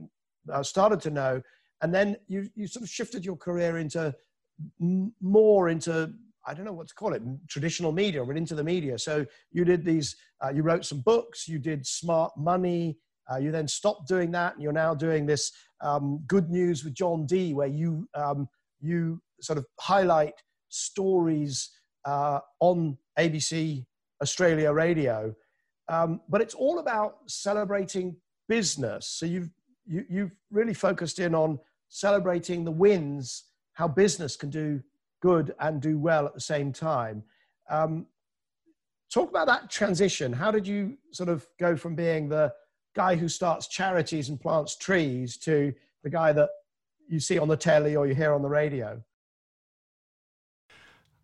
uh, 0.52 0.62
started 0.62 1.00
to 1.00 1.10
know, 1.10 1.42
and 1.82 1.94
then 1.94 2.16
you 2.28 2.48
you 2.54 2.66
sort 2.66 2.82
of 2.82 2.88
shifted 2.88 3.24
your 3.24 3.36
career 3.36 3.78
into 3.78 4.14
more 5.20 5.68
into 5.68 6.12
I 6.46 6.54
don't 6.54 6.64
know 6.64 6.72
what 6.72 6.88
to 6.88 6.94
call 6.94 7.12
it, 7.12 7.22
traditional 7.48 7.90
media, 7.90 8.24
but 8.24 8.36
into 8.36 8.54
the 8.54 8.62
media. 8.62 8.98
So 8.98 9.26
you 9.50 9.64
did 9.64 9.84
these, 9.84 10.14
uh, 10.44 10.50
you 10.50 10.62
wrote 10.62 10.84
some 10.84 11.00
books, 11.00 11.48
you 11.48 11.58
did 11.58 11.84
Smart 11.84 12.32
Money. 12.36 12.98
Uh, 13.28 13.38
you 13.38 13.50
then 13.50 13.66
stopped 13.66 14.06
doing 14.06 14.30
that, 14.30 14.54
and 14.54 14.62
you're 14.62 14.72
now 14.72 14.94
doing 14.94 15.26
this 15.26 15.50
um, 15.80 16.20
Good 16.28 16.48
News 16.48 16.84
with 16.84 16.94
Jon 16.94 17.26
Dee, 17.26 17.54
where 17.54 17.66
you 17.66 18.08
um, 18.14 18.48
you 18.80 19.20
sort 19.40 19.58
of 19.58 19.66
highlight 19.80 20.34
stories 20.68 21.70
uh, 22.07 22.40
on 22.61 22.96
ABC 23.18 23.84
Australia 24.22 24.72
Radio. 24.72 25.34
Um, 25.88 26.20
but 26.28 26.40
it's 26.40 26.54
all 26.54 26.78
about 26.78 27.18
celebrating 27.26 28.16
business. 28.48 29.07
So 29.07 29.26
you've 29.26 29.50
you, 29.86 29.98
have 29.98 30.11
you 30.11 30.20
have 30.22 30.30
really 30.50 30.74
focused 30.74 31.18
in 31.18 31.34
on 31.34 31.59
celebrating 31.88 32.64
the 32.64 32.70
wins, 32.70 33.44
how 33.74 33.86
business 33.86 34.36
can 34.36 34.50
do 34.50 34.82
good 35.20 35.54
and 35.61 35.80
do 35.80 35.98
well 35.98 36.26
at 36.26 36.34
the 36.34 36.40
same 36.40 36.72
time. 36.72 37.22
Um, 37.70 38.07
talk 39.12 39.30
about 39.30 39.46
that 39.46 39.70
transition. 39.70 40.32
How 40.32 40.50
did 40.50 40.66
you 40.66 40.96
sort 41.12 41.28
of 41.28 41.46
go 41.59 41.76
from 41.76 41.94
being 41.94 42.28
the 42.28 42.52
guy 42.94 43.16
who 43.16 43.28
starts 43.28 43.68
charities 43.68 44.28
and 44.28 44.40
plants 44.40 44.76
trees 44.76 45.36
to 45.38 45.72
the 46.02 46.11
guy 46.11 46.32
that 46.32 46.50
you 47.09 47.20
see 47.20 47.38
on 47.38 47.48
the 47.48 47.57
telly 47.57 47.96
or 47.96 48.07
you 48.07 48.14
hear 48.14 48.32
on 48.32 48.42
the 48.42 48.48
radio? 48.48 49.02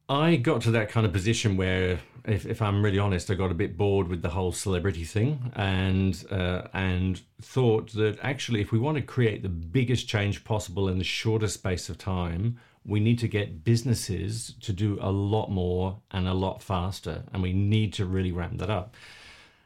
I 0.09 0.36
got 0.36 0.62
to 0.62 0.70
that 0.72 0.90
kind 0.90 1.07
of 1.07 1.12
position 1.12 1.57
where, 1.57 2.00
if, 2.24 2.44
if 2.44 2.61
I'm 2.61 2.82
really 2.82 2.98
honest, 2.98 3.30
I 3.30 3.34
got 3.34 3.50
a 3.50 3.55
bit 3.55 3.76
bored 3.76 4.09
with 4.09 4.22
the 4.22 4.28
whole 4.30 4.53
celebrity 4.53 5.05
thing, 5.05 5.53
and 5.55 6.24
uh, 6.30 6.62
and 6.72 7.20
thought 7.40 7.92
that 7.92 8.18
actually, 8.22 8.61
if 8.61 8.72
we 8.72 8.78
want 8.78 8.96
to 8.96 9.03
create 9.03 9.42
the 9.42 9.48
biggest 9.48 10.09
change 10.09 10.44
possible 10.44 10.88
in 10.88 10.98
the 10.98 11.05
shortest 11.05 11.55
space 11.55 11.88
of 11.88 11.98
time, 11.98 12.59
we 12.84 13.00
need 13.00 13.18
to 13.20 13.28
get 13.28 13.64
businesses 13.64 14.55
to 14.61 14.72
do 14.72 14.98
a 15.00 15.11
lot 15.11 15.50
more 15.50 16.00
and 16.11 16.26
a 16.26 16.34
lot 16.34 16.62
faster, 16.62 17.24
and 17.32 17.42
we 17.42 17.53
need 17.53 17.92
to 17.94 18.05
really 18.05 18.32
ramp 18.32 18.59
that 18.59 18.70
up. 18.70 18.94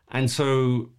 And 0.08 0.30
so 0.30 0.90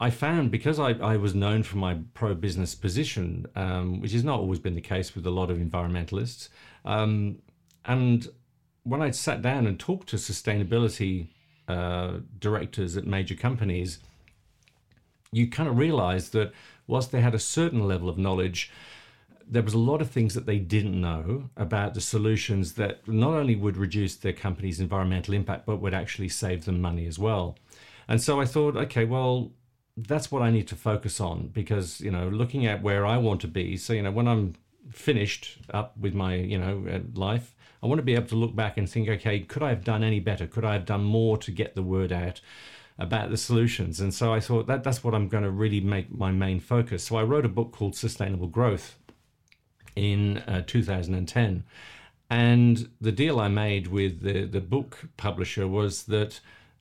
I 0.00 0.10
found 0.10 0.50
because 0.50 0.78
I, 0.78 0.90
I 0.92 1.16
was 1.16 1.34
known 1.34 1.62
for 1.62 1.76
my 1.76 1.98
pro 2.14 2.34
business 2.34 2.74
position, 2.74 3.46
um, 3.54 4.00
which 4.00 4.12
has 4.12 4.24
not 4.24 4.40
always 4.40 4.58
been 4.58 4.74
the 4.74 4.80
case 4.80 5.14
with 5.14 5.26
a 5.26 5.30
lot 5.30 5.50
of 5.50 5.58
environmentalists, 5.58 6.48
um, 6.84 7.38
and 7.84 8.28
when 8.84 9.02
I 9.02 9.10
sat 9.10 9.42
down 9.42 9.66
and 9.66 9.78
talked 9.78 10.08
to 10.10 10.16
sustainability 10.16 11.28
uh, 11.68 12.18
directors 12.38 12.96
at 12.96 13.06
major 13.06 13.34
companies, 13.34 13.98
you 15.32 15.48
kind 15.48 15.68
of 15.68 15.78
realize 15.78 16.30
that 16.30 16.52
whilst 16.86 17.12
they 17.12 17.20
had 17.20 17.34
a 17.34 17.38
certain 17.38 17.86
level 17.86 18.08
of 18.08 18.18
knowledge, 18.18 18.70
there 19.46 19.62
was 19.62 19.74
a 19.74 19.78
lot 19.78 20.00
of 20.00 20.10
things 20.10 20.34
that 20.34 20.46
they 20.46 20.58
didn't 20.58 21.00
know 21.00 21.50
about 21.56 21.94
the 21.94 22.00
solutions 22.00 22.74
that 22.74 23.06
not 23.06 23.34
only 23.34 23.56
would 23.56 23.76
reduce 23.76 24.16
their 24.16 24.32
company's 24.32 24.80
environmental 24.80 25.34
impact, 25.34 25.66
but 25.66 25.80
would 25.80 25.94
actually 25.94 26.28
save 26.28 26.64
them 26.64 26.80
money 26.80 27.06
as 27.06 27.18
well. 27.18 27.56
And 28.08 28.20
so 28.20 28.40
I 28.40 28.44
thought, 28.44 28.76
okay, 28.76 29.04
well, 29.04 29.52
that's 29.96 30.32
what 30.32 30.42
I 30.42 30.50
need 30.50 30.68
to 30.68 30.76
focus 30.76 31.20
on 31.20 31.48
because, 31.48 32.00
you 32.00 32.10
know, 32.10 32.28
looking 32.28 32.66
at 32.66 32.82
where 32.82 33.04
I 33.04 33.16
want 33.18 33.40
to 33.42 33.48
be. 33.48 33.76
So, 33.76 33.92
you 33.92 34.02
know, 34.02 34.10
when 34.10 34.28
I'm 34.28 34.54
finished 34.90 35.58
up 35.72 35.96
with 35.96 36.14
my, 36.14 36.34
you 36.34 36.58
know, 36.58 36.84
uh, 36.90 37.00
life, 37.18 37.54
I 37.82 37.86
want 37.86 37.98
to 37.98 38.04
be 38.04 38.14
able 38.14 38.28
to 38.28 38.36
look 38.36 38.54
back 38.54 38.76
and 38.76 38.88
think, 38.88 39.08
okay, 39.08 39.40
could 39.40 39.62
I 39.62 39.70
have 39.70 39.84
done 39.84 40.04
any 40.04 40.20
better? 40.20 40.46
Could 40.46 40.64
I 40.64 40.74
have 40.74 40.84
done 40.84 41.04
more 41.04 41.36
to 41.38 41.50
get 41.50 41.74
the 41.74 41.82
word 41.82 42.12
out? 42.12 42.40
about 43.00 43.30
the 43.30 43.36
solutions. 43.36 43.98
And 43.98 44.12
so 44.12 44.32
I 44.32 44.40
thought 44.40 44.66
that 44.66 44.84
that's 44.84 45.02
what 45.02 45.14
I'm 45.14 45.26
going 45.26 45.42
to 45.42 45.50
really 45.50 45.80
make 45.80 46.14
my 46.14 46.30
main 46.30 46.60
focus. 46.60 47.04
So 47.04 47.16
I 47.16 47.22
wrote 47.22 47.46
a 47.46 47.48
book 47.48 47.72
called 47.72 47.96
Sustainable 47.96 48.46
Growth 48.46 48.98
in 49.96 50.38
uh, 50.38 50.62
2010. 50.66 51.64
And 52.28 52.90
the 53.00 53.10
deal 53.10 53.40
I 53.40 53.48
made 53.48 53.88
with 53.88 54.20
the, 54.20 54.44
the 54.44 54.60
book 54.60 55.08
publisher 55.16 55.66
was 55.66 56.04
that 56.04 56.40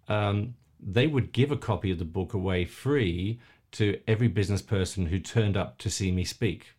um, 0.09 0.55
they 0.79 1.07
would 1.07 1.31
give 1.31 1.51
a 1.51 1.57
copy 1.57 1.89
of 1.91 1.99
the 1.99 2.05
book 2.05 2.33
away 2.33 2.65
free 2.65 3.39
to 3.71 3.99
every 4.07 4.27
business 4.27 4.61
person 4.61 5.07
who 5.07 5.19
turned 5.19 5.55
up 5.55 5.77
to 5.79 5.89
see 5.89 6.11
me 6.11 6.25
speak. 6.25 6.73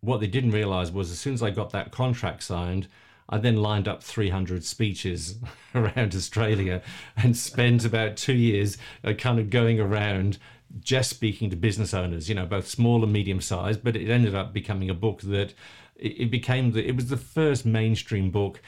What 0.00 0.20
they 0.20 0.26
didn't 0.26 0.52
realize 0.52 0.90
was 0.90 1.10
as 1.10 1.18
soon 1.18 1.34
as 1.34 1.42
I 1.42 1.50
got 1.50 1.70
that 1.70 1.92
contract 1.92 2.42
signed, 2.42 2.88
I 3.28 3.38
then 3.38 3.56
lined 3.56 3.86
up 3.86 4.02
300 4.02 4.64
speeches 4.64 5.38
around 5.74 6.14
Australia 6.14 6.82
and 7.16 7.36
spent 7.36 7.84
about 7.84 8.16
two 8.16 8.34
years 8.34 8.78
uh, 9.04 9.12
kind 9.12 9.38
of 9.38 9.50
going 9.50 9.78
around 9.80 10.38
just 10.80 11.10
speaking 11.10 11.50
to 11.50 11.56
business 11.56 11.94
owners, 11.94 12.28
you 12.28 12.34
know, 12.34 12.46
both 12.46 12.68
small 12.68 13.02
and 13.02 13.12
medium 13.12 13.40
sized, 13.40 13.82
but 13.82 13.96
it 13.96 14.10
ended 14.10 14.34
up 14.34 14.52
becoming 14.52 14.90
a 14.90 14.94
book 14.94 15.20
that 15.22 15.54
it 15.96 16.30
became 16.30 16.72
the, 16.72 16.86
it 16.86 16.94
was 16.94 17.08
the 17.08 17.16
first 17.16 17.66
mainstream 17.66 18.30
book 18.30 18.60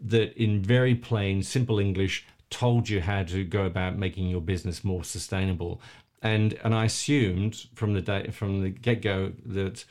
that 0.00 0.32
in 0.40 0.62
very 0.62 0.94
plain, 0.94 1.42
simple 1.42 1.78
English 1.78 2.26
told 2.50 2.88
you 2.88 3.00
how 3.00 3.22
to 3.24 3.44
go 3.44 3.64
about 3.64 3.98
making 3.98 4.28
your 4.28 4.40
business 4.40 4.84
more 4.84 5.04
sustainable. 5.04 5.80
And 6.22 6.54
and 6.62 6.74
I 6.74 6.84
assumed 6.84 7.66
from 7.74 7.94
the 7.94 8.00
day 8.00 8.30
from 8.30 8.62
the 8.62 8.70
get 8.70 9.02
go 9.02 9.32
that 9.44 9.84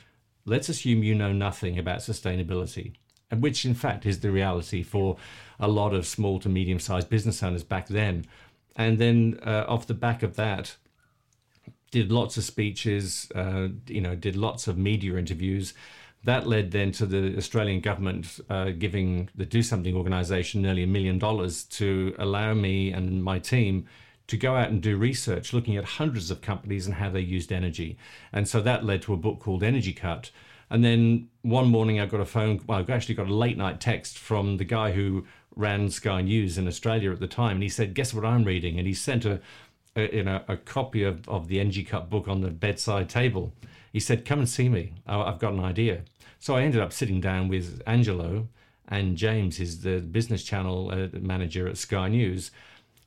let's 0.46 0.68
assume 0.68 1.02
you 1.02 1.14
know 1.14 1.32
nothing 1.32 1.78
about 1.78 1.98
sustainability, 1.98 2.94
which 3.38 3.64
in 3.64 3.74
fact 3.74 4.06
is 4.06 4.20
the 4.20 4.30
reality 4.30 4.82
for 4.82 5.16
a 5.58 5.68
lot 5.68 5.94
of 5.94 6.06
small 6.06 6.38
to 6.40 6.48
medium 6.48 6.78
sized 6.78 7.08
business 7.08 7.42
owners 7.42 7.62
back 7.62 7.88
then. 7.88 8.24
And 8.76 8.98
then 8.98 9.38
uh, 9.44 9.64
off 9.68 9.86
the 9.86 9.94
back 9.94 10.22
of 10.22 10.36
that, 10.36 10.76
did 11.90 12.10
lots 12.10 12.36
of 12.36 12.44
speeches, 12.44 13.30
uh, 13.34 13.68
you 13.86 14.00
know, 14.00 14.16
did 14.16 14.34
lots 14.34 14.66
of 14.66 14.76
media 14.76 15.16
interviews. 15.16 15.74
That 16.24 16.46
led 16.46 16.70
then 16.70 16.90
to 16.92 17.06
the 17.06 17.36
Australian 17.36 17.80
government 17.80 18.40
uh, 18.48 18.70
giving 18.70 19.28
the 19.34 19.44
Do 19.44 19.62
Something 19.62 19.94
organisation 19.94 20.62
nearly 20.62 20.84
a 20.84 20.86
million 20.86 21.18
dollars 21.18 21.64
to 21.64 22.14
allow 22.18 22.54
me 22.54 22.92
and 22.92 23.22
my 23.22 23.38
team 23.38 23.86
to 24.28 24.36
go 24.36 24.56
out 24.56 24.70
and 24.70 24.80
do 24.80 24.96
research 24.96 25.52
looking 25.52 25.76
at 25.76 25.84
hundreds 25.84 26.30
of 26.30 26.40
companies 26.40 26.86
and 26.86 26.94
how 26.94 27.10
they 27.10 27.20
used 27.20 27.52
energy. 27.52 27.98
And 28.32 28.48
so 28.48 28.60
that 28.62 28.84
led 28.84 29.02
to 29.02 29.12
a 29.12 29.16
book 29.16 29.40
called 29.40 29.62
Energy 29.62 29.92
Cut. 29.92 30.30
And 30.72 30.82
then 30.82 31.28
one 31.42 31.68
morning 31.68 32.00
I 32.00 32.06
got 32.06 32.20
a 32.20 32.24
phone, 32.24 32.58
well, 32.66 32.82
I 32.88 32.92
actually 32.92 33.14
got 33.14 33.28
a 33.28 33.34
late 33.34 33.58
night 33.58 33.78
text 33.78 34.18
from 34.18 34.56
the 34.56 34.64
guy 34.64 34.92
who 34.92 35.26
ran 35.54 35.90
Sky 35.90 36.22
News 36.22 36.56
in 36.56 36.66
Australia 36.66 37.12
at 37.12 37.20
the 37.20 37.26
time. 37.26 37.56
And 37.56 37.62
he 37.62 37.68
said, 37.68 37.92
Guess 37.92 38.14
what 38.14 38.24
I'm 38.24 38.42
reading? 38.42 38.78
And 38.78 38.86
he 38.86 38.94
sent 38.94 39.26
a, 39.26 39.38
a, 39.94 40.18
in 40.18 40.26
a, 40.26 40.42
a, 40.48 40.56
copy 40.56 41.02
of, 41.02 41.28
of 41.28 41.48
the 41.48 41.60
Energy 41.60 41.84
Cut 41.84 42.08
book 42.08 42.26
on 42.26 42.40
the 42.40 42.48
bedside 42.48 43.10
table. 43.10 43.52
He 43.92 44.00
said, 44.00 44.24
Come 44.24 44.38
and 44.38 44.48
see 44.48 44.70
me. 44.70 44.94
I've 45.06 45.38
got 45.38 45.52
an 45.52 45.60
idea. 45.60 46.04
So 46.38 46.56
I 46.56 46.62
ended 46.62 46.80
up 46.80 46.94
sitting 46.94 47.20
down 47.20 47.48
with 47.48 47.82
Angelo 47.86 48.48
and 48.88 49.18
James, 49.18 49.60
is 49.60 49.82
the 49.82 50.00
business 50.00 50.42
channel 50.42 50.90
uh, 50.90 51.18
manager 51.18 51.68
at 51.68 51.76
Sky 51.76 52.08
News. 52.08 52.50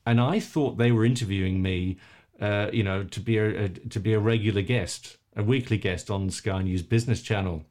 And 0.06 0.22
I 0.22 0.40
thought 0.40 0.78
they 0.78 0.92
were 0.92 1.04
interviewing 1.04 1.64
me, 1.64 1.98
uh, 2.40 2.68
you 2.72 2.84
know, 2.84 3.06
to 3.06 3.20
be 3.20 3.40
a, 3.40 3.64
a, 3.64 3.70
to 3.70 4.00
be 4.00 4.14
a 4.14 4.20
regular 4.20 4.62
guest, 4.62 5.18
a 5.36 5.44
weekly 5.44 5.78
guest 5.78 6.10
on 6.10 6.30
Sky 6.30 6.62
News 6.62 6.82
business 6.82 7.22
channel. 7.22 7.64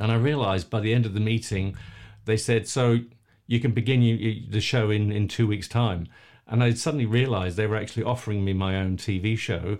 And 0.00 0.12
I 0.12 0.16
realized 0.16 0.70
by 0.70 0.80
the 0.80 0.94
end 0.94 1.06
of 1.06 1.14
the 1.14 1.20
meeting, 1.20 1.76
they 2.24 2.36
said, 2.36 2.68
So 2.68 3.00
you 3.46 3.60
can 3.60 3.72
begin 3.72 4.02
you, 4.02 4.42
the 4.48 4.60
show 4.60 4.90
in, 4.90 5.10
in 5.10 5.28
two 5.28 5.46
weeks' 5.46 5.68
time. 5.68 6.08
And 6.46 6.62
I 6.62 6.74
suddenly 6.74 7.06
realized 7.06 7.56
they 7.56 7.66
were 7.66 7.76
actually 7.76 8.04
offering 8.04 8.44
me 8.44 8.52
my 8.52 8.76
own 8.76 8.96
TV 8.96 9.36
show, 9.36 9.78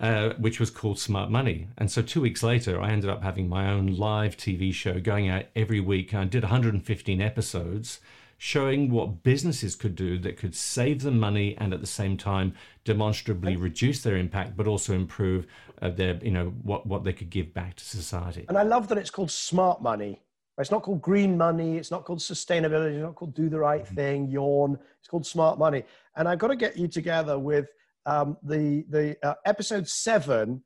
uh, 0.00 0.30
which 0.38 0.58
was 0.58 0.70
called 0.70 0.98
Smart 0.98 1.30
Money. 1.30 1.68
And 1.76 1.90
so 1.90 2.00
two 2.00 2.20
weeks 2.20 2.42
later, 2.42 2.80
I 2.80 2.90
ended 2.90 3.10
up 3.10 3.22
having 3.22 3.48
my 3.48 3.70
own 3.70 3.88
live 3.96 4.36
TV 4.36 4.72
show 4.72 5.00
going 5.00 5.28
out 5.28 5.46
every 5.54 5.80
week. 5.80 6.14
I 6.14 6.24
did 6.24 6.44
115 6.44 7.20
episodes 7.20 8.00
showing 8.38 8.90
what 8.90 9.24
businesses 9.24 9.74
could 9.74 9.96
do 9.96 10.16
that 10.20 10.36
could 10.36 10.54
save 10.54 11.02
them 11.02 11.18
money 11.18 11.56
and 11.58 11.74
at 11.74 11.80
the 11.80 11.86
same 11.86 12.16
time 12.16 12.54
demonstrably 12.84 13.56
reduce 13.56 14.00
their 14.02 14.16
impact 14.16 14.56
but 14.56 14.68
also 14.68 14.94
improve 14.94 15.44
uh, 15.82 15.90
their 15.90 16.16
you 16.22 16.30
know 16.30 16.46
what 16.62 16.86
what 16.86 17.04
they 17.04 17.12
could 17.12 17.30
give 17.30 17.52
back 17.54 17.74
to 17.76 17.84
society 17.84 18.44
and 18.48 18.58
i 18.58 18.62
love 18.62 18.88
that 18.88 18.98
it's 18.98 19.10
called 19.10 19.30
smart 19.30 19.82
money 19.82 20.20
it's 20.58 20.70
not 20.70 20.82
called 20.82 21.00
green 21.00 21.36
money. 21.36 21.76
It's 21.76 21.90
not 21.90 22.04
called 22.04 22.18
sustainability. 22.18 22.94
It's 22.94 23.02
not 23.02 23.14
called 23.14 23.34
do 23.34 23.48
the 23.48 23.58
right 23.58 23.84
mm-hmm. 23.84 23.94
thing, 23.94 24.28
yawn. 24.28 24.78
It's 24.98 25.08
called 25.08 25.26
smart 25.26 25.58
money. 25.58 25.84
And 26.16 26.28
I've 26.28 26.38
got 26.38 26.48
to 26.48 26.56
get 26.56 26.76
you 26.76 26.88
together 26.88 27.38
with 27.38 27.68
um, 28.06 28.36
the, 28.42 28.84
the 28.88 29.16
uh, 29.22 29.34
episode 29.44 29.86
seven, 29.86 30.62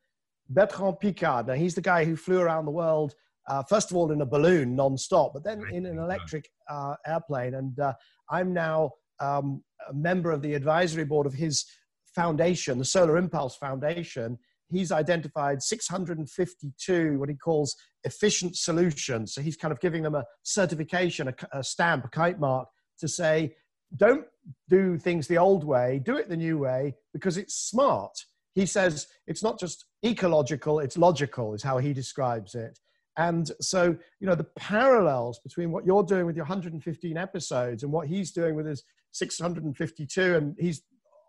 Bertrand 0.48 0.96
Piccard. 1.02 1.46
Now, 1.46 1.54
he's 1.54 1.74
the 1.74 1.82
guy 1.82 2.04
who 2.04 2.16
flew 2.16 2.40
around 2.40 2.64
the 2.64 2.70
world, 2.70 3.14
uh, 3.48 3.62
first 3.64 3.90
of 3.90 3.96
all, 3.96 4.12
in 4.12 4.22
a 4.22 4.26
balloon 4.26 4.74
non-stop, 4.74 5.32
but 5.34 5.44
then 5.44 5.62
in 5.70 5.84
an 5.84 5.98
electric 5.98 6.48
uh, 6.70 6.94
airplane. 7.06 7.54
And 7.54 7.78
uh, 7.78 7.92
I'm 8.30 8.54
now 8.54 8.92
um, 9.20 9.62
a 9.88 9.92
member 9.92 10.30
of 10.30 10.40
the 10.40 10.54
advisory 10.54 11.04
board 11.04 11.26
of 11.26 11.34
his 11.34 11.66
foundation, 12.14 12.78
the 12.78 12.84
Solar 12.84 13.18
Impulse 13.18 13.56
Foundation, 13.56 14.38
he's 14.73 14.91
identified 14.91 15.62
652 15.62 17.18
what 17.18 17.29
he 17.29 17.35
calls 17.35 17.77
efficient 18.05 18.57
solutions. 18.57 19.35
So 19.35 19.43
he's 19.43 19.57
kind 19.57 19.73
of 19.73 19.81
giving 19.81 20.03
them 20.03 20.14
a 20.14 20.25
certification, 20.43 21.29
a, 21.29 21.35
a 21.59 21.62
stamp, 21.62 22.05
a 22.05 22.09
kite 22.09 22.41
mark 22.41 22.68
to 22.99 23.09
say, 23.09 23.55
don't 23.97 24.27
do 24.68 24.99
things 24.99 25.27
the 25.27 25.39
old 25.39 25.64
way, 25.64 26.01
do 26.05 26.16
it 26.16 26.29
the 26.29 26.37
new 26.37 26.59
way 26.59 26.95
because 27.12 27.37
it's 27.37 27.55
smart. 27.55 28.12
He 28.55 28.66
says 28.66 29.07
it's 29.27 29.43
not 29.43 29.59
just 29.59 29.85
ecological, 30.05 30.81
it's 30.81 30.99
logical, 30.99 31.55
is 31.55 31.62
how 31.62 31.79
he 31.79 31.93
describes 31.93 32.55
it. 32.55 32.79
And 33.18 33.51
so, 33.61 33.97
you 34.20 34.27
know, 34.27 34.35
the 34.35 34.45
parallels 34.57 35.39
between 35.41 35.70
what 35.70 35.85
you're 35.85 36.03
doing 36.03 36.25
with 36.25 36.37
your 36.37 36.47
115 36.47 37.16
episodes 37.16 37.83
and 37.83 37.93
what 37.93 38.09
he's 38.09 38.33
doing 38.33 38.55
with 38.55 38.66
his 38.66 38.85
652, 39.12 40.35
and 40.35 40.57
he's 40.59 40.83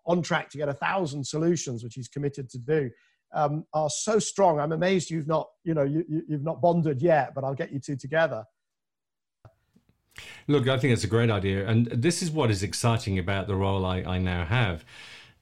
on 0.05 0.21
track 0.21 0.49
to 0.49 0.57
get 0.57 0.69
a 0.69 0.73
thousand 0.73 1.25
solutions, 1.25 1.83
which 1.83 1.95
he's 1.95 2.07
committed 2.07 2.49
to 2.49 2.57
do, 2.57 2.89
um, 3.33 3.65
are 3.73 3.89
so 3.89 4.19
strong. 4.19 4.59
I'm 4.59 4.71
amazed 4.71 5.09
you've 5.09 5.27
not, 5.27 5.49
you 5.63 5.73
know, 5.73 5.83
you, 5.83 6.05
you, 6.07 6.23
you've 6.27 6.43
not 6.43 6.61
bonded 6.61 7.01
yet, 7.01 7.33
but 7.35 7.43
I'll 7.43 7.55
get 7.55 7.71
you 7.71 7.79
two 7.79 7.95
together. 7.95 8.45
Look, 10.47 10.67
I 10.67 10.77
think 10.77 10.93
it's 10.93 11.03
a 11.03 11.07
great 11.07 11.31
idea, 11.31 11.67
and 11.67 11.87
this 11.87 12.21
is 12.21 12.29
what 12.29 12.51
is 12.51 12.61
exciting 12.61 13.17
about 13.17 13.47
the 13.47 13.55
role 13.55 13.85
I, 13.85 14.03
I 14.03 14.17
now 14.19 14.45
have. 14.45 14.85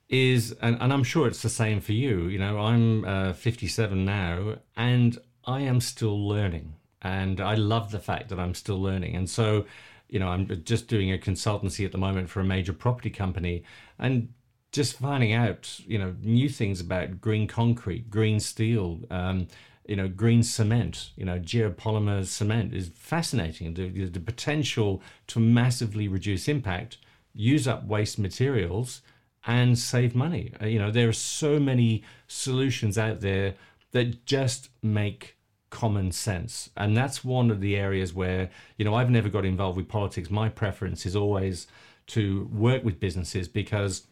Is 0.07 0.51
and, 0.61 0.77
and 0.81 0.91
I'm 0.91 1.03
sure 1.03 1.27
it's 1.27 1.41
the 1.41 1.49
same 1.49 1.79
for 1.79 1.93
you. 1.93 2.27
You 2.27 2.39
know, 2.39 2.59
I'm 2.59 3.05
uh, 3.05 3.33
57 3.33 4.03
now, 4.05 4.57
and 4.75 5.17
I 5.45 5.61
am 5.61 5.81
still 5.81 6.27
learning, 6.27 6.75
and 7.01 7.39
I 7.41 7.55
love 7.55 7.91
the 7.91 7.99
fact 7.99 8.29
that 8.29 8.39
I'm 8.39 8.53
still 8.53 8.81
learning. 8.81 9.15
And 9.15 9.29
so, 9.29 9.65
you 10.09 10.19
know, 10.19 10.27
I'm 10.27 10.47
just 10.63 10.87
doing 10.87 11.11
a 11.11 11.17
consultancy 11.17 11.85
at 11.85 11.91
the 11.91 11.97
moment 11.97 12.29
for 12.29 12.41
a 12.41 12.45
major 12.45 12.73
property 12.73 13.09
company, 13.09 13.63
and 13.99 14.33
just 14.72 14.97
finding 14.97 15.34
out, 15.34 15.80
you 15.86 15.97
know, 15.97 16.15
new 16.22 16.47
things 16.47 16.80
about 16.80 17.19
green 17.19 17.47
concrete, 17.47 18.09
green 18.09 18.39
steel, 18.39 18.99
um, 19.09 19.47
you 19.86 19.95
know, 19.95 20.07
green 20.07 20.43
cement, 20.43 21.11
you 21.17 21.26
know, 21.26 21.39
geopolymer 21.39 22.26
cement 22.26 22.74
is 22.74 22.89
fascinating. 22.95 23.74
The, 23.74 24.05
the 24.05 24.19
potential 24.19 25.01
to 25.28 25.39
massively 25.39 26.07
reduce 26.07 26.47
impact, 26.47 26.97
use 27.34 27.67
up 27.67 27.86
waste 27.86 28.17
materials, 28.17 29.01
and 29.45 29.78
save 29.78 30.15
money. 30.15 30.53
Uh, 30.61 30.67
you 30.67 30.80
know, 30.80 30.91
there 30.91 31.09
are 31.09 31.13
so 31.13 31.59
many 31.59 32.03
solutions 32.28 32.97
out 32.97 33.22
there 33.22 33.55
that 33.91 34.26
just 34.26 34.69
make 34.82 35.36
common 35.69 36.11
sense. 36.11 36.69
And 36.78 36.95
that's 36.95 37.26
one 37.26 37.49
of 37.49 37.59
the 37.59 37.76
areas 37.76 38.13
where, 38.13 38.49
you 38.78 38.86
know, 38.86 38.93
I've 38.93 39.09
never 39.09 39.30
got 39.30 39.45
involved 39.45 39.78
with 39.78 39.88
politics. 39.88 40.30
My 40.30 40.47
preference 40.47 41.05
is 41.05 41.15
always 41.15 41.67
to 42.07 42.49
work 42.53 42.84
with 42.84 42.99
businesses 42.99 43.47
because 43.47 44.03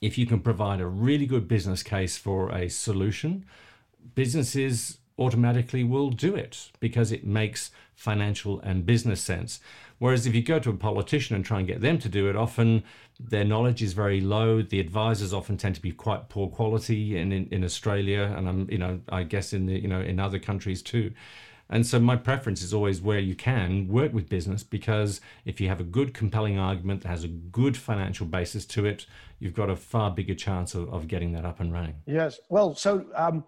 if 0.00 0.18
you 0.18 0.26
can 0.26 0.40
provide 0.40 0.80
a 0.80 0.86
really 0.86 1.26
good 1.26 1.48
business 1.48 1.82
case 1.82 2.16
for 2.16 2.50
a 2.50 2.68
solution, 2.68 3.44
businesses 4.14 4.98
automatically 5.18 5.82
will 5.82 6.10
do 6.10 6.34
it 6.34 6.70
because 6.78 7.10
it 7.10 7.24
makes 7.24 7.70
financial 7.94 8.60
and 8.60 8.84
business 8.84 9.20
sense. 9.20 9.60
Whereas 9.98 10.26
if 10.26 10.34
you 10.34 10.42
go 10.42 10.58
to 10.58 10.70
a 10.70 10.74
politician 10.74 11.34
and 11.34 11.44
try 11.44 11.58
and 11.58 11.66
get 11.66 11.80
them 11.80 11.98
to 12.00 12.08
do 12.08 12.28
it, 12.28 12.36
often 12.36 12.84
their 13.18 13.44
knowledge 13.44 13.82
is 13.82 13.94
very 13.94 14.20
low. 14.20 14.60
The 14.60 14.78
advisors 14.78 15.32
often 15.32 15.56
tend 15.56 15.74
to 15.76 15.80
be 15.80 15.92
quite 15.92 16.28
poor 16.28 16.48
quality 16.48 17.16
in, 17.16 17.32
in, 17.32 17.48
in 17.50 17.64
Australia 17.64 18.34
and 18.36 18.46
I'm 18.48 18.70
you 18.70 18.78
know 18.78 19.00
I 19.08 19.22
guess 19.22 19.54
in 19.54 19.66
the 19.66 19.80
you 19.80 19.88
know 19.88 20.00
in 20.00 20.20
other 20.20 20.38
countries 20.38 20.82
too. 20.82 21.12
And 21.68 21.86
so 21.86 21.98
my 21.98 22.16
preference 22.16 22.62
is 22.62 22.72
always 22.72 23.00
where 23.00 23.18
you 23.18 23.34
can 23.34 23.88
work 23.88 24.12
with 24.12 24.28
business 24.28 24.62
because 24.62 25.20
if 25.44 25.60
you 25.60 25.68
have 25.68 25.80
a 25.80 25.84
good, 25.84 26.14
compelling 26.14 26.58
argument 26.58 27.02
that 27.02 27.08
has 27.08 27.24
a 27.24 27.28
good 27.28 27.76
financial 27.76 28.26
basis 28.26 28.64
to 28.66 28.86
it, 28.86 29.06
you've 29.40 29.54
got 29.54 29.68
a 29.68 29.76
far 29.76 30.10
bigger 30.10 30.34
chance 30.34 30.74
of, 30.74 30.92
of 30.92 31.08
getting 31.08 31.32
that 31.32 31.44
up 31.44 31.58
and 31.58 31.72
running. 31.72 31.94
Yes. 32.06 32.38
Well, 32.48 32.74
so 32.74 33.06
um, 33.16 33.44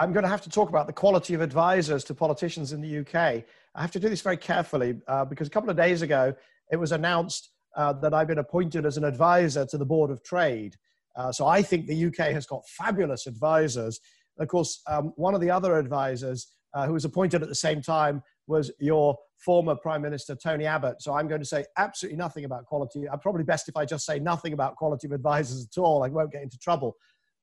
I'm 0.00 0.12
going 0.12 0.24
to 0.24 0.28
have 0.28 0.42
to 0.42 0.50
talk 0.50 0.68
about 0.68 0.86
the 0.86 0.92
quality 0.92 1.34
of 1.34 1.40
advisors 1.40 2.02
to 2.04 2.14
politicians 2.14 2.72
in 2.72 2.80
the 2.80 2.98
UK. 2.98 3.44
I 3.74 3.80
have 3.80 3.92
to 3.92 4.00
do 4.00 4.08
this 4.08 4.20
very 4.20 4.36
carefully 4.36 5.00
uh, 5.06 5.24
because 5.24 5.46
a 5.46 5.50
couple 5.50 5.70
of 5.70 5.76
days 5.76 6.02
ago 6.02 6.34
it 6.72 6.76
was 6.76 6.90
announced 6.90 7.50
uh, 7.76 7.92
that 7.94 8.12
I've 8.12 8.26
been 8.26 8.38
appointed 8.38 8.84
as 8.84 8.96
an 8.96 9.04
advisor 9.04 9.64
to 9.66 9.78
the 9.78 9.86
Board 9.86 10.10
of 10.10 10.24
Trade. 10.24 10.74
Uh, 11.14 11.30
so 11.30 11.46
I 11.46 11.62
think 11.62 11.86
the 11.86 12.06
UK 12.06 12.32
has 12.32 12.46
got 12.46 12.66
fabulous 12.68 13.26
advisors. 13.26 14.00
of 14.38 14.48
course, 14.48 14.82
um, 14.88 15.12
one 15.16 15.34
of 15.34 15.40
the 15.40 15.50
other 15.50 15.78
advisors 15.78 16.48
uh, 16.74 16.86
who 16.86 16.92
was 16.92 17.04
appointed 17.04 17.42
at 17.42 17.48
the 17.48 17.54
same 17.54 17.82
time 17.82 18.22
was 18.46 18.70
your 18.78 19.16
former 19.44 19.76
Prime 19.76 20.02
Minister 20.02 20.34
Tony 20.34 20.64
Abbott. 20.64 21.00
So 21.00 21.14
I'm 21.14 21.28
going 21.28 21.40
to 21.40 21.46
say 21.46 21.64
absolutely 21.76 22.16
nothing 22.16 22.44
about 22.44 22.66
quality. 22.66 23.08
I'm 23.08 23.20
probably 23.20 23.44
best 23.44 23.68
if 23.68 23.76
I 23.76 23.84
just 23.84 24.04
say 24.04 24.18
nothing 24.18 24.52
about 24.52 24.76
quality 24.76 25.06
of 25.06 25.12
advisors 25.12 25.66
at 25.70 25.80
all. 25.80 26.02
I 26.02 26.08
won't 26.08 26.32
get 26.32 26.42
into 26.42 26.58
trouble. 26.58 26.96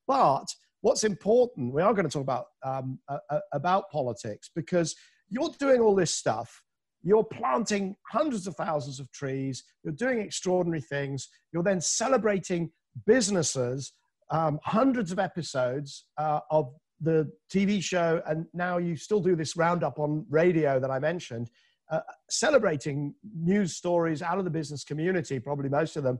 But 0.08 0.46
what's 0.82 1.04
important, 1.04 1.74
we 1.74 1.82
are 1.82 1.94
going 1.94 2.08
to 2.08 2.12
talk 2.12 2.22
about, 2.22 2.46
um, 2.64 3.00
uh, 3.08 3.40
about 3.54 3.90
politics 3.92 4.50
because 4.54 4.96
you're 5.30 5.52
doing 5.60 5.80
all 5.82 5.96
this 5.96 6.14
stuff. 6.14 6.64
You're 7.02 7.24
planting 7.24 7.96
hundreds 8.12 8.48
of 8.48 8.56
thousands 8.56 9.00
of 9.00 9.12
trees. 9.12 9.64
You're 9.84 9.94
doing 9.94 10.20
extraordinary 10.20 10.82
things. 10.82 11.30
You're 11.54 11.64
then 11.64 11.80
celebrating 11.80 12.72
businesses, 13.06 13.94
um, 14.32 14.60
hundreds 14.64 15.12
of 15.12 15.20
episodes 15.20 16.06
uh, 16.18 16.40
of 16.50 16.74
the 17.02 17.32
TV 17.54 17.82
show, 17.82 18.22
and 18.28 18.46
now 18.54 18.78
you 18.78 18.96
still 18.96 19.20
do 19.20 19.36
this 19.36 19.56
roundup 19.56 20.00
on 20.00 20.26
radio 20.30 20.80
that 20.80 20.92
I 20.92 21.00
mentioned, 21.00 21.50
uh, 21.92 22.00
celebrating 22.30 23.14
news 23.38 23.76
stories 23.76 24.22
out 24.22 24.38
of 24.38 24.44
the 24.44 24.50
business 24.50 24.84
community, 24.84 25.40
probably 25.40 25.70
most 25.70 25.98
of 25.98 26.04
them. 26.04 26.20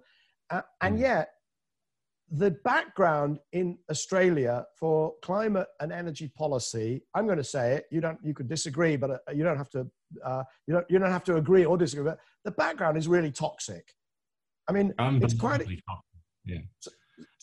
Uh, 0.50 0.62
and 0.82 0.96
hmm. 0.96 1.02
yet, 1.02 1.30
the 2.32 2.52
background 2.64 3.40
in 3.54 3.78
Australia 3.90 4.66
for 4.80 5.14
climate 5.22 5.68
and 5.80 5.92
energy 5.92 6.32
policy, 6.36 7.04
I'm 7.14 7.26
going 7.26 7.38
to 7.38 7.44
say 7.44 7.74
it. 7.76 7.86
You 7.92 8.02
don't. 8.02 8.18
You 8.24 8.34
could 8.34 8.50
disagree, 8.50 8.96
but 8.96 9.12
uh, 9.12 9.18
you 9.34 9.44
don't 9.44 9.58
have 9.58 9.70
to. 9.72 9.88
Uh, 10.24 10.44
you 10.68 10.74
don't. 10.74 10.86
You 10.90 11.00
don't 11.00 11.12
have 11.12 11.24
to 11.26 11.36
agree 11.36 11.66
or 11.66 11.78
disagree. 11.78 12.06
But 12.06 12.20
the 12.44 12.52
background 12.52 12.98
is 12.98 13.08
really 13.08 13.32
toxic. 13.32 13.94
I 14.68 14.74
mean, 14.74 14.94
it's 15.00 15.36
quite. 15.36 15.62
A, 15.62 15.66
yeah. 16.46 16.58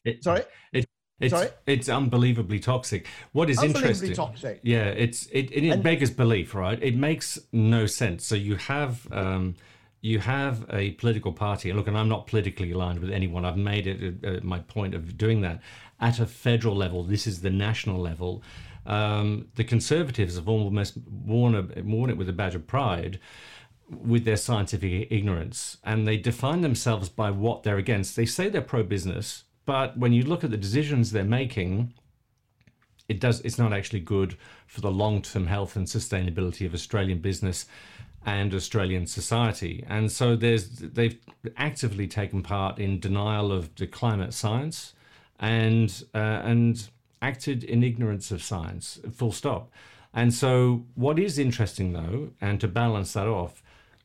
It, 0.05 0.25
sorry. 0.25 0.43
It, 0.73 0.87
it's, 1.21 1.33
Sorry? 1.33 1.49
it's 1.67 1.89
unbelievably 1.89 2.61
toxic. 2.61 3.07
What 3.33 3.49
is 3.49 3.63
interesting? 3.63 4.13
Toxic. 4.13 4.61
Yeah, 4.63 4.87
it's 4.87 5.27
it, 5.27 5.51
it, 5.53 5.65
it 5.65 5.71
and, 5.71 5.83
beggars 5.83 6.11
belief, 6.11 6.55
right? 6.55 6.83
It 6.83 6.97
makes 6.97 7.39
no 7.53 7.87
sense. 7.87 8.25
So 8.25 8.35
you 8.35 8.57
have 8.57 9.07
um, 9.13 9.55
you 10.01 10.19
have 10.19 10.67
a 10.71 10.93
political 10.93 11.33
party, 11.33 11.71
and 11.71 11.79
look, 11.79 11.87
and 11.87 11.97
I'm 11.97 12.09
not 12.09 12.27
politically 12.27 12.73
aligned 12.73 12.99
with 12.99 13.11
anyone. 13.11 13.45
I've 13.45 13.57
made 13.57 13.87
it 13.87 14.25
uh, 14.25 14.41
my 14.43 14.59
point 14.59 14.95
of 14.95 15.17
doing 15.17 15.43
that 15.43 15.61
at 16.01 16.19
a 16.19 16.27
federal 16.27 16.75
level. 16.75 17.05
This 17.05 17.27
is 17.27 17.41
the 17.41 17.51
national 17.51 18.01
level. 18.01 18.43
Um, 18.85 19.47
the 19.55 19.63
Conservatives 19.65 20.35
have 20.35 20.49
almost 20.49 20.99
worn, 21.09 21.55
a, 21.55 21.83
worn 21.83 22.11
it 22.11 22.17
with 22.17 22.29
a 22.29 22.33
badge 22.33 22.57
of 22.57 22.67
pride 22.67 23.21
with 23.89 24.25
their 24.25 24.37
scientific 24.37 25.09
ignorance, 25.11 25.77
and 25.85 26.09
they 26.09 26.17
define 26.17 26.63
themselves 26.63 27.09
by 27.09 27.31
what 27.31 27.63
they're 27.63 27.77
against. 27.77 28.17
They 28.17 28.27
say 28.27 28.49
they're 28.49 28.61
pro-business, 28.63 29.45
but 29.65 29.97
when 29.97 30.13
you 30.13 30.25
look 30.25 30.45
at 30.45 30.51
the 30.51 30.57
decisions 30.57 31.11
they're 31.11 31.25
making, 31.25 31.95
it 33.09 33.21
does. 33.21 33.41
It's 33.41 33.59
not 33.59 33.73
actually 33.73 34.01
good 34.01 34.37
for 34.67 34.81
the 34.81 34.91
long-term 34.91 35.47
health 35.47 35.77
and 35.77 35.87
sustainability 35.87 36.67
of 36.67 36.75
Australian 36.75 37.19
business 37.19 37.67
and 38.25 38.55
Australian 38.55 39.07
society. 39.07 39.85
And 39.89 40.11
so 40.11 40.37
there's 40.37 40.69
they've 40.69 41.19
actively 41.57 42.07
taken 42.07 42.43
part 42.43 42.79
in 42.79 43.01
denial 43.01 43.53
of 43.53 43.75
the 43.75 43.87
climate 43.87 44.33
science 44.33 44.95
and 45.39 46.05
uh, 46.15 46.41
and 46.45 46.89
acted 47.21 47.65
in 47.65 47.83
ignorance 47.83 48.31
of 48.31 48.43
science. 48.43 49.01
Full 49.13 49.33
stop. 49.33 49.71
And 50.15 50.33
so 50.35 50.85
what 50.95 51.19
is 51.19 51.39
interesting 51.39 51.93
though, 51.93 52.31
and 52.41 52.61
to 52.61 52.69
balance 52.69 53.13
that 53.15 53.27
off, 53.27 53.63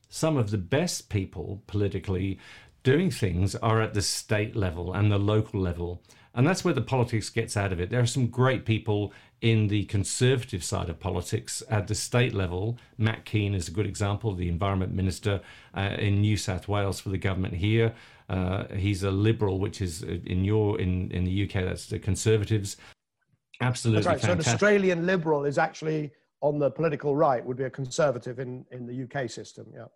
some 0.09 0.37
of 0.37 0.51
the 0.51 0.57
best 0.57 1.09
people 1.09 1.61
politically 1.67 2.39
doing 2.87 3.11
things 3.11 3.53
are 3.55 3.81
at 3.81 3.93
the 3.93 4.01
state 4.01 4.55
level 4.55 4.93
and 4.93 5.11
the 5.11 5.17
local 5.17 5.59
level. 5.59 6.01
And 6.33 6.47
that's 6.47 6.63
where 6.63 6.73
the 6.73 6.81
politics 6.95 7.29
gets 7.29 7.57
out 7.57 7.73
of 7.73 7.81
it. 7.81 7.89
There 7.89 7.99
are 7.99 8.05
some 8.05 8.27
great 8.27 8.63
people 8.63 9.11
in 9.41 9.67
the 9.67 9.83
conservative 9.85 10.63
side 10.63 10.87
of 10.87 10.97
politics 10.97 11.61
at 11.69 11.89
the 11.89 11.95
state 11.95 12.33
level. 12.33 12.77
Matt 12.97 13.25
Kean 13.25 13.53
is 13.53 13.67
a 13.67 13.71
good 13.71 13.85
example, 13.85 14.33
the 14.33 14.47
environment 14.47 14.93
minister 14.93 15.41
uh, 15.75 15.97
in 15.99 16.21
New 16.21 16.37
South 16.37 16.69
Wales 16.69 17.01
for 17.01 17.09
the 17.09 17.17
government 17.17 17.55
here. 17.55 17.93
Uh, 18.29 18.63
he's 18.73 19.03
a 19.03 19.11
liberal, 19.11 19.59
which 19.59 19.81
is 19.81 20.03
uh, 20.03 20.19
in 20.25 20.45
your 20.45 20.79
in 20.79 21.11
in 21.11 21.25
the 21.25 21.43
UK. 21.43 21.65
That's 21.65 21.87
the 21.87 21.99
Conservatives. 21.99 22.77
Absolutely, 23.59 24.03
that's 24.03 24.07
right. 24.07 24.21
Fantastic. 24.21 24.45
So 24.45 24.49
an 24.49 24.55
Australian 24.55 25.05
liberal 25.05 25.43
is 25.43 25.57
actually 25.57 26.11
on 26.39 26.57
the 26.57 26.71
political 26.71 27.17
right. 27.17 27.45
Would 27.45 27.57
be 27.57 27.65
a 27.65 27.69
Conservative 27.69 28.39
in 28.39 28.65
in 28.71 28.85
the 28.85 28.95
UK 29.03 29.29
system. 29.29 29.65
Yeah. 29.73 29.87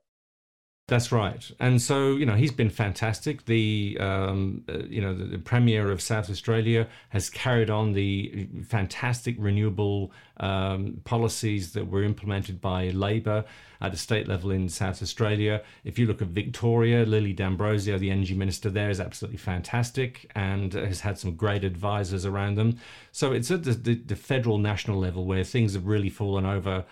That's 0.92 1.10
right, 1.10 1.50
and 1.58 1.82
so 1.82 2.18
you 2.18 2.26
know 2.26 2.36
he's 2.36 2.52
been 2.52 2.70
fantastic. 2.70 3.46
The 3.46 3.96
um, 4.02 4.66
uh, 4.68 4.80
you 4.80 5.00
know 5.00 5.16
the, 5.16 5.24
the, 5.24 5.38
premier 5.38 5.90
of 5.90 6.02
South 6.02 6.30
Australia 6.30 6.86
has 7.12 7.30
carried 7.30 7.70
on 7.70 7.94
the 7.94 8.50
fantastic 8.68 9.38
renewable 9.40 10.12
um, 10.42 11.00
policies 11.06 11.72
that 11.72 11.88
were 11.88 12.04
implemented 12.04 12.60
by 12.60 12.90
Labor 12.90 13.46
at 13.80 13.94
the 13.94 13.98
state 13.98 14.28
level 14.28 14.52
in 14.52 14.68
South 14.68 15.02
Australia. 15.02 15.64
If 15.86 15.98
you 15.98 16.08
look 16.08 16.22
at 16.22 16.28
Victoria, 16.28 17.06
Lily 17.06 17.32
D'Ambrosio, 17.32 17.98
the 17.98 18.12
energy 18.12 18.34
minister 18.34 18.70
there, 18.70 18.90
is 18.90 19.00
absolutely 19.00 19.38
fantastic 19.38 20.30
and 20.36 20.74
has 20.74 21.00
had 21.00 21.18
some 21.18 21.38
great 21.38 21.64
advisors 21.64 22.26
around 22.26 22.56
them. 22.56 22.78
So 23.14 23.32
it's 23.32 23.50
at 23.50 23.64
the, 23.64 23.76
the, 23.76 23.96
the 23.96 24.16
federal 24.18 24.58
national 24.58 25.00
level 25.00 25.24
where 25.24 25.46
things 25.46 25.74
have 25.74 25.86
really 25.88 26.10
fallen 26.10 26.46
over, 26.46 26.84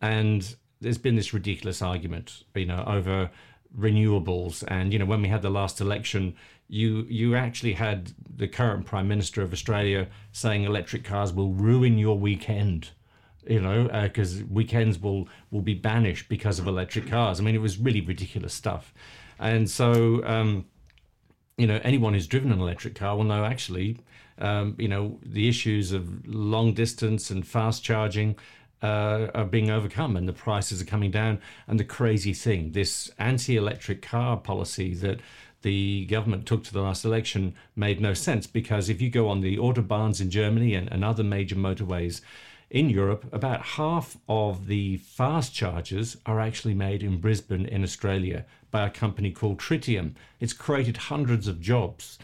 and 0.00 0.56
there's 0.82 0.98
been 0.98 1.16
this 1.16 1.32
ridiculous 1.32 1.80
argument, 1.80 2.42
you 2.54 2.66
know, 2.66 2.84
over 2.86 3.30
renewables. 3.78 4.64
And 4.68 4.92
you 4.92 4.98
know, 4.98 5.06
when 5.06 5.22
we 5.22 5.28
had 5.28 5.42
the 5.42 5.50
last 5.50 5.80
election, 5.80 6.34
you 6.68 7.06
you 7.08 7.34
actually 7.34 7.74
had 7.74 8.12
the 8.36 8.48
current 8.48 8.84
prime 8.84 9.08
minister 9.08 9.42
of 9.42 9.52
Australia 9.52 10.08
saying 10.32 10.64
electric 10.64 11.04
cars 11.04 11.32
will 11.32 11.52
ruin 11.52 11.98
your 11.98 12.18
weekend. 12.18 12.90
You 13.48 13.60
know, 13.60 13.88
because 14.02 14.40
uh, 14.40 14.44
weekends 14.50 15.00
will 15.00 15.28
will 15.50 15.62
be 15.62 15.74
banished 15.74 16.28
because 16.28 16.58
of 16.58 16.66
electric 16.66 17.08
cars. 17.08 17.40
I 17.40 17.42
mean, 17.42 17.54
it 17.54 17.60
was 17.60 17.78
really 17.78 18.00
ridiculous 18.00 18.54
stuff. 18.54 18.94
And 19.38 19.68
so, 19.68 20.24
um, 20.24 20.66
you 21.56 21.66
know, 21.66 21.80
anyone 21.82 22.14
who's 22.14 22.28
driven 22.28 22.52
an 22.52 22.60
electric 22.60 22.94
car 22.94 23.16
will 23.16 23.24
know 23.24 23.44
actually, 23.44 23.98
um, 24.38 24.76
you 24.78 24.86
know, 24.86 25.18
the 25.24 25.48
issues 25.48 25.90
of 25.90 26.24
long 26.26 26.72
distance 26.72 27.30
and 27.30 27.44
fast 27.44 27.82
charging 27.82 28.36
uh, 28.82 29.28
are 29.34 29.44
being 29.44 29.70
overcome 29.70 30.16
and 30.16 30.28
the 30.28 30.32
prices 30.32 30.82
are 30.82 30.86
coming 30.86 31.10
down. 31.10 31.40
And 31.66 31.78
the 31.78 31.84
crazy 31.84 32.34
thing, 32.34 32.72
this 32.72 33.10
anti 33.18 33.56
electric 33.56 34.02
car 34.02 34.36
policy 34.36 34.94
that 34.94 35.20
the 35.62 36.06
government 36.06 36.46
took 36.46 36.64
to 36.64 36.72
the 36.72 36.82
last 36.82 37.04
election 37.04 37.54
made 37.76 38.00
no 38.00 38.14
sense 38.14 38.46
because 38.46 38.88
if 38.88 39.00
you 39.00 39.08
go 39.08 39.28
on 39.28 39.40
the 39.40 39.56
autobahns 39.56 40.20
in 40.20 40.28
Germany 40.28 40.74
and, 40.74 40.90
and 40.90 41.04
other 41.04 41.22
major 41.22 41.54
motorways 41.54 42.20
in 42.68 42.88
Europe, 42.88 43.26
about 43.32 43.62
half 43.62 44.16
of 44.28 44.66
the 44.66 44.96
fast 44.96 45.54
chargers 45.54 46.16
are 46.26 46.40
actually 46.40 46.74
made 46.74 47.02
in 47.02 47.20
Brisbane 47.20 47.66
in 47.66 47.84
Australia 47.84 48.44
by 48.70 48.86
a 48.86 48.90
company 48.90 49.30
called 49.30 49.58
Tritium. 49.58 50.14
It's 50.40 50.54
created 50.54 50.96
hundreds 50.96 51.46
of 51.46 51.60
jobs. 51.60 52.18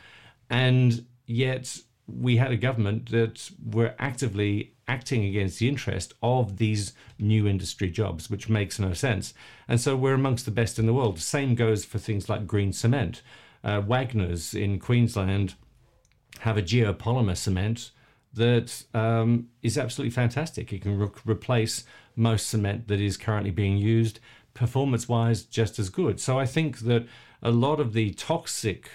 And 0.51 1.05
yet 1.27 1.79
we 2.09 2.39
had 2.39 2.51
a 2.51 2.57
government 2.57 3.11
that 3.11 3.51
were 3.65 3.95
actively 3.99 4.73
acting 4.89 5.25
against 5.25 5.59
the 5.59 5.69
interest 5.69 6.15
of 6.23 6.57
these 6.57 6.95
new 7.19 7.47
industry 7.47 7.91
jobs, 7.91 8.31
which 8.31 8.49
makes 8.49 8.79
no 8.79 8.95
sense. 8.95 9.35
And 9.69 9.81
so 9.81 9.95
we're 9.95 10.15
amongst 10.15 10.47
the 10.47 10.51
best 10.51 10.79
in 10.79 10.87
the 10.87 10.95
world. 10.95 11.21
Same 11.21 11.55
goes 11.55 11.85
for 11.85 11.99
things 11.99 12.29
like 12.29 12.47
green 12.47 12.73
cement. 12.73 13.23
Uh, 13.63 13.83
Wagners 13.83 14.55
in 14.55 14.79
Queensland 14.79 15.55
have 16.41 16.57
a 16.57 16.63
geopolymer 16.63 17.37
cement 17.37 17.91
that 18.33 18.85
um, 18.95 19.49
is 19.63 19.77
absolutely 19.77 20.11
fantastic. 20.11 20.73
It 20.73 20.83
can 20.83 20.99
re- 20.99 21.09
replace 21.27 21.85
most 22.17 22.49
cement 22.49 22.89
that 22.89 23.01
is 23.01 23.17
currently 23.17 23.51
being 23.51 23.77
used, 23.77 24.21
performance 24.55 25.09
wise, 25.09 25.43
just 25.43 25.79
as 25.79 25.91
good. 25.91 26.21
So 26.21 26.39
I 26.39 26.47
think 26.47 26.81
that 26.81 27.07
a 27.43 27.51
lot 27.51 27.81
of 27.81 27.93
the 27.93 28.13
toxic 28.15 28.91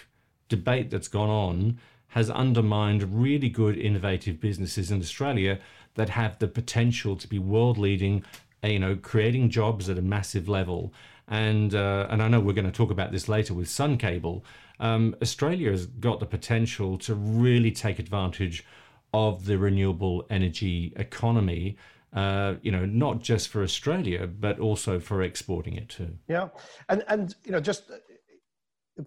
debate 0.50 0.90
that's 0.90 1.08
gone 1.08 1.30
on 1.30 1.80
has 2.14 2.30
undermined 2.30 3.22
really 3.22 3.50
good 3.50 3.76
innovative 3.76 4.40
businesses 4.40 4.92
in 4.92 5.00
Australia 5.00 5.60
that 5.96 6.10
have 6.10 6.38
the 6.38 6.48
potential 6.48 7.16
to 7.16 7.28
be 7.28 7.40
world 7.40 7.80
leading, 7.80 8.24
uh, 8.64 8.68
you 8.68 8.78
know, 8.78 8.96
creating 8.96 9.50
jobs 9.50 9.90
at 9.90 9.98
a 9.98 10.02
massive 10.02 10.48
level. 10.48 10.94
And 11.28 11.74
uh, 11.74 12.06
and 12.12 12.22
I 12.22 12.28
know 12.28 12.40
we're 12.40 12.54
going 12.54 12.72
to 12.72 12.72
talk 12.72 12.92
about 12.92 13.12
this 13.12 13.28
later 13.28 13.56
with 13.56 13.68
Sun 13.68 13.98
Cable. 13.98 14.46
Um, 14.80 15.16
Australia 15.24 15.72
has 15.72 15.88
got 15.88 16.20
the 16.20 16.28
potential 16.28 17.00
to 17.00 17.16
really 17.16 17.72
take 17.72 17.98
advantage 17.98 18.64
of 19.12 19.46
the 19.46 19.58
renewable 19.58 20.26
energy 20.30 20.94
economy. 20.96 21.78
Uh, 22.14 22.56
you 22.62 22.72
know, 22.72 22.86
not 22.86 23.24
just 23.24 23.48
for 23.48 23.64
Australia, 23.64 24.28
but 24.28 24.60
also 24.60 25.00
for 25.00 25.24
exporting 25.24 25.76
it 25.76 25.90
too. 25.90 26.16
Yeah, 26.28 26.50
and 26.90 27.04
and 27.08 27.34
you 27.44 27.52
know, 27.52 27.60
just 27.60 27.90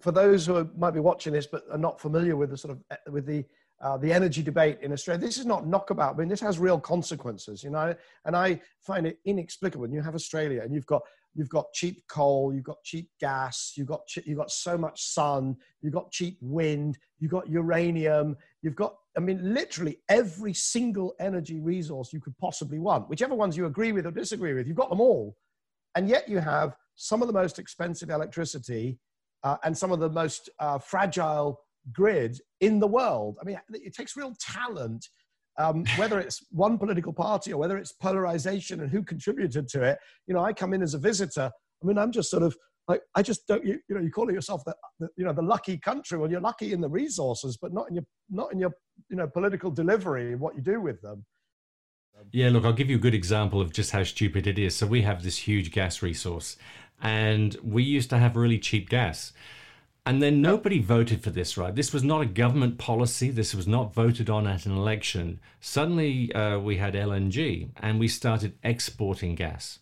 for 0.01 0.11
those 0.11 0.45
who 0.45 0.69
might 0.77 0.91
be 0.91 0.99
watching 0.99 1.33
this 1.33 1.47
but 1.47 1.63
are 1.71 1.77
not 1.77 1.99
familiar 1.99 2.35
with 2.35 2.49
the 2.49 2.57
sort 2.57 2.73
of 2.73 2.83
uh, 2.91 3.11
with 3.11 3.25
the 3.25 3.45
uh, 3.79 3.97
the 3.97 4.11
energy 4.11 4.41
debate 4.41 4.79
in 4.81 4.91
Australia. 4.91 5.23
This 5.23 5.37
is 5.37 5.45
not 5.45 5.67
knockabout. 5.67 6.15
I 6.15 6.17
mean, 6.17 6.27
this 6.27 6.41
has 6.41 6.57
real 6.57 6.79
consequences, 6.79 7.63
you 7.63 7.69
know. 7.69 7.93
And 8.25 8.35
I 8.35 8.59
find 8.81 9.05
it 9.05 9.19
inexplicable. 9.25 9.83
When 9.83 9.93
you 9.93 10.01
have 10.01 10.15
Australia 10.15 10.61
and 10.63 10.73
you've 10.73 10.87
got 10.87 11.03
you've 11.35 11.49
got 11.49 11.71
cheap 11.73 12.01
coal, 12.07 12.51
you've 12.53 12.63
got 12.63 12.83
cheap 12.83 13.09
gas, 13.19 13.73
you've 13.75 13.87
got 13.87 14.01
you've 14.25 14.37
got 14.37 14.51
so 14.51 14.77
much 14.77 15.01
sun, 15.01 15.55
you've 15.81 15.93
got 15.93 16.11
cheap 16.11 16.37
wind, 16.41 16.97
you've 17.19 17.31
got 17.31 17.47
uranium, 17.47 18.35
you've 18.63 18.75
got 18.75 18.95
I 19.15 19.19
mean, 19.19 19.53
literally 19.53 19.99
every 20.09 20.53
single 20.53 21.15
energy 21.19 21.59
resource 21.59 22.13
you 22.13 22.19
could 22.19 22.37
possibly 22.37 22.79
want, 22.79 23.09
whichever 23.09 23.35
ones 23.35 23.57
you 23.57 23.65
agree 23.65 23.91
with 23.91 24.05
or 24.05 24.11
disagree 24.11 24.53
with, 24.53 24.67
you've 24.67 24.77
got 24.77 24.89
them 24.89 25.01
all. 25.01 25.35
And 25.95 26.07
yet 26.07 26.29
you 26.29 26.39
have 26.39 26.75
some 26.95 27.21
of 27.21 27.27
the 27.27 27.33
most 27.33 27.57
expensive 27.57 28.09
electricity 28.09 28.99
uh, 29.43 29.57
and 29.63 29.77
some 29.77 29.91
of 29.91 29.99
the 29.99 30.09
most 30.09 30.49
uh, 30.59 30.77
fragile 30.77 31.59
grid 31.93 32.39
in 32.61 32.79
the 32.79 32.87
world. 32.87 33.37
I 33.41 33.45
mean, 33.45 33.59
it 33.71 33.95
takes 33.95 34.15
real 34.15 34.35
talent, 34.39 35.05
um, 35.57 35.85
whether 35.97 36.19
it's 36.19 36.45
one 36.51 36.77
political 36.77 37.13
party 37.13 37.53
or 37.53 37.57
whether 37.57 37.77
it's 37.77 37.93
polarization 37.93 38.81
and 38.81 38.89
who 38.89 39.03
contributed 39.03 39.67
to 39.69 39.83
it. 39.83 39.97
You 40.27 40.33
know, 40.33 40.43
I 40.43 40.53
come 40.53 40.73
in 40.73 40.81
as 40.81 40.93
a 40.93 40.99
visitor. 40.99 41.51
I 41.81 41.85
mean, 41.85 41.97
I'm 41.97 42.11
just 42.11 42.29
sort 42.29 42.43
of 42.43 42.55
like, 42.87 43.01
I 43.15 43.21
just 43.21 43.45
don't, 43.47 43.65
you, 43.65 43.79
you 43.89 43.95
know, 43.95 44.01
you 44.01 44.09
call 44.09 44.31
yourself 44.31 44.63
the, 44.65 44.73
the, 44.99 45.09
you 45.17 45.25
know, 45.25 45.33
the 45.33 45.41
lucky 45.41 45.77
country. 45.77 46.17
Well, 46.17 46.31
you're 46.31 46.41
lucky 46.41 46.71
in 46.71 46.79
the 46.79 46.89
resources, 46.89 47.57
but 47.57 47.73
not 47.73 47.89
in 47.89 47.95
your, 47.95 48.05
not 48.29 48.53
in 48.53 48.59
your, 48.59 48.71
you 49.09 49.17
know, 49.17 49.27
political 49.27 49.69
delivery, 49.71 50.35
what 50.35 50.55
you 50.55 50.61
do 50.61 50.79
with 50.79 51.01
them. 51.01 51.25
Yeah, 52.31 52.49
look, 52.49 52.65
I'll 52.65 52.73
give 52.73 52.89
you 52.89 52.95
a 52.95 52.99
good 52.99 53.13
example 53.13 53.61
of 53.61 53.71
just 53.71 53.91
how 53.91 54.03
stupid 54.03 54.47
it 54.47 54.57
is. 54.57 54.75
So 54.75 54.87
we 54.87 55.03
have 55.03 55.23
this 55.23 55.37
huge 55.37 55.71
gas 55.71 56.01
resource, 56.01 56.57
and 57.01 57.55
we 57.63 57.83
used 57.83 58.09
to 58.09 58.17
have 58.17 58.35
really 58.35 58.59
cheap 58.59 58.89
gas. 58.89 59.33
And 60.05 60.21
then 60.21 60.41
nobody 60.41 60.79
voted 60.79 61.21
for 61.21 61.31
this, 61.31 61.57
right? 61.57 61.75
This 61.75 61.91
was 61.91 62.01
not 62.01 62.21
a 62.21 62.25
government 62.25 62.77
policy. 62.77 63.29
This 63.29 63.53
was 63.53 63.67
not 63.67 63.93
voted 63.93 64.29
on 64.29 64.47
at 64.47 64.65
an 64.65 64.71
election. 64.71 65.41
Suddenly, 65.59 66.33
uh, 66.33 66.59
we 66.59 66.77
had 66.77 66.93
LNG 66.93 67.71
and 67.75 67.99
we 67.99 68.07
started 68.07 68.57
exporting 68.63 69.35
gas. 69.35 69.79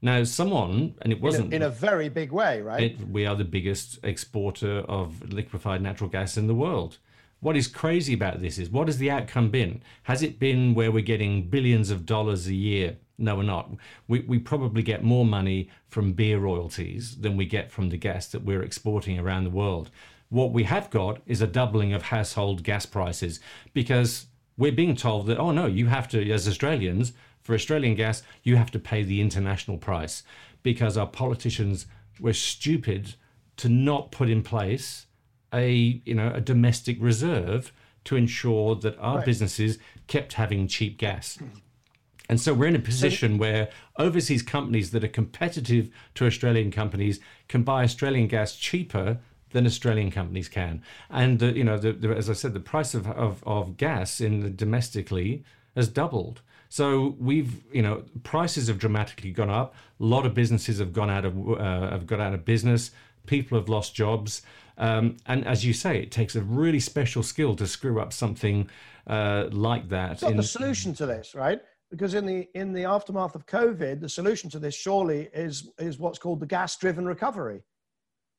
Now, 0.00 0.24
someone, 0.24 0.94
and 1.02 1.12
it 1.12 1.20
wasn't. 1.20 1.52
In 1.52 1.62
a, 1.62 1.66
in 1.66 1.70
a 1.70 1.74
very 1.74 2.08
big 2.08 2.32
way, 2.32 2.62
right? 2.62 2.84
It, 2.84 3.08
we 3.08 3.26
are 3.26 3.36
the 3.36 3.44
biggest 3.44 3.98
exporter 4.02 4.78
of 4.80 5.30
liquefied 5.30 5.82
natural 5.82 6.08
gas 6.08 6.38
in 6.38 6.46
the 6.46 6.54
world. 6.54 6.96
What 7.40 7.56
is 7.56 7.66
crazy 7.68 8.14
about 8.14 8.40
this 8.40 8.58
is 8.58 8.70
what 8.70 8.88
has 8.88 8.96
the 8.96 9.10
outcome 9.10 9.50
been? 9.50 9.82
Has 10.04 10.22
it 10.22 10.38
been 10.38 10.74
where 10.74 10.90
we're 10.90 11.02
getting 11.02 11.48
billions 11.48 11.90
of 11.90 12.06
dollars 12.06 12.46
a 12.46 12.54
year 12.54 12.96
no, 13.18 13.36
we're 13.36 13.42
not. 13.42 13.70
We, 14.08 14.20
we 14.20 14.38
probably 14.38 14.82
get 14.82 15.02
more 15.02 15.24
money 15.24 15.70
from 15.88 16.12
beer 16.12 16.38
royalties 16.38 17.16
than 17.16 17.36
we 17.36 17.46
get 17.46 17.70
from 17.70 17.88
the 17.88 17.96
gas 17.96 18.26
that 18.28 18.44
we're 18.44 18.62
exporting 18.62 19.18
around 19.18 19.44
the 19.44 19.50
world. 19.50 19.90
What 20.28 20.52
we 20.52 20.64
have 20.64 20.90
got 20.90 21.20
is 21.26 21.40
a 21.40 21.46
doubling 21.46 21.92
of 21.92 22.02
household 22.02 22.62
gas 22.62 22.84
prices 22.84 23.40
because 23.72 24.26
we're 24.56 24.72
being 24.72 24.96
told 24.96 25.26
that, 25.26 25.38
oh 25.38 25.52
no, 25.52 25.66
you 25.66 25.86
have 25.86 26.08
to, 26.08 26.30
as 26.30 26.48
Australians, 26.48 27.12
for 27.42 27.54
Australian 27.54 27.94
gas, 27.94 28.22
you 28.42 28.56
have 28.56 28.70
to 28.72 28.78
pay 28.78 29.02
the 29.02 29.20
international 29.20 29.78
price 29.78 30.22
because 30.62 30.96
our 30.96 31.06
politicians 31.06 31.86
were 32.18 32.32
stupid 32.32 33.14
to 33.56 33.68
not 33.68 34.10
put 34.10 34.28
in 34.28 34.42
place 34.42 35.06
a, 35.54 36.02
you 36.04 36.14
know, 36.14 36.32
a 36.34 36.40
domestic 36.40 36.96
reserve 37.00 37.72
to 38.04 38.16
ensure 38.16 38.74
that 38.74 38.98
our 38.98 39.18
right. 39.18 39.26
businesses 39.26 39.78
kept 40.06 40.34
having 40.34 40.66
cheap 40.66 40.98
gas. 40.98 41.38
And 42.28 42.40
so 42.40 42.52
we're 42.52 42.66
in 42.66 42.76
a 42.76 42.80
position 42.80 43.38
where 43.38 43.68
overseas 43.98 44.42
companies 44.42 44.90
that 44.90 45.04
are 45.04 45.08
competitive 45.08 45.90
to 46.14 46.26
Australian 46.26 46.70
companies 46.70 47.20
can 47.48 47.62
buy 47.62 47.84
Australian 47.84 48.26
gas 48.26 48.56
cheaper 48.56 49.18
than 49.50 49.66
Australian 49.66 50.10
companies 50.10 50.48
can. 50.48 50.82
And 51.08 51.42
uh, 51.42 51.46
you 51.46 51.64
know, 51.64 51.78
the, 51.78 51.92
the, 51.92 52.10
as 52.10 52.28
I 52.28 52.32
said, 52.32 52.52
the 52.52 52.60
price 52.60 52.94
of, 52.94 53.06
of, 53.06 53.42
of 53.46 53.76
gas 53.76 54.20
in 54.20 54.40
the 54.40 54.50
domestically 54.50 55.44
has 55.74 55.88
doubled. 55.88 56.42
So 56.68 57.14
we've, 57.18 57.62
you 57.72 57.82
know, 57.82 58.04
prices 58.24 58.66
have 58.68 58.78
dramatically 58.78 59.30
gone 59.30 59.50
up. 59.50 59.74
A 60.00 60.04
lot 60.04 60.26
of 60.26 60.34
businesses 60.34 60.78
have 60.78 60.92
gone 60.92 61.10
out 61.10 61.24
of 61.24 61.36
uh, 61.48 61.90
have 61.90 62.06
got 62.06 62.20
out 62.20 62.34
of 62.34 62.44
business. 62.44 62.90
People 63.26 63.58
have 63.58 63.68
lost 63.68 63.94
jobs. 63.94 64.42
Um, 64.78 65.16
and 65.26 65.46
as 65.46 65.64
you 65.64 65.72
say, 65.72 65.98
it 66.00 66.10
takes 66.10 66.36
a 66.36 66.42
really 66.42 66.80
special 66.80 67.22
skill 67.22 67.56
to 67.56 67.66
screw 67.66 68.00
up 68.00 68.12
something 68.12 68.68
uh, 69.06 69.46
like 69.50 69.88
that. 69.88 70.12
It's 70.12 70.22
not 70.22 70.32
in- 70.32 70.36
the 70.36 70.42
solution 70.42 70.92
to 70.94 71.06
this, 71.06 71.34
right? 71.34 71.60
Because 71.90 72.14
in 72.14 72.26
the 72.26 72.48
in 72.54 72.72
the 72.72 72.84
aftermath 72.84 73.34
of 73.34 73.46
COVID, 73.46 74.00
the 74.00 74.08
solution 74.08 74.50
to 74.50 74.58
this 74.58 74.74
surely 74.74 75.28
is 75.32 75.70
is 75.78 75.98
what's 75.98 76.18
called 76.18 76.40
the 76.40 76.46
gas-driven 76.46 77.06
recovery. 77.06 77.62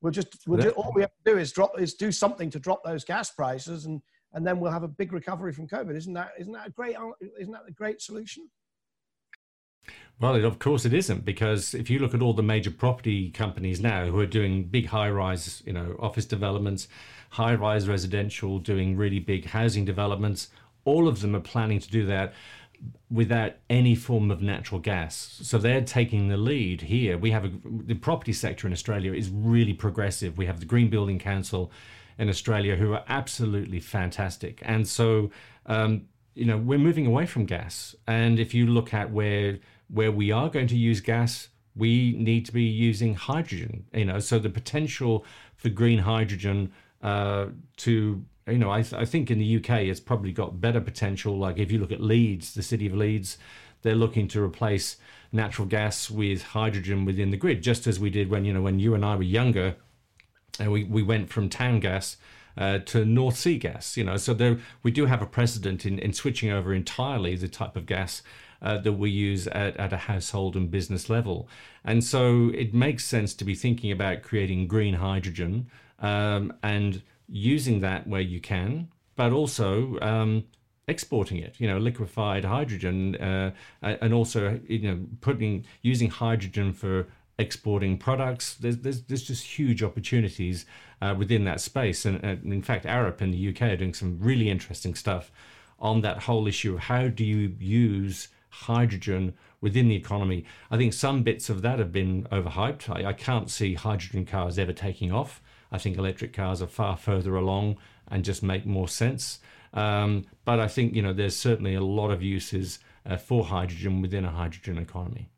We'll 0.02 0.12
just, 0.12 0.48
we'll 0.48 0.68
all 0.70 0.94
we 0.94 1.02
have 1.02 1.12
to 1.26 1.32
do 1.32 1.40
is 1.40 1.52
drop 1.52 1.80
is 1.80 1.96
do 1.96 2.12
something 2.12 2.50
to 2.52 2.60
drop 2.60 2.84
those 2.84 3.04
gas 3.04 3.32
prices, 3.32 3.86
and 3.86 4.02
and 4.34 4.46
then 4.46 4.60
we'll 4.60 4.72
have 4.72 4.84
a 4.84 4.88
big 4.88 5.14
recovery 5.14 5.54
from 5.54 5.68
COVID. 5.68 5.96
Isn't 5.96 6.14
that 6.14 6.32
isn't 6.40 6.54
that 6.54 6.68
a 6.68 6.72
great 6.72 6.96
isn't 7.40 7.54
that 7.54 7.64
a 7.68 7.72
great 7.72 8.02
solution? 8.02 8.50
Well, 10.20 10.44
of 10.44 10.60
course 10.60 10.84
it 10.84 10.94
isn't, 10.94 11.26
because 11.26 11.74
if 11.74 11.90
you 11.90 12.00
look 12.00 12.14
at 12.14 12.22
all 12.22 12.34
the 12.34 12.44
major 12.44 12.72
property 12.72 13.30
companies 13.30 13.80
now 13.80 14.08
who 14.08 14.20
are 14.20 14.26
doing 14.26 14.64
big 14.64 14.88
high-rise, 14.88 15.62
you 15.66 15.72
know, 15.72 15.96
office 16.00 16.26
developments, 16.26 16.88
high-rise 17.30 17.88
residential, 17.88 18.58
doing 18.58 18.98
really 18.98 19.20
big 19.20 19.46
housing 19.46 19.86
developments, 19.86 20.50
all 20.86 21.08
of 21.08 21.22
them 21.22 21.36
are 21.36 21.42
planning 21.42 21.80
to 21.80 21.90
do 21.90 22.06
that 22.08 22.34
without 23.10 23.54
any 23.70 23.96
form 23.96 24.32
of 24.32 24.42
natural 24.42 24.80
gas. 24.80 25.40
So 25.42 25.58
they're 25.58 25.82
taking 25.82 26.28
the 26.28 26.38
lead 26.38 26.82
here. 26.82 27.18
We 27.18 27.32
have 27.32 27.46
a, 27.46 27.52
the 27.64 27.96
property 27.96 28.34
sector 28.34 28.68
in 28.68 28.74
Australia 28.74 29.14
is 29.14 29.30
really 29.30 29.74
progressive. 29.74 30.38
We 30.38 30.46
have 30.46 30.60
the 30.60 30.66
Green 30.66 30.90
Building 30.90 31.20
Council 31.20 31.72
in 32.18 32.30
Australia 32.30 32.76
who 32.76 32.94
are 32.94 33.04
absolutely 33.08 33.80
fantastic. 33.80 34.62
And 34.66 34.88
so, 34.88 35.32
um, 35.66 36.08
you 36.36 36.46
know, 36.46 36.58
we're 36.58 36.80
moving 36.80 37.08
away 37.08 37.26
from 37.26 37.46
gas. 37.46 37.96
And 38.08 38.40
if 38.40 38.54
you 38.54 38.68
look 38.68 38.94
at 38.94 39.12
where 39.12 39.60
where 39.90 40.12
we 40.12 40.32
are 40.32 40.50
going 40.50 40.68
to 40.68 40.76
use 40.76 41.00
gas, 41.00 41.48
we 41.74 42.14
need 42.18 42.46
to 42.46 42.52
be 42.52 42.64
using 42.64 43.14
hydrogen. 43.16 43.86
You 43.94 44.06
know, 44.06 44.20
so 44.20 44.38
the 44.38 44.50
potential 44.50 45.26
for 45.56 45.70
green 45.70 46.00
hydrogen 46.00 46.72
uh, 47.02 47.48
to 47.78 48.26
you 48.48 48.58
know, 48.58 48.70
I, 48.70 48.80
I 48.94 49.06
think 49.06 49.30
in 49.30 49.40
the 49.40 49.58
UK 49.58 49.82
it's 49.82 50.00
probably 50.00 50.32
got 50.32 50.62
better 50.62 50.82
potential. 50.82 51.38
Like 51.38 51.58
if 51.58 51.72
you 51.72 51.80
look 51.80 51.92
at 51.92 52.02
Leeds, 52.02 52.54
the 52.54 52.64
city 52.64 52.88
of 52.88 52.94
Leeds, 52.94 53.38
they're 53.82 53.96
looking 53.96 54.28
to 54.30 54.42
replace 54.42 54.98
natural 55.32 55.68
gas 55.68 56.10
with 56.10 56.42
hydrogen 56.42 57.06
within 57.06 57.32
the 57.32 57.38
grid, 57.38 57.62
just 57.62 57.88
as 57.88 58.00
we 58.00 58.10
did 58.10 58.30
when 58.30 58.46
you 58.46 58.54
know 58.54 58.62
when 58.62 58.80
you 58.80 58.94
and 58.94 59.06
I 59.06 59.16
were 59.16 59.24
younger, 59.24 59.76
and 60.60 60.72
we, 60.72 60.84
we 60.84 61.04
went 61.04 61.30
from 61.30 61.50
town 61.50 61.80
gas 61.80 62.18
uh, 62.58 62.80
to 62.80 63.06
North 63.06 63.38
Sea 63.38 63.58
gas. 63.58 63.98
You 63.98 64.04
know, 64.06 64.18
so 64.18 64.34
there 64.34 64.60
we 64.84 64.92
do 64.92 65.06
have 65.06 65.22
a 65.22 65.28
precedent 65.28 65.86
in, 65.86 66.00
in 66.00 66.14
switching 66.14 66.52
over 66.52 66.74
entirely 66.74 67.36
the 67.36 67.48
type 67.48 67.76
of 67.76 67.86
gas 67.86 68.22
uh, 68.62 68.78
that 68.80 68.94
we 68.94 69.10
use 69.10 69.48
at, 69.48 69.78
at 69.78 69.94
a 69.94 69.98
household 69.98 70.56
and 70.56 70.72
business 70.72 71.10
level. 71.10 71.48
And 71.84 72.04
so 72.04 72.52
it 72.54 72.74
makes 72.74 73.06
sense 73.06 73.34
to 73.36 73.46
be 73.46 73.56
thinking 73.56 73.92
about 73.92 74.24
creating 74.24 74.68
green 74.68 74.96
hydrogen 74.96 75.70
um, 76.00 76.54
and 76.64 77.02
using 77.28 77.82
that 77.82 78.08
where 78.08 78.22
you 78.22 78.40
can, 78.40 78.90
but 79.16 79.32
also 79.32 80.00
um, 80.02 80.46
exporting 80.88 81.38
it. 81.38 81.56
You 81.60 81.68
know, 81.68 81.78
liquefied 81.78 82.46
hydrogen, 82.46 83.16
uh, 83.16 83.52
and 83.82 84.14
also 84.14 84.60
you 84.68 84.80
know 84.80 85.06
putting 85.22 85.66
using 85.82 86.10
hydrogen 86.10 86.74
for 86.74 87.08
exporting 87.40 87.98
products. 87.98 88.56
There's 88.56 88.78
there's, 88.78 89.04
there's 89.04 89.24
just 89.24 89.44
huge 89.44 89.84
opportunities 89.84 90.66
uh, 91.02 91.16
within 91.18 91.46
that 91.46 91.62
space, 91.62 92.06
and, 92.06 92.24
and 92.24 92.54
in 92.54 92.62
fact, 92.62 92.86
Arup 92.86 93.22
in 93.22 93.32
the 93.32 93.50
UK 93.50 93.62
are 93.64 93.78
doing 93.78 93.94
some 93.94 94.20
really 94.20 94.50
interesting 94.50 94.96
stuff 94.96 95.32
on 95.80 96.02
that 96.02 96.24
whole 96.24 96.48
issue 96.48 96.74
of 96.74 96.80
how 96.82 97.08
do 97.08 97.24
you 97.24 97.56
use 97.60 98.30
hydrogen 98.50 99.34
within 99.62 99.88
the 99.88 99.96
economy. 99.96 100.46
I 100.72 100.78
think 100.78 100.94
some 100.94 101.24
bits 101.24 101.50
of 101.50 101.62
that 101.62 101.80
have 101.80 101.92
been 101.92 102.24
overhyped. 102.32 102.90
I, 102.90 103.10
I 103.10 103.14
can't 103.14 103.50
see 103.50 103.76
hydrogen 103.76 104.26
cars 104.26 104.58
ever 104.58 104.74
taking 104.74 105.12
off. 105.12 105.42
I 105.72 105.78
think 105.78 105.98
electric 105.98 106.34
cars 106.34 106.62
are 106.62 106.68
far 106.68 106.98
further 106.98 107.36
along 107.36 107.78
and 108.08 108.24
just 108.24 108.42
make 108.44 108.66
more 108.66 108.88
sense. 108.88 109.40
Um, 109.74 110.26
but 110.46 110.60
I 110.60 110.68
think 110.68 110.94
you 110.96 111.02
know 111.02 111.14
there's 111.14 111.36
certainly 111.36 111.76
a 111.76 111.82
lot 111.82 112.10
of 112.12 112.22
uses 112.24 112.80
uh, 113.06 113.18
for 113.18 113.46
hydrogen 113.46 114.02
within 114.02 114.26
a 114.26 114.32
hydrogen 114.32 114.78
economy. 114.78 115.30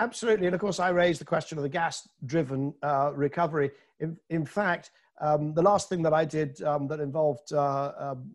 Absolutely, 0.00 0.46
and 0.46 0.54
of 0.54 0.60
course, 0.60 0.80
I 0.80 0.88
raised 0.90 1.20
the 1.20 1.24
question 1.24 1.58
of 1.58 1.62
the 1.62 1.68
gas-driven 1.68 2.74
uh, 2.82 3.12
recovery. 3.14 3.70
In, 4.00 4.16
in 4.30 4.44
fact, 4.44 4.90
um, 5.20 5.52
the 5.54 5.62
last 5.62 5.88
thing 5.88 6.02
that 6.02 6.14
I 6.14 6.24
did 6.24 6.62
um, 6.62 6.88
that 6.88 7.00
involved 7.00 7.52
uh, 7.52 7.92
um, 7.98 8.30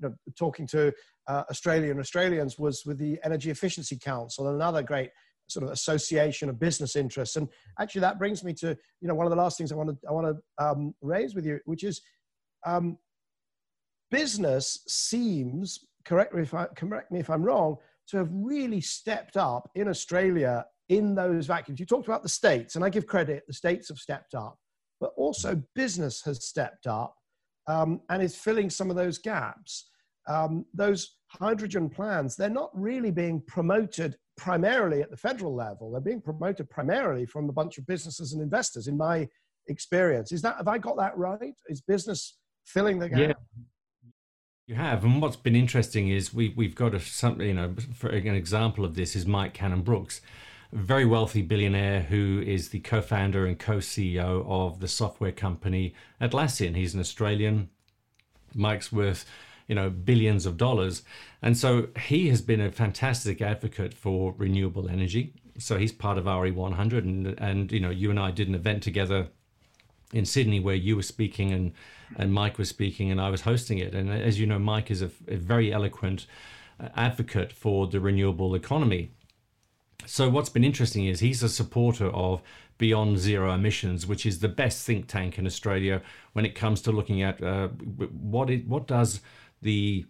you 0.00 0.08
know, 0.08 0.14
talking 0.36 0.66
to 0.68 0.92
uh, 1.26 1.44
Australian 1.50 1.98
Australians 1.98 2.58
was 2.58 2.84
with 2.84 2.98
the 2.98 3.18
Energy 3.24 3.50
Efficiency 3.50 3.96
Council, 3.96 4.48
another 4.48 4.82
great 4.82 5.10
sort 5.48 5.64
of 5.64 5.72
association 5.72 6.48
of 6.48 6.60
business 6.60 6.96
interests. 6.96 7.36
And 7.36 7.48
actually, 7.80 8.02
that 8.02 8.18
brings 8.18 8.44
me 8.44 8.52
to 8.54 8.76
you 9.00 9.08
know 9.08 9.14
one 9.14 9.26
of 9.26 9.30
the 9.30 9.36
last 9.36 9.58
things 9.58 9.72
I 9.72 9.76
want 9.76 9.90
to 9.90 10.08
I 10.08 10.12
want 10.12 10.26
to 10.26 10.64
um, 10.64 10.94
raise 11.00 11.34
with 11.34 11.44
you, 11.46 11.60
which 11.64 11.84
is 11.84 12.00
um, 12.66 12.98
business 14.10 14.82
seems 14.86 15.86
correct 16.04 16.34
me 16.34 16.42
if 16.42 16.54
I 16.54 16.66
correct 16.66 17.10
me 17.10 17.20
if 17.20 17.30
I'm 17.30 17.42
wrong 17.42 17.76
to 18.08 18.16
have 18.16 18.30
really 18.32 18.80
stepped 18.80 19.36
up 19.36 19.68
in 19.74 19.88
Australia 19.88 20.64
in 20.88 21.14
those 21.14 21.46
vacuums. 21.46 21.80
You 21.80 21.86
talked 21.86 22.08
about 22.08 22.22
the 22.22 22.28
states, 22.28 22.76
and 22.76 22.84
I 22.84 22.88
give 22.88 23.06
credit; 23.06 23.44
the 23.46 23.52
states 23.52 23.88
have 23.88 23.98
stepped 23.98 24.34
up, 24.34 24.58
but 25.00 25.12
also 25.16 25.62
business 25.74 26.22
has 26.24 26.44
stepped 26.44 26.86
up 26.86 27.14
um, 27.66 28.00
and 28.08 28.22
is 28.22 28.36
filling 28.36 28.70
some 28.70 28.90
of 28.90 28.96
those 28.96 29.18
gaps. 29.18 29.90
Um, 30.26 30.66
those 30.74 31.16
hydrogen 31.28 31.88
plans, 31.88 32.36
they're 32.36 32.50
not 32.50 32.70
really 32.74 33.10
being 33.10 33.42
promoted 33.46 34.16
primarily 34.38 35.02
at 35.02 35.10
the 35.10 35.16
federal 35.16 35.54
level. 35.54 35.90
They're 35.90 36.00
being 36.00 36.22
promoted 36.22 36.70
primarily 36.70 37.26
from 37.26 37.50
a 37.50 37.52
bunch 37.52 37.76
of 37.76 37.86
businesses 37.86 38.32
and 38.32 38.40
investors, 38.40 38.88
in 38.88 38.96
my 38.96 39.28
experience. 39.66 40.32
Is 40.32 40.40
that 40.42 40.56
have 40.56 40.68
I 40.68 40.78
got 40.78 40.96
that 40.96 41.18
right? 41.18 41.54
Is 41.68 41.82
business 41.82 42.38
filling 42.64 42.98
the 42.98 43.10
gap? 43.10 43.18
Yeah. 43.18 43.32
You 44.66 44.74
have, 44.74 45.02
and 45.02 45.20
what's 45.20 45.36
been 45.36 45.56
interesting 45.56 46.08
is 46.08 46.32
we 46.32 46.54
we've 46.56 46.74
got 46.74 46.94
a 46.94 47.00
you 47.44 47.54
know 47.54 47.74
for 47.94 48.08
an 48.08 48.34
example 48.34 48.84
of 48.84 48.94
this 48.94 49.16
is 49.16 49.26
Mike 49.26 49.54
Cannon-Brookes, 49.54 50.20
a 50.72 50.76
very 50.76 51.04
wealthy 51.04 51.42
billionaire 51.42 52.02
who 52.02 52.42
is 52.46 52.68
the 52.68 52.80
co-founder 52.80 53.46
and 53.46 53.58
co-CEO 53.58 54.46
of 54.46 54.80
the 54.80 54.88
software 54.88 55.32
company 55.32 55.94
Atlassian. 56.20 56.76
He's 56.76 56.94
an 56.94 57.00
Australian. 57.00 57.70
Mike's 58.54 58.92
worth 58.92 59.24
you 59.68 59.74
know 59.74 59.90
billions 59.90 60.46
of 60.46 60.56
dollars. 60.56 61.02
And 61.40 61.56
so 61.56 61.88
he 62.00 62.28
has 62.28 62.40
been 62.42 62.60
a 62.60 62.72
fantastic 62.72 63.40
advocate 63.40 63.94
for 63.94 64.34
renewable 64.36 64.88
energy. 64.88 65.34
So 65.58 65.78
he's 65.78 65.92
part 65.92 66.18
of 66.18 66.24
RE100 66.24 66.98
and 66.98 67.26
and 67.38 67.70
you 67.70 67.80
know 67.80 67.90
you 67.90 68.10
and 68.10 68.18
I 68.18 68.32
did 68.32 68.48
an 68.48 68.54
event 68.54 68.82
together 68.82 69.28
in 70.12 70.24
Sydney 70.24 70.58
where 70.58 70.74
you 70.74 70.96
were 70.96 71.02
speaking 71.02 71.52
and 71.52 71.72
and 72.16 72.32
Mike 72.32 72.58
was 72.58 72.68
speaking 72.68 73.10
and 73.10 73.20
I 73.20 73.30
was 73.30 73.42
hosting 73.42 73.78
it. 73.78 73.94
And 73.94 74.10
as 74.10 74.40
you 74.40 74.46
know 74.46 74.58
Mike 74.58 74.90
is 74.90 75.02
a, 75.02 75.10
a 75.28 75.36
very 75.36 75.72
eloquent 75.72 76.26
uh, 76.80 76.88
advocate 76.96 77.52
for 77.52 77.86
the 77.86 78.00
renewable 78.00 78.54
economy. 78.54 79.12
So 80.06 80.30
what's 80.30 80.48
been 80.48 80.64
interesting 80.64 81.04
is 81.04 81.20
he's 81.20 81.42
a 81.42 81.48
supporter 81.48 82.06
of 82.06 82.40
Beyond 82.78 83.18
Zero 83.18 83.52
Emissions, 83.52 84.06
which 84.06 84.24
is 84.24 84.38
the 84.38 84.48
best 84.48 84.86
think 84.86 85.08
tank 85.08 85.38
in 85.38 85.46
Australia 85.46 86.00
when 86.32 86.46
it 86.46 86.54
comes 86.54 86.80
to 86.82 86.92
looking 86.92 87.22
at 87.22 87.42
uh, 87.42 87.68
what 87.68 88.48
it, 88.48 88.66
what 88.66 88.86
does 88.86 89.20
the 89.62 90.06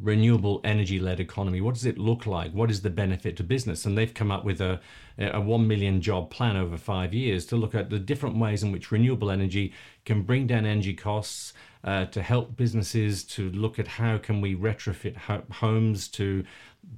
renewable 0.00 0.60
energy 0.64 1.00
led 1.00 1.18
economy. 1.18 1.60
What 1.60 1.74
does 1.74 1.84
it 1.84 1.98
look 1.98 2.26
like? 2.26 2.52
What 2.52 2.70
is 2.70 2.82
the 2.82 2.90
benefit 2.90 3.36
to 3.38 3.42
business? 3.42 3.84
And 3.84 3.98
they've 3.98 4.12
come 4.12 4.30
up 4.30 4.44
with 4.44 4.60
a, 4.60 4.80
a 5.18 5.40
1 5.40 5.66
million 5.66 6.00
job 6.00 6.30
plan 6.30 6.56
over 6.56 6.76
five 6.76 7.12
years 7.12 7.44
to 7.46 7.56
look 7.56 7.74
at 7.74 7.90
the 7.90 7.98
different 7.98 8.38
ways 8.38 8.62
in 8.62 8.70
which 8.70 8.92
renewable 8.92 9.30
energy 9.30 9.72
can 10.04 10.22
bring 10.22 10.46
down 10.46 10.66
energy 10.66 10.94
costs 10.94 11.52
uh, 11.84 12.06
to 12.06 12.22
help 12.22 12.56
businesses 12.56 13.24
to 13.24 13.50
look 13.50 13.78
at 13.78 13.86
how 13.86 14.18
can 14.18 14.40
we 14.40 14.56
retrofit 14.56 15.16
ho- 15.16 15.44
homes 15.50 16.08
to 16.08 16.44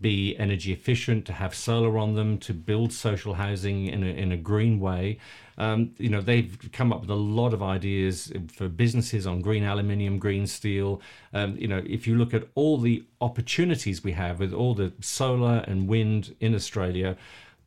be 0.01 0.37
energy 0.39 0.73
efficient, 0.73 1.27
to 1.27 1.33
have 1.33 1.55
solar 1.55 1.99
on 1.99 2.15
them, 2.15 2.39
to 2.39 2.55
build 2.55 2.93
social 2.93 3.35
housing 3.35 3.87
in 3.87 4.03
a, 4.03 4.07
in 4.07 4.33
a 4.33 4.37
green 4.37 4.79
way. 4.79 5.19
Um, 5.59 5.93
you 5.99 6.09
know, 6.09 6.21
they've 6.21 6.57
come 6.73 6.93
up 6.93 7.03
with 7.03 7.11
a 7.11 7.15
lot 7.15 7.53
of 7.53 7.63
ideas 7.63 8.33
for 8.53 8.69
businesses 8.69 9.27
on 9.27 9.43
green 9.43 9.65
aluminium, 9.65 10.19
green 10.19 10.47
steel. 10.47 11.03
Um, 11.35 11.57
you 11.57 11.69
know, 11.69 11.83
if 11.87 12.07
you 12.07 12.17
look 12.17 12.33
at 12.33 12.45
all 12.55 12.79
the 12.79 13.05
opportunities 13.21 14.03
we 14.03 14.13
have 14.13 14.41
with 14.41 14.55
all 14.55 14.75
the 14.75 14.93
solar 15.01 15.65
and 15.67 15.87
wind 15.87 16.35
in 16.41 16.55
Australia, 16.55 17.17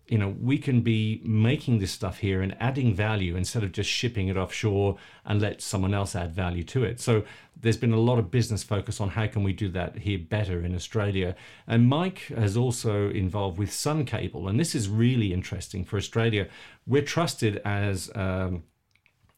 you 0.07 0.17
know, 0.17 0.35
we 0.41 0.57
can 0.57 0.81
be 0.81 1.21
making 1.23 1.79
this 1.79 1.91
stuff 1.91 2.17
here 2.17 2.41
and 2.41 2.55
adding 2.59 2.93
value 2.93 3.37
instead 3.37 3.63
of 3.63 3.71
just 3.71 3.89
shipping 3.89 4.27
it 4.27 4.35
offshore 4.35 4.97
and 5.25 5.41
let 5.41 5.61
someone 5.61 5.93
else 5.93 6.15
add 6.15 6.33
value 6.33 6.63
to 6.63 6.83
it. 6.83 6.99
So 6.99 7.23
there's 7.59 7.77
been 7.77 7.93
a 7.93 7.99
lot 7.99 8.19
of 8.19 8.29
business 8.29 8.63
focus 8.63 8.99
on 8.99 9.09
how 9.09 9.27
can 9.27 9.43
we 9.43 9.53
do 9.53 9.69
that 9.69 9.99
here 9.99 10.19
better 10.19 10.63
in 10.63 10.75
Australia. 10.75 11.35
And 11.67 11.87
Mike 11.87 12.27
has 12.35 12.57
also 12.57 13.09
involved 13.09 13.57
with 13.57 13.71
Sun 13.71 14.05
Cable, 14.05 14.49
and 14.49 14.59
this 14.59 14.75
is 14.75 14.89
really 14.89 15.31
interesting 15.31 15.85
for 15.85 15.95
Australia. 15.95 16.49
We're 16.85 17.01
trusted 17.03 17.61
as 17.63 18.11
um, 18.13 18.63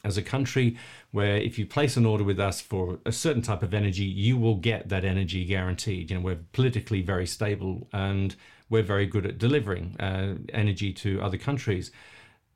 as 0.04 0.18
a 0.18 0.22
country 0.22 0.78
where 1.12 1.38
if 1.38 1.58
you 1.58 1.66
place 1.66 1.98
an 1.98 2.06
order 2.06 2.24
with 2.24 2.40
us 2.40 2.62
for 2.62 3.00
a 3.06 3.12
certain 3.12 3.42
type 3.42 3.64
of 3.64 3.74
energy, 3.74 4.04
you 4.04 4.38
will 4.38 4.56
get 4.56 4.90
that 4.90 5.04
energy 5.04 5.44
guaranteed. 5.46 6.10
You 6.10 6.18
know, 6.18 6.24
we're 6.24 6.40
politically 6.54 7.02
very 7.02 7.26
stable 7.26 7.88
and 7.92 8.36
we're 8.70 8.84
very 8.84 9.06
good 9.06 9.26
at 9.26 9.38
delivering 9.38 9.96
uh, 10.00 10.36
energy 10.54 10.92
to 10.94 11.22
other 11.22 11.38
countries. 11.38 11.92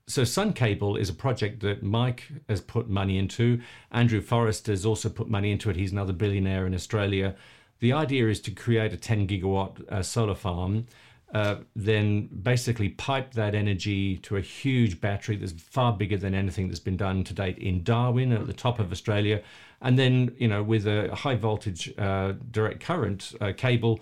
So 0.08 0.24
Sun 0.24 0.54
Cable 0.54 0.96
is 0.96 1.10
a 1.10 1.14
project 1.14 1.60
that 1.62 1.84
Mike 1.84 2.32
has 2.48 2.62
put 2.62 2.90
money 2.90 3.20
into. 3.20 3.62
Andrew 3.92 4.22
Forrest 4.22 4.66
has 4.66 4.84
also 4.84 5.08
put 5.08 5.30
money 5.30 5.52
into 5.52 5.70
it. 5.70 5.76
He's 5.76 5.92
another 5.92 6.14
billionaire 6.14 6.66
in 6.66 6.74
Australia. 6.74 7.36
The 7.80 7.94
idea 7.94 8.28
is 8.28 8.42
to 8.42 8.52
create 8.52 8.92
a 8.92 8.98
10 8.98 9.28
gigawatt 9.28 9.88
uh, 9.88 10.02
solar 10.02 10.34
farm, 10.34 10.88
uh, 11.34 11.58
then 11.76 12.28
basically 12.42 12.90
pipe 12.90 13.34
that 13.34 13.54
energy 13.54 14.18
to 14.18 14.36
a 14.38 14.42
huge 14.42 15.00
battery 15.00 15.36
that's 15.36 15.52
far 15.52 15.94
bigger 15.94 16.18
than 16.18 16.34
anything 16.34 16.68
that's 16.68 16.80
been 16.80 16.98
done 16.98 17.24
to 17.26 17.34
date 17.36 17.60
in 17.60 17.84
Darwin 17.84 18.34
at 18.34 18.48
the 18.48 18.54
top 18.54 18.80
of 18.80 18.92
Australia, 18.92 19.44
and 19.82 19.98
then 19.98 20.36
you 20.40 20.48
know 20.48 20.64
with 20.64 20.88
a 20.88 21.14
high 21.16 21.36
voltage 21.36 21.94
uh, 22.00 22.34
direct 22.50 22.82
current 22.82 23.34
uh, 23.40 23.54
cable 23.56 24.00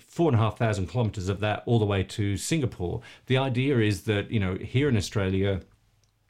four 0.00 0.30
and 0.30 0.36
a 0.36 0.42
half 0.42 0.58
thousand 0.58 0.88
kilometers 0.88 1.28
of 1.28 1.40
that 1.40 1.62
all 1.66 1.78
the 1.78 1.84
way 1.84 2.02
to 2.02 2.36
Singapore. 2.36 3.00
The 3.26 3.38
idea 3.38 3.78
is 3.78 4.02
that, 4.02 4.30
you 4.30 4.40
know, 4.40 4.56
here 4.56 4.88
in 4.88 4.96
Australia, 4.96 5.60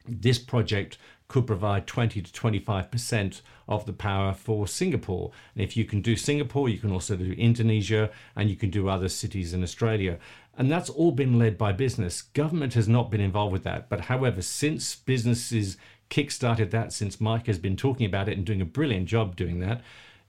this 0.07 0.39
project 0.39 0.99
could 1.29 1.47
provide 1.47 1.87
20 1.87 2.23
to 2.23 2.33
25% 2.33 3.43
of 3.69 3.85
the 3.85 3.93
power 3.93 4.33
for 4.33 4.67
Singapore. 4.67 5.31
And 5.55 5.63
if 5.63 5.77
you 5.77 5.85
can 5.85 6.01
do 6.01 6.17
Singapore, 6.17 6.71
you 6.71 6.79
can 6.79 6.91
also 6.91 7.17
do 7.17 7.33
Indonesia 7.33 8.11
and 8.35 8.49
you 8.49 8.57
can 8.57 8.71
do 8.71 8.89
other 8.89 9.11
cities 9.11 9.53
in 9.53 9.63
Australia. 9.63 10.19
And 10.57 10.71
that's 10.71 10.89
all 10.89 11.13
been 11.13 11.39
led 11.39 11.59
by 11.59 11.73
business. 11.73 12.23
Government 12.23 12.75
has 12.75 12.89
not 12.89 13.11
been 13.11 13.21
involved 13.21 13.53
with 13.53 13.63
that. 13.65 13.91
But 13.91 14.03
however, 14.03 14.41
since 14.41 14.97
businesses 14.97 15.77
kickstarted 16.09 16.71
that, 16.71 16.95
since 16.95 17.21
Mike 17.21 17.47
has 17.47 17.59
been 17.59 17.77
talking 17.77 18.07
about 18.07 18.29
it 18.29 18.37
and 18.37 18.47
doing 18.47 18.63
a 18.63 18.67
brilliant 18.67 19.07
job 19.07 19.37
doing 19.37 19.61
that, 19.61 19.83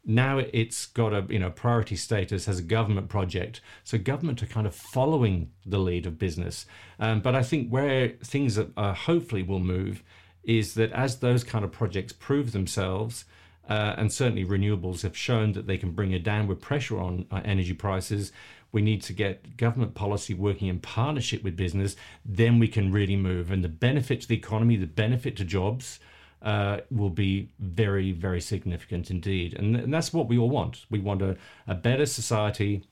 now 0.05 0.37
it's 0.37 0.85
got 0.85 1.13
a 1.13 1.25
you 1.29 1.39
know 1.39 1.49
priority 1.49 1.95
status 1.95 2.47
as 2.47 2.59
a 2.59 2.63
government 2.63 3.09
project. 3.09 3.61
So 3.83 3.97
government 3.97 4.41
are 4.43 4.47
kind 4.47 4.67
of 4.67 4.75
following 4.75 5.51
the 5.65 5.79
lead 5.79 6.05
of 6.05 6.17
business. 6.17 6.65
Um, 6.99 7.21
but 7.21 7.35
i 7.35 7.43
think 7.43 7.69
where 7.69 8.09
things 8.23 8.57
are, 8.57 8.93
hopefully 8.93 9.43
will 9.43 9.59
move 9.59 10.03
is 10.43 10.73
that 10.73 10.91
as 10.93 11.19
those 11.19 11.43
kind 11.43 11.63
of 11.65 11.71
projects 11.71 12.13
prove 12.13 12.51
themselves 12.51 13.25
uh, 13.69 13.93
and 13.97 14.11
certainly 14.11 14.43
renewables 14.43 15.03
have 15.03 15.15
shown 15.15 15.51
that 15.53 15.67
they 15.67 15.77
can 15.77 15.91
bring 15.91 16.13
a 16.13 16.19
downward 16.19 16.59
pressure 16.59 16.99
on 16.99 17.25
uh, 17.31 17.41
energy 17.45 17.73
prices 17.73 18.31
we 18.71 18.81
need 18.81 19.01
to 19.01 19.13
get 19.13 19.57
government 19.57 19.95
policy 19.95 20.33
working 20.33 20.67
in 20.67 20.79
partnership 20.79 21.43
with 21.43 21.55
business 21.55 21.95
then 22.25 22.59
we 22.59 22.67
can 22.67 22.91
really 22.91 23.15
move. 23.15 23.51
And 23.51 23.63
the 23.63 23.69
benefit 23.69 24.21
to 24.21 24.27
the 24.27 24.35
economy 24.35 24.75
the 24.75 24.85
benefit 24.85 25.35
to 25.37 25.45
jobs 25.45 25.99
uh, 26.41 26.79
will 26.89 27.09
be 27.09 27.49
very, 27.59 28.11
very 28.11 28.41
significant 28.41 29.11
indeed. 29.11 29.53
And, 29.53 29.75
and, 29.75 29.93
that's 29.93 30.13
what 30.13 30.27
we 30.27 30.37
all 30.37 30.49
want. 30.49 30.85
We 30.89 30.99
want 30.99 31.21
a, 31.21 31.37
a 31.67 31.75
better 31.75 32.05
society, 32.05 32.83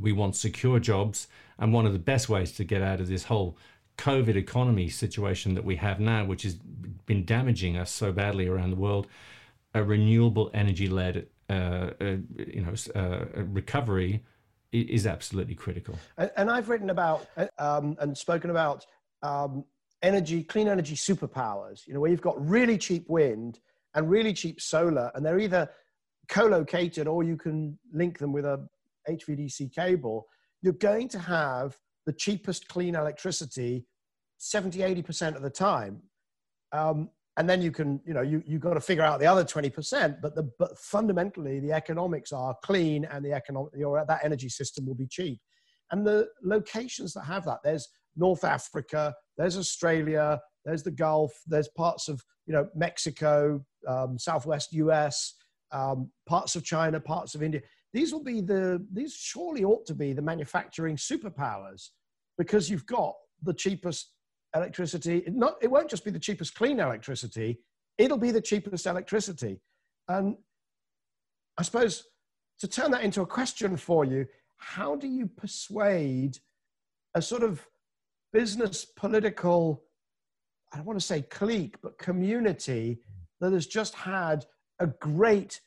we 0.00 0.12
want 0.12 0.36
secure 0.36 0.80
jobs, 0.80 1.28
and 1.58 1.72
one 1.72 1.84
of 1.84 1.92
the 1.92 1.98
best 1.98 2.28
ways 2.28 2.52
to 2.52 2.64
get 2.64 2.80
out 2.80 3.00
of 3.00 3.08
this 3.08 3.24
whole 3.24 3.58
COVID 3.98 4.36
economy 4.36 4.88
situation 4.88 5.54
that 5.54 5.64
we 5.64 5.76
have 5.76 6.00
now, 6.00 6.24
which 6.24 6.44
has 6.44 6.54
been 6.54 7.24
damaging 7.24 7.76
us 7.76 7.90
so 7.90 8.10
badly 8.10 8.48
around 8.48 8.70
the 8.70 8.76
world, 8.76 9.06
a 9.74 9.82
renewable 9.82 10.50
energy 10.54 10.88
led 10.88 11.26
uh, 11.50 11.90
uh, 12.00 12.16
you 12.36 12.62
know, 12.62 12.74
uh, 12.94 13.42
recovery 13.44 14.22
is 14.72 15.06
absolutely 15.06 15.54
critical. 15.54 15.98
And 16.16 16.50
I've 16.50 16.70
written 16.70 16.88
about 16.88 17.26
uh, 17.36 17.48
um, 17.58 17.96
and 18.00 18.16
spoken 18.16 18.48
about 18.48 18.86
um, 19.22 19.64
energy, 20.02 20.42
clean 20.42 20.68
energy 20.68 20.94
superpowers, 20.94 21.86
you 21.86 21.94
know, 21.94 22.00
where 22.00 22.10
you've 22.10 22.20
got 22.20 22.40
really 22.48 22.76
cheap 22.76 23.08
wind 23.08 23.60
and 23.94 24.10
really 24.10 24.32
cheap 24.32 24.60
solar, 24.60 25.10
and 25.14 25.24
they're 25.24 25.38
either 25.38 25.68
co-located 26.28 27.06
or 27.06 27.22
you 27.22 27.36
can 27.36 27.78
link 27.92 28.18
them 28.18 28.32
with 28.32 28.44
a 28.44 28.66
HVDC 29.08 29.72
cable, 29.74 30.26
you're 30.62 30.72
going 30.74 31.08
to 31.08 31.18
have 31.18 31.76
the 32.06 32.12
cheapest 32.12 32.68
clean 32.68 32.94
electricity 32.94 33.86
70, 34.38 34.80
80% 34.80 35.36
of 35.36 35.42
the 35.42 35.50
time. 35.50 36.02
Um, 36.72 37.10
and 37.36 37.48
then 37.48 37.62
you 37.62 37.70
can, 37.70 38.00
you 38.04 38.12
know, 38.12 38.22
you, 38.22 38.42
you've 38.46 38.60
got 38.60 38.74
to 38.74 38.80
figure 38.80 39.04
out 39.04 39.20
the 39.20 39.26
other 39.26 39.44
20%, 39.44 40.20
but 40.20 40.34
the, 40.34 40.50
but 40.58 40.76
fundamentally 40.78 41.60
the 41.60 41.72
economics 41.72 42.32
are 42.32 42.54
clean 42.62 43.04
and 43.06 43.24
the 43.24 43.32
economic, 43.32 43.72
your, 43.76 44.04
that 44.06 44.20
energy 44.24 44.48
system 44.48 44.86
will 44.86 44.94
be 44.94 45.06
cheap. 45.06 45.40
And 45.90 46.06
the 46.06 46.28
locations 46.42 47.14
that 47.14 47.24
have 47.24 47.44
that, 47.44 47.58
there's 47.62 47.88
North 48.16 48.44
Africa, 48.44 49.14
there's 49.42 49.58
Australia, 49.58 50.40
there's 50.64 50.84
the 50.84 50.92
Gulf, 50.92 51.32
there's 51.48 51.68
parts 51.68 52.08
of 52.08 52.22
you 52.46 52.54
know 52.54 52.68
Mexico, 52.76 53.64
um, 53.88 54.16
Southwest 54.16 54.72
US, 54.72 55.34
um, 55.72 56.10
parts 56.28 56.54
of 56.54 56.64
China, 56.64 57.00
parts 57.00 57.34
of 57.34 57.42
India. 57.42 57.60
These 57.92 58.12
will 58.12 58.22
be 58.22 58.40
the 58.40 58.86
these 58.92 59.14
surely 59.14 59.64
ought 59.64 59.84
to 59.86 59.94
be 59.94 60.12
the 60.12 60.22
manufacturing 60.22 60.96
superpowers 60.96 61.88
because 62.38 62.70
you've 62.70 62.86
got 62.86 63.14
the 63.42 63.52
cheapest 63.52 64.12
electricity. 64.54 65.24
Not 65.26 65.56
it 65.60 65.70
won't 65.70 65.90
just 65.90 66.04
be 66.04 66.12
the 66.12 66.20
cheapest 66.20 66.54
clean 66.54 66.78
electricity; 66.78 67.58
it'll 67.98 68.18
be 68.18 68.30
the 68.30 68.40
cheapest 68.40 68.86
electricity. 68.86 69.60
And 70.06 70.36
I 71.58 71.64
suppose 71.64 72.04
to 72.60 72.68
turn 72.68 72.92
that 72.92 73.02
into 73.02 73.22
a 73.22 73.26
question 73.26 73.76
for 73.76 74.04
you, 74.04 74.24
how 74.58 74.94
do 74.94 75.08
you 75.08 75.26
persuade 75.26 76.38
a 77.16 77.20
sort 77.20 77.42
of 77.42 77.66
business 78.32 78.84
political, 78.84 79.82
I 80.72 80.76
don't 80.76 80.86
want 80.86 80.98
to 80.98 81.04
say 81.04 81.22
clique, 81.22 81.76
but 81.82 81.98
community 81.98 83.00
that 83.40 83.52
has 83.52 83.66
just 83.66 83.94
had 83.94 84.46
a 84.78 84.86
great 84.86 85.60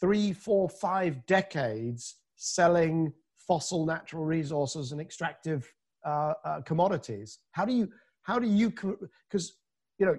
three, 0.00 0.32
four, 0.32 0.68
five 0.68 1.24
decades 1.26 2.16
selling 2.36 3.12
fossil 3.38 3.86
natural 3.86 4.24
resources 4.24 4.92
and 4.92 5.00
extractive 5.00 5.72
uh, 6.04 6.34
uh, 6.44 6.60
commodities. 6.62 7.38
How 7.52 7.64
do 7.64 7.72
you, 7.72 7.88
how 8.22 8.38
do 8.38 8.48
you, 8.48 8.70
because, 8.70 9.54
you 9.98 10.06
know, 10.06 10.16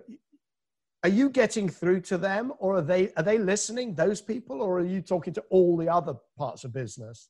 are 1.04 1.10
you 1.10 1.30
getting 1.30 1.68
through 1.68 2.02
to 2.02 2.18
them 2.18 2.54
or 2.60 2.78
are 2.78 2.82
they, 2.82 3.12
are 3.18 3.24
they 3.24 3.38
listening, 3.38 3.94
those 3.94 4.22
people, 4.22 4.62
or 4.62 4.80
are 4.80 4.86
you 4.86 5.02
talking 5.02 5.34
to 5.34 5.44
all 5.50 5.76
the 5.76 5.90
other 5.90 6.14
parts 6.38 6.64
of 6.64 6.72
business? 6.72 7.30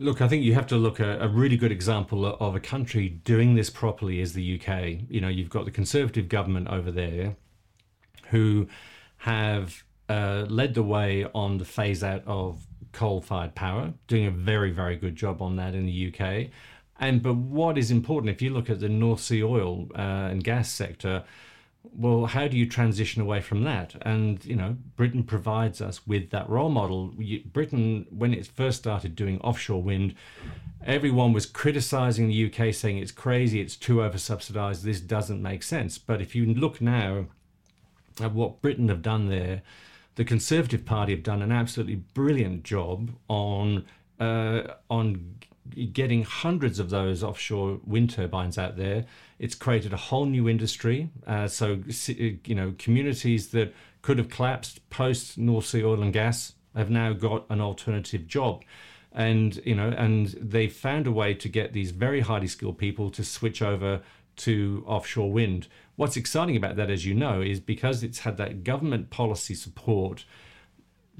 Look, 0.00 0.22
I 0.22 0.28
think 0.28 0.44
you 0.44 0.54
have 0.54 0.66
to 0.68 0.78
look 0.78 0.98
at 0.98 1.20
a 1.20 1.28
really 1.28 1.58
good 1.58 1.70
example 1.70 2.24
of 2.24 2.56
a 2.56 2.60
country 2.60 3.10
doing 3.10 3.54
this 3.54 3.68
properly 3.68 4.22
is 4.22 4.32
the 4.32 4.58
UK. 4.58 5.02
You 5.10 5.20
know, 5.20 5.28
you've 5.28 5.50
got 5.50 5.66
the 5.66 5.70
Conservative 5.70 6.26
government 6.26 6.68
over 6.68 6.90
there 6.90 7.36
who 8.30 8.66
have 9.18 9.84
uh, 10.08 10.46
led 10.48 10.72
the 10.72 10.82
way 10.82 11.26
on 11.34 11.58
the 11.58 11.66
phase 11.66 12.02
out 12.02 12.22
of 12.26 12.66
coal 12.92 13.20
fired 13.20 13.54
power, 13.54 13.92
doing 14.08 14.24
a 14.24 14.30
very, 14.30 14.70
very 14.70 14.96
good 14.96 15.16
job 15.16 15.42
on 15.42 15.56
that 15.56 15.74
in 15.74 15.84
the 15.84 16.14
UK. 16.14 16.48
And 16.98 17.22
but 17.22 17.34
what 17.34 17.76
is 17.76 17.90
important, 17.90 18.34
if 18.34 18.40
you 18.40 18.54
look 18.54 18.70
at 18.70 18.80
the 18.80 18.88
North 18.88 19.20
Sea 19.20 19.44
oil 19.44 19.86
uh, 19.94 20.30
and 20.30 20.42
gas 20.42 20.70
sector, 20.70 21.24
well, 21.82 22.26
how 22.26 22.46
do 22.48 22.56
you 22.56 22.66
transition 22.66 23.22
away 23.22 23.40
from 23.40 23.64
that? 23.64 23.94
And 24.02 24.44
you 24.44 24.56
know, 24.56 24.76
Britain 24.96 25.22
provides 25.22 25.80
us 25.80 26.06
with 26.06 26.30
that 26.30 26.48
role 26.48 26.70
model. 26.70 27.14
Britain, 27.52 28.06
when 28.10 28.34
it 28.34 28.46
first 28.46 28.78
started 28.78 29.16
doing 29.16 29.40
offshore 29.40 29.82
wind, 29.82 30.14
everyone 30.84 31.32
was 31.32 31.46
criticizing 31.46 32.28
the 32.28 32.46
UK, 32.46 32.74
saying 32.74 32.98
it's 32.98 33.12
crazy, 33.12 33.60
it's 33.60 33.76
too 33.76 34.02
over 34.02 34.18
subsidized, 34.18 34.84
this 34.84 35.00
doesn't 35.00 35.42
make 35.42 35.62
sense. 35.62 35.98
But 35.98 36.20
if 36.20 36.34
you 36.34 36.46
look 36.46 36.80
now 36.80 37.26
at 38.20 38.32
what 38.32 38.60
Britain 38.60 38.88
have 38.88 39.02
done 39.02 39.28
there, 39.28 39.62
the 40.16 40.24
Conservative 40.24 40.84
Party 40.84 41.12
have 41.12 41.22
done 41.22 41.42
an 41.42 41.52
absolutely 41.52 41.96
brilliant 41.96 42.62
job 42.62 43.10
on 43.28 43.84
uh, 44.18 44.74
on 44.90 45.36
getting 45.92 46.22
hundreds 46.24 46.78
of 46.78 46.90
those 46.90 47.22
offshore 47.22 47.80
wind 47.84 48.10
turbines 48.10 48.58
out 48.58 48.76
there. 48.76 49.06
It's 49.38 49.54
created 49.54 49.92
a 49.92 49.96
whole 49.96 50.26
new 50.26 50.48
industry. 50.48 51.10
Uh, 51.26 51.48
so, 51.48 51.82
you 52.08 52.54
know, 52.54 52.74
communities 52.78 53.48
that 53.48 53.74
could 54.02 54.18
have 54.18 54.28
collapsed 54.28 54.88
post 54.90 55.38
North 55.38 55.66
Sea 55.66 55.84
oil 55.84 56.02
and 56.02 56.12
gas 56.12 56.54
have 56.74 56.90
now 56.90 57.12
got 57.12 57.46
an 57.50 57.60
alternative 57.60 58.26
job. 58.26 58.62
And, 59.12 59.60
you 59.64 59.74
know, 59.74 59.88
and 59.88 60.28
they 60.40 60.68
found 60.68 61.06
a 61.06 61.12
way 61.12 61.34
to 61.34 61.48
get 61.48 61.72
these 61.72 61.90
very 61.90 62.20
highly 62.20 62.46
skilled 62.46 62.78
people 62.78 63.10
to 63.10 63.24
switch 63.24 63.60
over 63.60 64.02
to 64.36 64.84
offshore 64.86 65.32
wind. 65.32 65.66
What's 65.96 66.16
exciting 66.16 66.56
about 66.56 66.76
that, 66.76 66.90
as 66.90 67.04
you 67.04 67.14
know, 67.14 67.40
is 67.40 67.60
because 67.60 68.02
it's 68.02 68.20
had 68.20 68.36
that 68.36 68.64
government 68.64 69.10
policy 69.10 69.54
support 69.54 70.24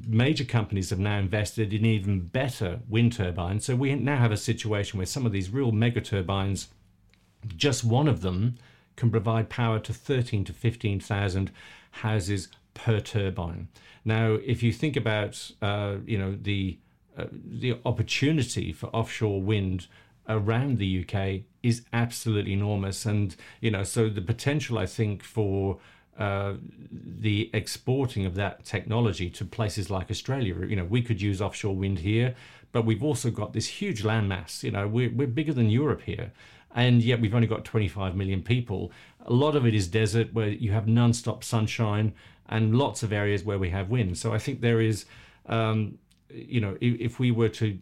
major 0.06 0.44
companies 0.44 0.90
have 0.90 0.98
now 0.98 1.18
invested 1.18 1.72
in 1.72 1.84
even 1.84 2.20
better 2.20 2.80
wind 2.88 3.12
turbines. 3.12 3.64
So 3.64 3.76
we 3.76 3.94
now 3.94 4.18
have 4.18 4.32
a 4.32 4.36
situation 4.36 4.98
where 4.98 5.06
some 5.06 5.26
of 5.26 5.32
these 5.32 5.50
real 5.50 5.72
mega 5.72 6.00
turbines, 6.00 6.68
just 7.56 7.84
one 7.84 8.08
of 8.08 8.20
them 8.20 8.56
can 8.96 9.10
provide 9.10 9.48
power 9.48 9.78
to 9.78 9.92
13 9.92 10.44
to 10.44 10.52
15,000 10.52 11.50
houses 11.90 12.48
per 12.74 13.00
turbine. 13.00 13.68
Now, 14.04 14.38
if 14.44 14.62
you 14.62 14.72
think 14.72 14.96
about, 14.96 15.50
uh, 15.60 15.96
you 16.06 16.18
know, 16.18 16.36
the 16.40 16.78
uh, 17.18 17.26
the 17.32 17.76
opportunity 17.84 18.72
for 18.72 18.86
offshore 18.86 19.42
wind 19.42 19.88
around 20.28 20.78
the 20.78 21.04
UK 21.04 21.42
is 21.62 21.82
absolutely 21.92 22.52
enormous, 22.52 23.04
and 23.04 23.36
you 23.60 23.70
know, 23.70 23.82
so 23.82 24.08
the 24.08 24.22
potential 24.22 24.78
I 24.78 24.86
think 24.86 25.22
for 25.22 25.78
uh, 26.18 26.54
the 26.90 27.50
exporting 27.52 28.26
of 28.26 28.34
that 28.34 28.64
technology 28.64 29.30
to 29.30 29.44
places 29.44 29.90
like 29.90 30.10
Australia. 30.10 30.54
You 30.66 30.76
know, 30.76 30.84
we 30.84 31.02
could 31.02 31.22
use 31.22 31.40
offshore 31.40 31.74
wind 31.74 32.00
here, 32.00 32.34
but 32.72 32.84
we've 32.84 33.02
also 33.02 33.30
got 33.30 33.52
this 33.52 33.66
huge 33.66 34.02
landmass. 34.02 34.62
You 34.62 34.70
know, 34.72 34.86
we're, 34.86 35.10
we're 35.10 35.26
bigger 35.26 35.52
than 35.52 35.70
Europe 35.70 36.02
here. 36.02 36.32
And 36.74 37.02
yet 37.02 37.20
we've 37.20 37.34
only 37.34 37.48
got 37.48 37.64
25 37.64 38.14
million 38.14 38.42
people. 38.42 38.92
A 39.26 39.32
lot 39.32 39.56
of 39.56 39.66
it 39.66 39.74
is 39.74 39.88
desert 39.88 40.32
where 40.32 40.48
you 40.48 40.72
have 40.72 40.86
non-stop 40.86 41.42
sunshine 41.42 42.12
and 42.48 42.76
lots 42.76 43.02
of 43.02 43.12
areas 43.12 43.44
where 43.44 43.58
we 43.58 43.70
have 43.70 43.90
wind. 43.90 44.18
So 44.18 44.32
I 44.32 44.38
think 44.38 44.60
there 44.60 44.80
is, 44.80 45.04
um, 45.46 45.98
you 46.28 46.60
know, 46.60 46.76
if, 46.80 47.00
if, 47.00 47.18
we 47.18 47.30
were 47.30 47.48
to 47.48 47.78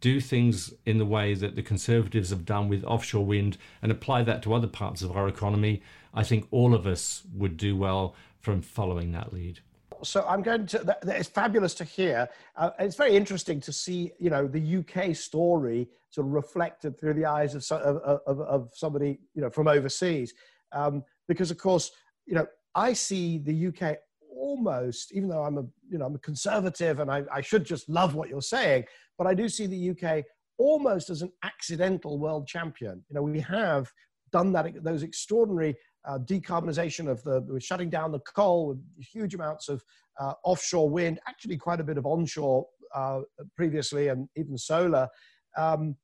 do 0.00 0.20
things 0.20 0.72
in 0.84 0.98
the 0.98 1.04
way 1.04 1.34
that 1.34 1.54
the 1.54 1.62
Conservatives 1.62 2.30
have 2.30 2.44
done 2.44 2.68
with 2.68 2.84
offshore 2.84 3.24
wind 3.24 3.56
and 3.82 3.92
apply 3.92 4.22
that 4.22 4.42
to 4.44 4.54
other 4.54 4.66
parts 4.66 5.02
of 5.02 5.16
our 5.16 5.28
economy, 5.28 5.82
I 6.14 6.22
think 6.22 6.46
all 6.50 6.74
of 6.74 6.86
us 6.86 7.22
would 7.34 7.56
do 7.56 7.76
well 7.76 8.14
from 8.40 8.62
following 8.62 9.12
that 9.12 9.32
lead. 9.32 9.60
so 10.02 10.24
I'm 10.28 10.42
going 10.42 10.66
to. 10.66 10.78
That, 10.78 11.00
that 11.02 11.18
is 11.18 11.28
fabulous 11.28 11.74
to 11.74 11.84
hear. 11.84 12.28
Uh, 12.56 12.70
it's 12.78 12.96
very 12.96 13.16
interesting 13.16 13.60
to 13.60 13.72
see, 13.72 14.12
you 14.18 14.30
know, 14.30 14.46
the 14.46 14.76
UK 14.78 15.14
story 15.16 15.88
sort 16.10 16.26
of 16.26 16.32
reflected 16.32 16.98
through 16.98 17.14
the 17.14 17.26
eyes 17.26 17.54
of 17.54 17.64
of, 17.80 18.20
of, 18.26 18.40
of 18.40 18.70
somebody, 18.74 19.18
you 19.34 19.42
know, 19.42 19.50
from 19.50 19.66
overseas. 19.66 20.32
Um, 20.72 21.04
because 21.26 21.50
of 21.50 21.58
course, 21.58 21.90
you 22.26 22.34
know, 22.34 22.46
I 22.74 22.92
see 22.92 23.38
the 23.38 23.68
UK 23.68 23.98
almost, 24.36 25.12
even 25.12 25.28
though 25.28 25.42
I'm 25.42 25.58
a, 25.58 25.64
you 25.88 25.98
know, 25.98 26.06
I'm 26.06 26.14
a 26.14 26.18
conservative 26.18 27.00
and 27.00 27.10
I, 27.10 27.22
I 27.32 27.40
should 27.40 27.64
just 27.64 27.88
love 27.88 28.14
what 28.14 28.28
you're 28.28 28.42
saying, 28.42 28.84
but 29.16 29.26
I 29.26 29.34
do 29.34 29.48
see 29.48 29.66
the 29.66 29.90
UK 29.90 30.24
almost 30.58 31.10
as 31.10 31.22
an 31.22 31.32
accidental 31.42 32.18
world 32.18 32.46
champion. 32.46 33.02
You 33.08 33.14
know, 33.14 33.22
we 33.22 33.40
have 33.40 33.90
done 34.32 34.52
that 34.52 34.82
those 34.82 35.02
extraordinary 35.02 35.76
uh, 36.06 36.18
decarbonization 36.18 37.08
of 37.08 37.22
the 37.24 37.40
we're 37.48 37.60
shutting 37.60 37.90
down 37.90 38.12
the 38.12 38.20
coal 38.20 38.68
with 38.68 38.78
huge 38.98 39.34
amounts 39.34 39.68
of 39.68 39.82
uh, 40.20 40.34
offshore 40.44 40.88
wind, 40.88 41.18
actually 41.26 41.56
quite 41.56 41.80
a 41.80 41.84
bit 41.84 41.98
of 41.98 42.06
onshore 42.06 42.66
uh, 42.94 43.20
previously, 43.56 44.08
and 44.08 44.28
even 44.36 44.56
solar. 44.56 45.08
Um, 45.56 45.96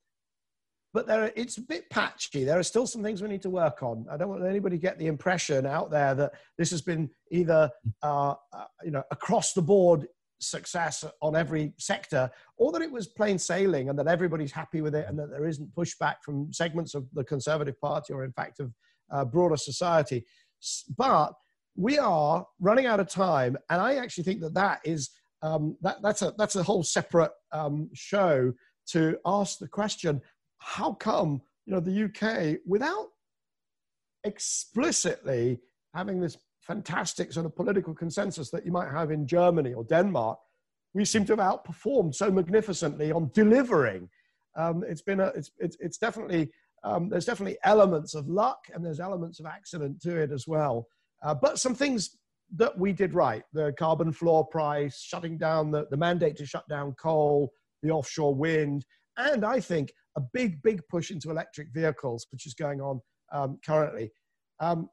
but 0.93 1.07
there, 1.07 1.31
it's 1.37 1.57
a 1.59 1.63
bit 1.63 1.89
patchy. 1.91 2.45
There 2.45 2.59
are 2.59 2.65
still 2.65 2.87
some 2.87 3.03
things 3.03 3.23
we 3.23 3.29
need 3.29 3.43
to 3.43 3.51
work 3.51 3.83
on. 3.83 4.07
I 4.11 4.17
don't 4.17 4.29
want 4.29 4.45
anybody 4.45 4.77
to 4.77 4.83
get 4.83 4.99
the 4.99 5.07
impression 5.07 5.65
out 5.65 5.91
there 5.91 6.15
that 6.17 6.33
this 6.59 6.71
has 6.73 6.83
been 6.83 7.11
either, 7.31 7.71
uh, 8.03 8.35
uh, 8.53 8.65
you 8.83 8.91
know, 8.91 9.05
across 9.13 9.53
the 9.53 9.63
board 9.63 10.09
success 10.41 11.05
on 11.23 11.37
every 11.37 11.73
sector, 11.79 12.31
or 12.57 12.73
that 12.73 12.83
it 12.83 12.91
was 12.91 13.07
plain 13.07 13.39
sailing 13.39 13.89
and 13.89 13.99
that 13.99 14.09
everybody's 14.09 14.51
happy 14.51 14.81
with 14.81 14.95
it 14.95 15.07
and 15.09 15.19
that 15.19 15.31
there 15.31 15.47
isn't 15.47 15.73
pushback 15.75 16.17
from 16.25 16.53
segments 16.53 16.95
of 16.95 17.07
the 17.13 17.23
Conservative 17.23 17.81
Party 17.81 18.13
or, 18.13 18.25
in 18.25 18.33
fact, 18.33 18.59
of 18.59 18.73
uh, 19.11 19.25
broader 19.25 19.57
society. 19.57 20.25
But 20.97 21.33
we 21.77 21.99
are 21.99 22.47
running 22.59 22.87
out 22.87 23.01
of 23.01 23.09
time, 23.09 23.57
and 23.71 23.81
I 23.81 23.97
actually 23.97 24.25
think 24.25 24.41
that 24.41 24.55
that 24.55 24.81
is 24.85 25.11
um, 25.43 25.77
that, 25.81 26.03
that's 26.03 26.23
a 26.23 26.35
that's 26.37 26.57
a 26.57 26.63
whole 26.63 26.83
separate 26.83 27.33
um, 27.53 27.89
show 27.95 28.53
to 28.89 29.17
ask 29.25 29.59
the 29.59 29.69
question: 29.69 30.21
How 30.59 30.93
come 30.93 31.41
you 31.67 31.73
know 31.73 31.81
the 31.81 32.05
UK 32.05 32.61
without 32.67 33.09
explicitly 34.25 35.61
having 35.95 36.21
this 36.21 36.37
fantastic 36.61 37.33
sort 37.33 37.47
of 37.47 37.57
political 37.57 37.95
consensus 37.95 38.51
that 38.51 38.65
you 38.65 38.73
might 38.73 38.91
have 38.91 39.11
in 39.11 39.27
Germany 39.27 39.73
or 39.73 39.85
Denmark, 39.85 40.39
we 40.95 41.05
seem 41.05 41.25
to 41.25 41.37
have 41.37 41.41
outperformed 41.41 42.15
so 42.15 42.31
magnificently 42.31 43.13
on 43.13 43.31
delivering. 43.35 44.09
Um, 44.57 44.85
it's 44.87 45.03
been 45.03 45.21
a, 45.21 45.27
it's, 45.29 45.51
it's, 45.59 45.77
it's 45.81 45.99
definitely, 45.99 46.51
um, 46.83 47.09
there's 47.09 47.27
definitely 47.27 47.59
elements 47.65 48.15
of 48.15 48.29
luck 48.29 48.67
and 48.73 48.85
there's 48.85 49.01
elements 49.01 49.41
of 49.41 49.47
accident 49.47 50.01
to 50.03 50.17
it 50.17 50.33
as 50.33 50.47
well. 50.47 50.87
Uh, 51.23 51.35
but 51.35 51.59
some 51.59 51.75
things 51.75 52.17
that 52.57 52.77
we 52.77 52.93
did 52.93 53.15
right, 53.15 53.43
the 53.53 53.73
carbon 53.79 54.13
floor 54.13 54.47
price, 54.47 55.01
shutting 55.01 55.37
down 55.39 55.71
the, 55.71 55.87
the 55.91 55.97
mandate 55.97 56.37
to 56.37 56.47
shut 56.47 56.67
down 56.69 56.95
coal, 56.95 57.53
the 57.83 57.91
offshore 57.91 58.35
wind, 58.35 58.85
and 59.17 59.45
I 59.45 59.61
think 59.61 59.93
a 60.17 60.21
big, 60.21 60.63
big 60.63 60.83
push 60.89 61.11
into 61.11 61.31
electric 61.31 61.69
vehicles, 61.73 62.27
which 62.33 62.47
is 62.47 62.55
going 62.55 62.81
on 62.81 63.01
um, 63.33 63.59
currently. 63.65 64.11
Um, 64.59 64.89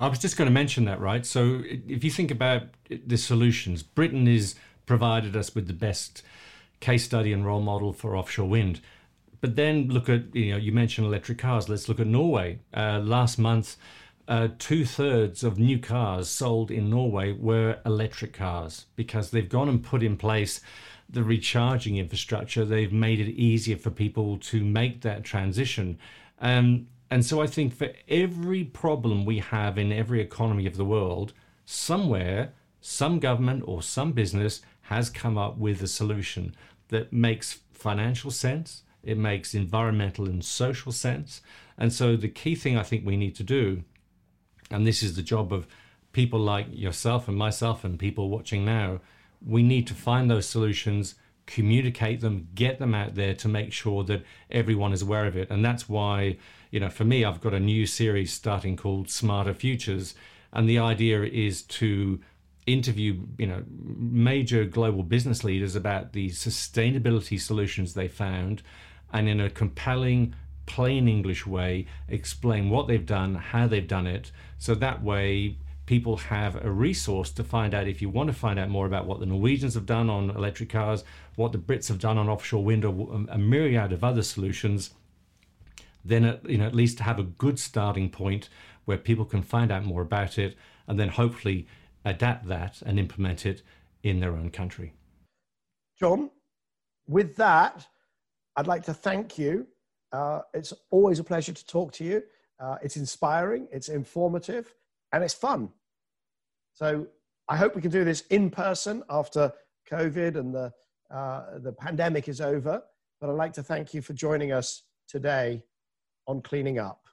I 0.00 0.08
was 0.08 0.18
just 0.18 0.36
going 0.36 0.46
to 0.46 0.52
mention 0.52 0.84
that, 0.86 1.00
right? 1.00 1.24
So 1.24 1.62
if 1.64 2.02
you 2.02 2.10
think 2.10 2.30
about 2.30 2.62
the 2.88 3.16
solutions, 3.16 3.82
Britain 3.82 4.26
has 4.26 4.54
provided 4.86 5.36
us 5.36 5.54
with 5.54 5.66
the 5.66 5.74
best 5.74 6.22
case 6.80 7.04
study 7.04 7.32
and 7.32 7.46
role 7.46 7.60
model 7.60 7.92
for 7.92 8.16
offshore 8.16 8.48
wind. 8.48 8.80
But 9.42 9.56
then 9.56 9.88
look 9.88 10.08
at, 10.08 10.34
you 10.34 10.52
know, 10.52 10.56
you 10.56 10.70
mentioned 10.70 11.06
electric 11.06 11.38
cars. 11.38 11.68
Let's 11.68 11.88
look 11.88 11.98
at 11.98 12.06
Norway. 12.06 12.60
Uh, 12.72 13.00
last 13.00 13.38
month, 13.38 13.76
uh, 14.28 14.48
two 14.58 14.84
thirds 14.84 15.42
of 15.42 15.58
new 15.58 15.80
cars 15.80 16.28
sold 16.28 16.70
in 16.70 16.88
Norway 16.88 17.32
were 17.32 17.80
electric 17.84 18.32
cars 18.32 18.86
because 18.94 19.30
they've 19.30 19.48
gone 19.48 19.68
and 19.68 19.82
put 19.82 20.04
in 20.04 20.16
place 20.16 20.60
the 21.10 21.24
recharging 21.24 21.96
infrastructure. 21.96 22.64
They've 22.64 22.92
made 22.92 23.18
it 23.18 23.32
easier 23.32 23.76
for 23.76 23.90
people 23.90 24.38
to 24.38 24.64
make 24.64 25.00
that 25.00 25.24
transition. 25.24 25.98
Um, 26.40 26.86
and 27.10 27.26
so 27.26 27.42
I 27.42 27.48
think 27.48 27.74
for 27.74 27.90
every 28.08 28.62
problem 28.62 29.24
we 29.24 29.40
have 29.40 29.76
in 29.76 29.92
every 29.92 30.20
economy 30.20 30.66
of 30.66 30.76
the 30.76 30.84
world, 30.84 31.32
somewhere, 31.64 32.52
some 32.80 33.18
government 33.18 33.64
or 33.66 33.82
some 33.82 34.12
business 34.12 34.62
has 34.82 35.10
come 35.10 35.36
up 35.36 35.58
with 35.58 35.82
a 35.82 35.88
solution 35.88 36.54
that 36.88 37.12
makes 37.12 37.58
financial 37.72 38.30
sense, 38.30 38.84
it 39.02 39.18
makes 39.18 39.54
environmental 39.54 40.28
and 40.28 40.44
social 40.44 40.92
sense. 40.92 41.40
And 41.78 41.92
so 41.92 42.16
the 42.16 42.28
key 42.28 42.54
thing 42.54 42.76
I 42.76 42.82
think 42.82 43.04
we 43.04 43.16
need 43.16 43.34
to 43.36 43.42
do, 43.42 43.82
and 44.70 44.86
this 44.86 45.02
is 45.02 45.16
the 45.16 45.22
job 45.22 45.52
of 45.52 45.66
people 46.12 46.38
like 46.38 46.66
yourself 46.70 47.28
and 47.28 47.36
myself 47.36 47.84
and 47.84 47.98
people 47.98 48.28
watching 48.28 48.64
now, 48.64 49.00
we 49.44 49.62
need 49.62 49.86
to 49.88 49.94
find 49.94 50.30
those 50.30 50.46
solutions, 50.46 51.14
communicate 51.46 52.20
them, 52.20 52.48
get 52.54 52.78
them 52.78 52.94
out 52.94 53.14
there 53.14 53.34
to 53.34 53.48
make 53.48 53.72
sure 53.72 54.04
that 54.04 54.24
everyone 54.50 54.92
is 54.92 55.02
aware 55.02 55.26
of 55.26 55.36
it. 55.36 55.50
And 55.50 55.64
that's 55.64 55.88
why 55.88 56.36
you 56.72 56.80
know, 56.80 56.88
for 56.88 57.04
me, 57.04 57.24
I've 57.24 57.40
got 57.40 57.54
a 57.54 57.60
new 57.60 57.86
series 57.86 58.32
starting 58.32 58.76
called 58.76 59.10
Smarter 59.10 59.52
Futures, 59.52 60.14
and 60.54 60.68
the 60.68 60.78
idea 60.78 61.22
is 61.22 61.62
to 61.62 62.18
interview, 62.66 63.26
you 63.36 63.46
know, 63.46 63.62
major 63.68 64.64
global 64.64 65.02
business 65.02 65.44
leaders 65.44 65.76
about 65.76 66.14
the 66.14 66.30
sustainability 66.30 67.38
solutions 67.38 67.92
they 67.92 68.08
found, 68.08 68.62
and 69.12 69.28
in 69.28 69.40
a 69.40 69.50
compelling, 69.50 70.34
plain 70.66 71.08
English 71.08 71.46
way, 71.46 71.86
explain 72.08 72.70
what 72.70 72.88
they've 72.88 73.06
done, 73.06 73.34
how 73.34 73.66
they've 73.66 73.86
done 73.86 74.06
it, 74.06 74.30
so 74.58 74.74
that 74.74 75.02
way 75.02 75.56
people 75.86 76.16
have 76.16 76.64
a 76.64 76.70
resource 76.70 77.30
to 77.32 77.42
find 77.44 77.74
out 77.74 77.88
if 77.88 78.00
you 78.00 78.08
want 78.08 78.28
to 78.28 78.32
find 78.32 78.58
out 78.58 78.68
more 78.68 78.86
about 78.86 79.06
what 79.06 79.20
the 79.20 79.26
Norwegians 79.26 79.74
have 79.74 79.86
done 79.86 80.08
on 80.08 80.30
electric 80.30 80.70
cars, 80.70 81.04
what 81.36 81.52
the 81.52 81.58
Brits 81.58 81.88
have 81.88 81.98
done 81.98 82.16
on 82.16 82.28
offshore 82.28 82.64
wind, 82.64 82.84
or 82.84 83.26
a 83.28 83.38
myriad 83.38 83.92
of 83.92 84.04
other 84.04 84.22
solutions 84.22 84.90
then 86.04 86.24
at, 86.24 86.48
you 86.48 86.58
know 86.58 86.66
at 86.66 86.74
least 86.74 86.98
have 87.00 87.18
a 87.18 87.24
good 87.24 87.58
starting 87.58 88.10
point 88.10 88.48
where 88.84 88.98
people 88.98 89.24
can 89.24 89.42
find 89.42 89.70
out 89.70 89.84
more 89.84 90.02
about 90.02 90.38
it 90.38 90.56
and 90.86 90.98
then 90.98 91.08
hopefully 91.08 91.66
adapt 92.04 92.48
that 92.48 92.82
and 92.84 92.98
implement 92.98 93.46
it 93.46 93.62
in 94.02 94.20
their 94.20 94.32
own 94.32 94.50
country. 94.50 94.92
Jon, 95.98 96.30
with 97.06 97.36
that, 97.36 97.86
I'd 98.56 98.66
like 98.66 98.84
to 98.84 98.94
thank 98.94 99.38
you. 99.38 99.66
Uh, 100.12 100.40
it's 100.52 100.72
always 100.90 101.18
a 101.18 101.24
pleasure 101.24 101.52
to 101.52 101.66
talk 101.66 101.92
to 101.94 102.04
you. 102.04 102.22
Uh, 102.60 102.76
it's 102.82 102.96
inspiring, 102.96 103.66
it's 103.72 103.88
informative, 103.88 104.74
and 105.12 105.24
it's 105.24 105.34
fun. 105.34 105.70
So 106.74 107.06
I 107.48 107.56
hope 107.56 107.74
we 107.74 107.82
can 107.82 107.90
do 107.90 108.04
this 108.04 108.22
in 108.30 108.50
person 108.50 109.02
after 109.10 109.52
COVID 109.90 110.36
and 110.36 110.54
the, 110.54 110.72
uh, 111.10 111.58
the 111.58 111.72
pandemic 111.72 112.28
is 112.28 112.40
over. 112.40 112.82
But 113.20 113.30
I'd 113.30 113.36
like 113.36 113.52
to 113.54 113.62
thank 113.62 113.94
you 113.94 114.02
for 114.02 114.12
joining 114.12 114.52
us 114.52 114.82
today 115.08 115.62
on 116.26 116.42
cleaning 116.42 116.78
up. 116.78 117.06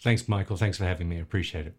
Thanks, 0.00 0.28
Michael. 0.28 0.56
Thanks 0.56 0.78
for 0.78 0.84
having 0.84 1.08
me. 1.08 1.16
I 1.16 1.20
appreciate 1.20 1.66
it. 1.66 1.76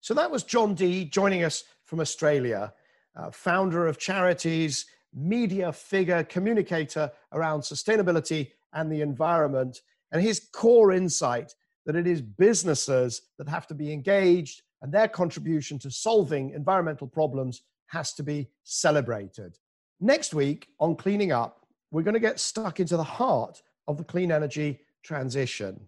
So 0.00 0.14
that 0.14 0.30
was 0.30 0.42
Jon 0.42 0.74
Dee 0.74 1.04
joining 1.04 1.42
us 1.42 1.64
from 1.84 2.00
Australia, 2.00 2.72
uh, 3.16 3.30
founder 3.30 3.86
of 3.86 3.98
charities, 3.98 4.86
media 5.14 5.72
figure, 5.72 6.22
communicator 6.24 7.10
around 7.32 7.60
sustainability 7.60 8.50
and 8.72 8.90
the 8.90 9.00
environment. 9.00 9.80
And 10.12 10.22
his 10.22 10.48
core 10.52 10.92
insight 10.92 11.54
that 11.86 11.96
it 11.96 12.06
is 12.06 12.20
businesses 12.20 13.22
that 13.38 13.48
have 13.48 13.66
to 13.66 13.74
be 13.74 13.92
engaged 13.92 14.62
and 14.82 14.92
their 14.92 15.08
contribution 15.08 15.78
to 15.80 15.90
solving 15.90 16.50
environmental 16.50 17.06
problems 17.06 17.62
has 17.86 18.12
to 18.14 18.22
be 18.22 18.48
celebrated. 18.64 19.58
Next 20.00 20.34
week 20.34 20.68
on 20.78 20.94
Cleaning 20.94 21.32
Up, 21.32 21.66
we're 21.90 22.02
going 22.02 22.14
to 22.14 22.20
get 22.20 22.38
stuck 22.38 22.80
into 22.80 22.96
the 22.96 23.02
heart 23.02 23.62
of 23.88 23.96
the 23.96 24.04
clean 24.04 24.30
energy 24.30 24.80
transition. 25.02 25.80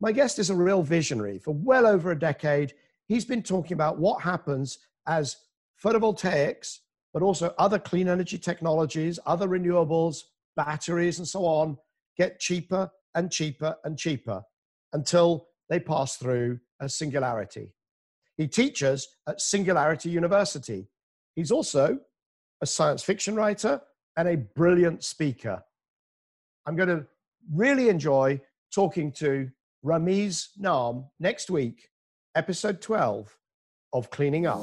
My 0.00 0.12
guest 0.12 0.38
is 0.38 0.50
a 0.50 0.54
real 0.54 0.82
visionary. 0.82 1.38
For 1.38 1.54
well 1.54 1.86
over 1.86 2.10
a 2.10 2.18
decade, 2.18 2.74
he's 3.06 3.24
been 3.24 3.42
talking 3.42 3.74
about 3.74 3.98
what 3.98 4.22
happens 4.22 4.78
as 5.06 5.36
photovoltaics, 5.82 6.78
but 7.12 7.22
also 7.22 7.54
other 7.58 7.78
clean 7.78 8.08
energy 8.08 8.38
technologies, 8.38 9.18
other 9.26 9.48
renewables, 9.48 10.18
batteries, 10.56 11.18
and 11.18 11.26
so 11.26 11.44
on, 11.44 11.76
get 12.16 12.38
cheaper 12.38 12.90
and 13.14 13.30
cheaper 13.30 13.76
and 13.84 13.98
cheaper 13.98 14.42
until 14.92 15.48
they 15.68 15.80
pass 15.80 16.16
through 16.16 16.58
a 16.80 16.88
singularity. 16.88 17.72
He 18.36 18.48
teaches 18.48 19.06
at 19.28 19.40
Singularity 19.40 20.10
University. 20.10 20.88
He's 21.36 21.50
also 21.50 21.98
a 22.62 22.66
science 22.66 23.02
fiction 23.02 23.34
writer 23.34 23.80
and 24.16 24.28
a 24.28 24.36
brilliant 24.36 25.04
speaker. 25.04 25.62
I'm 26.66 26.76
going 26.76 26.88
to 26.88 27.06
really 27.52 27.88
enjoy 27.88 28.40
talking 28.74 29.12
to 29.12 29.50
Ramez 29.84 30.48
Naam 30.60 31.08
next 31.18 31.50
week, 31.50 31.88
episode 32.34 32.80
12 32.80 33.36
of 33.92 34.10
Cleaning 34.10 34.46
Up. 34.46 34.60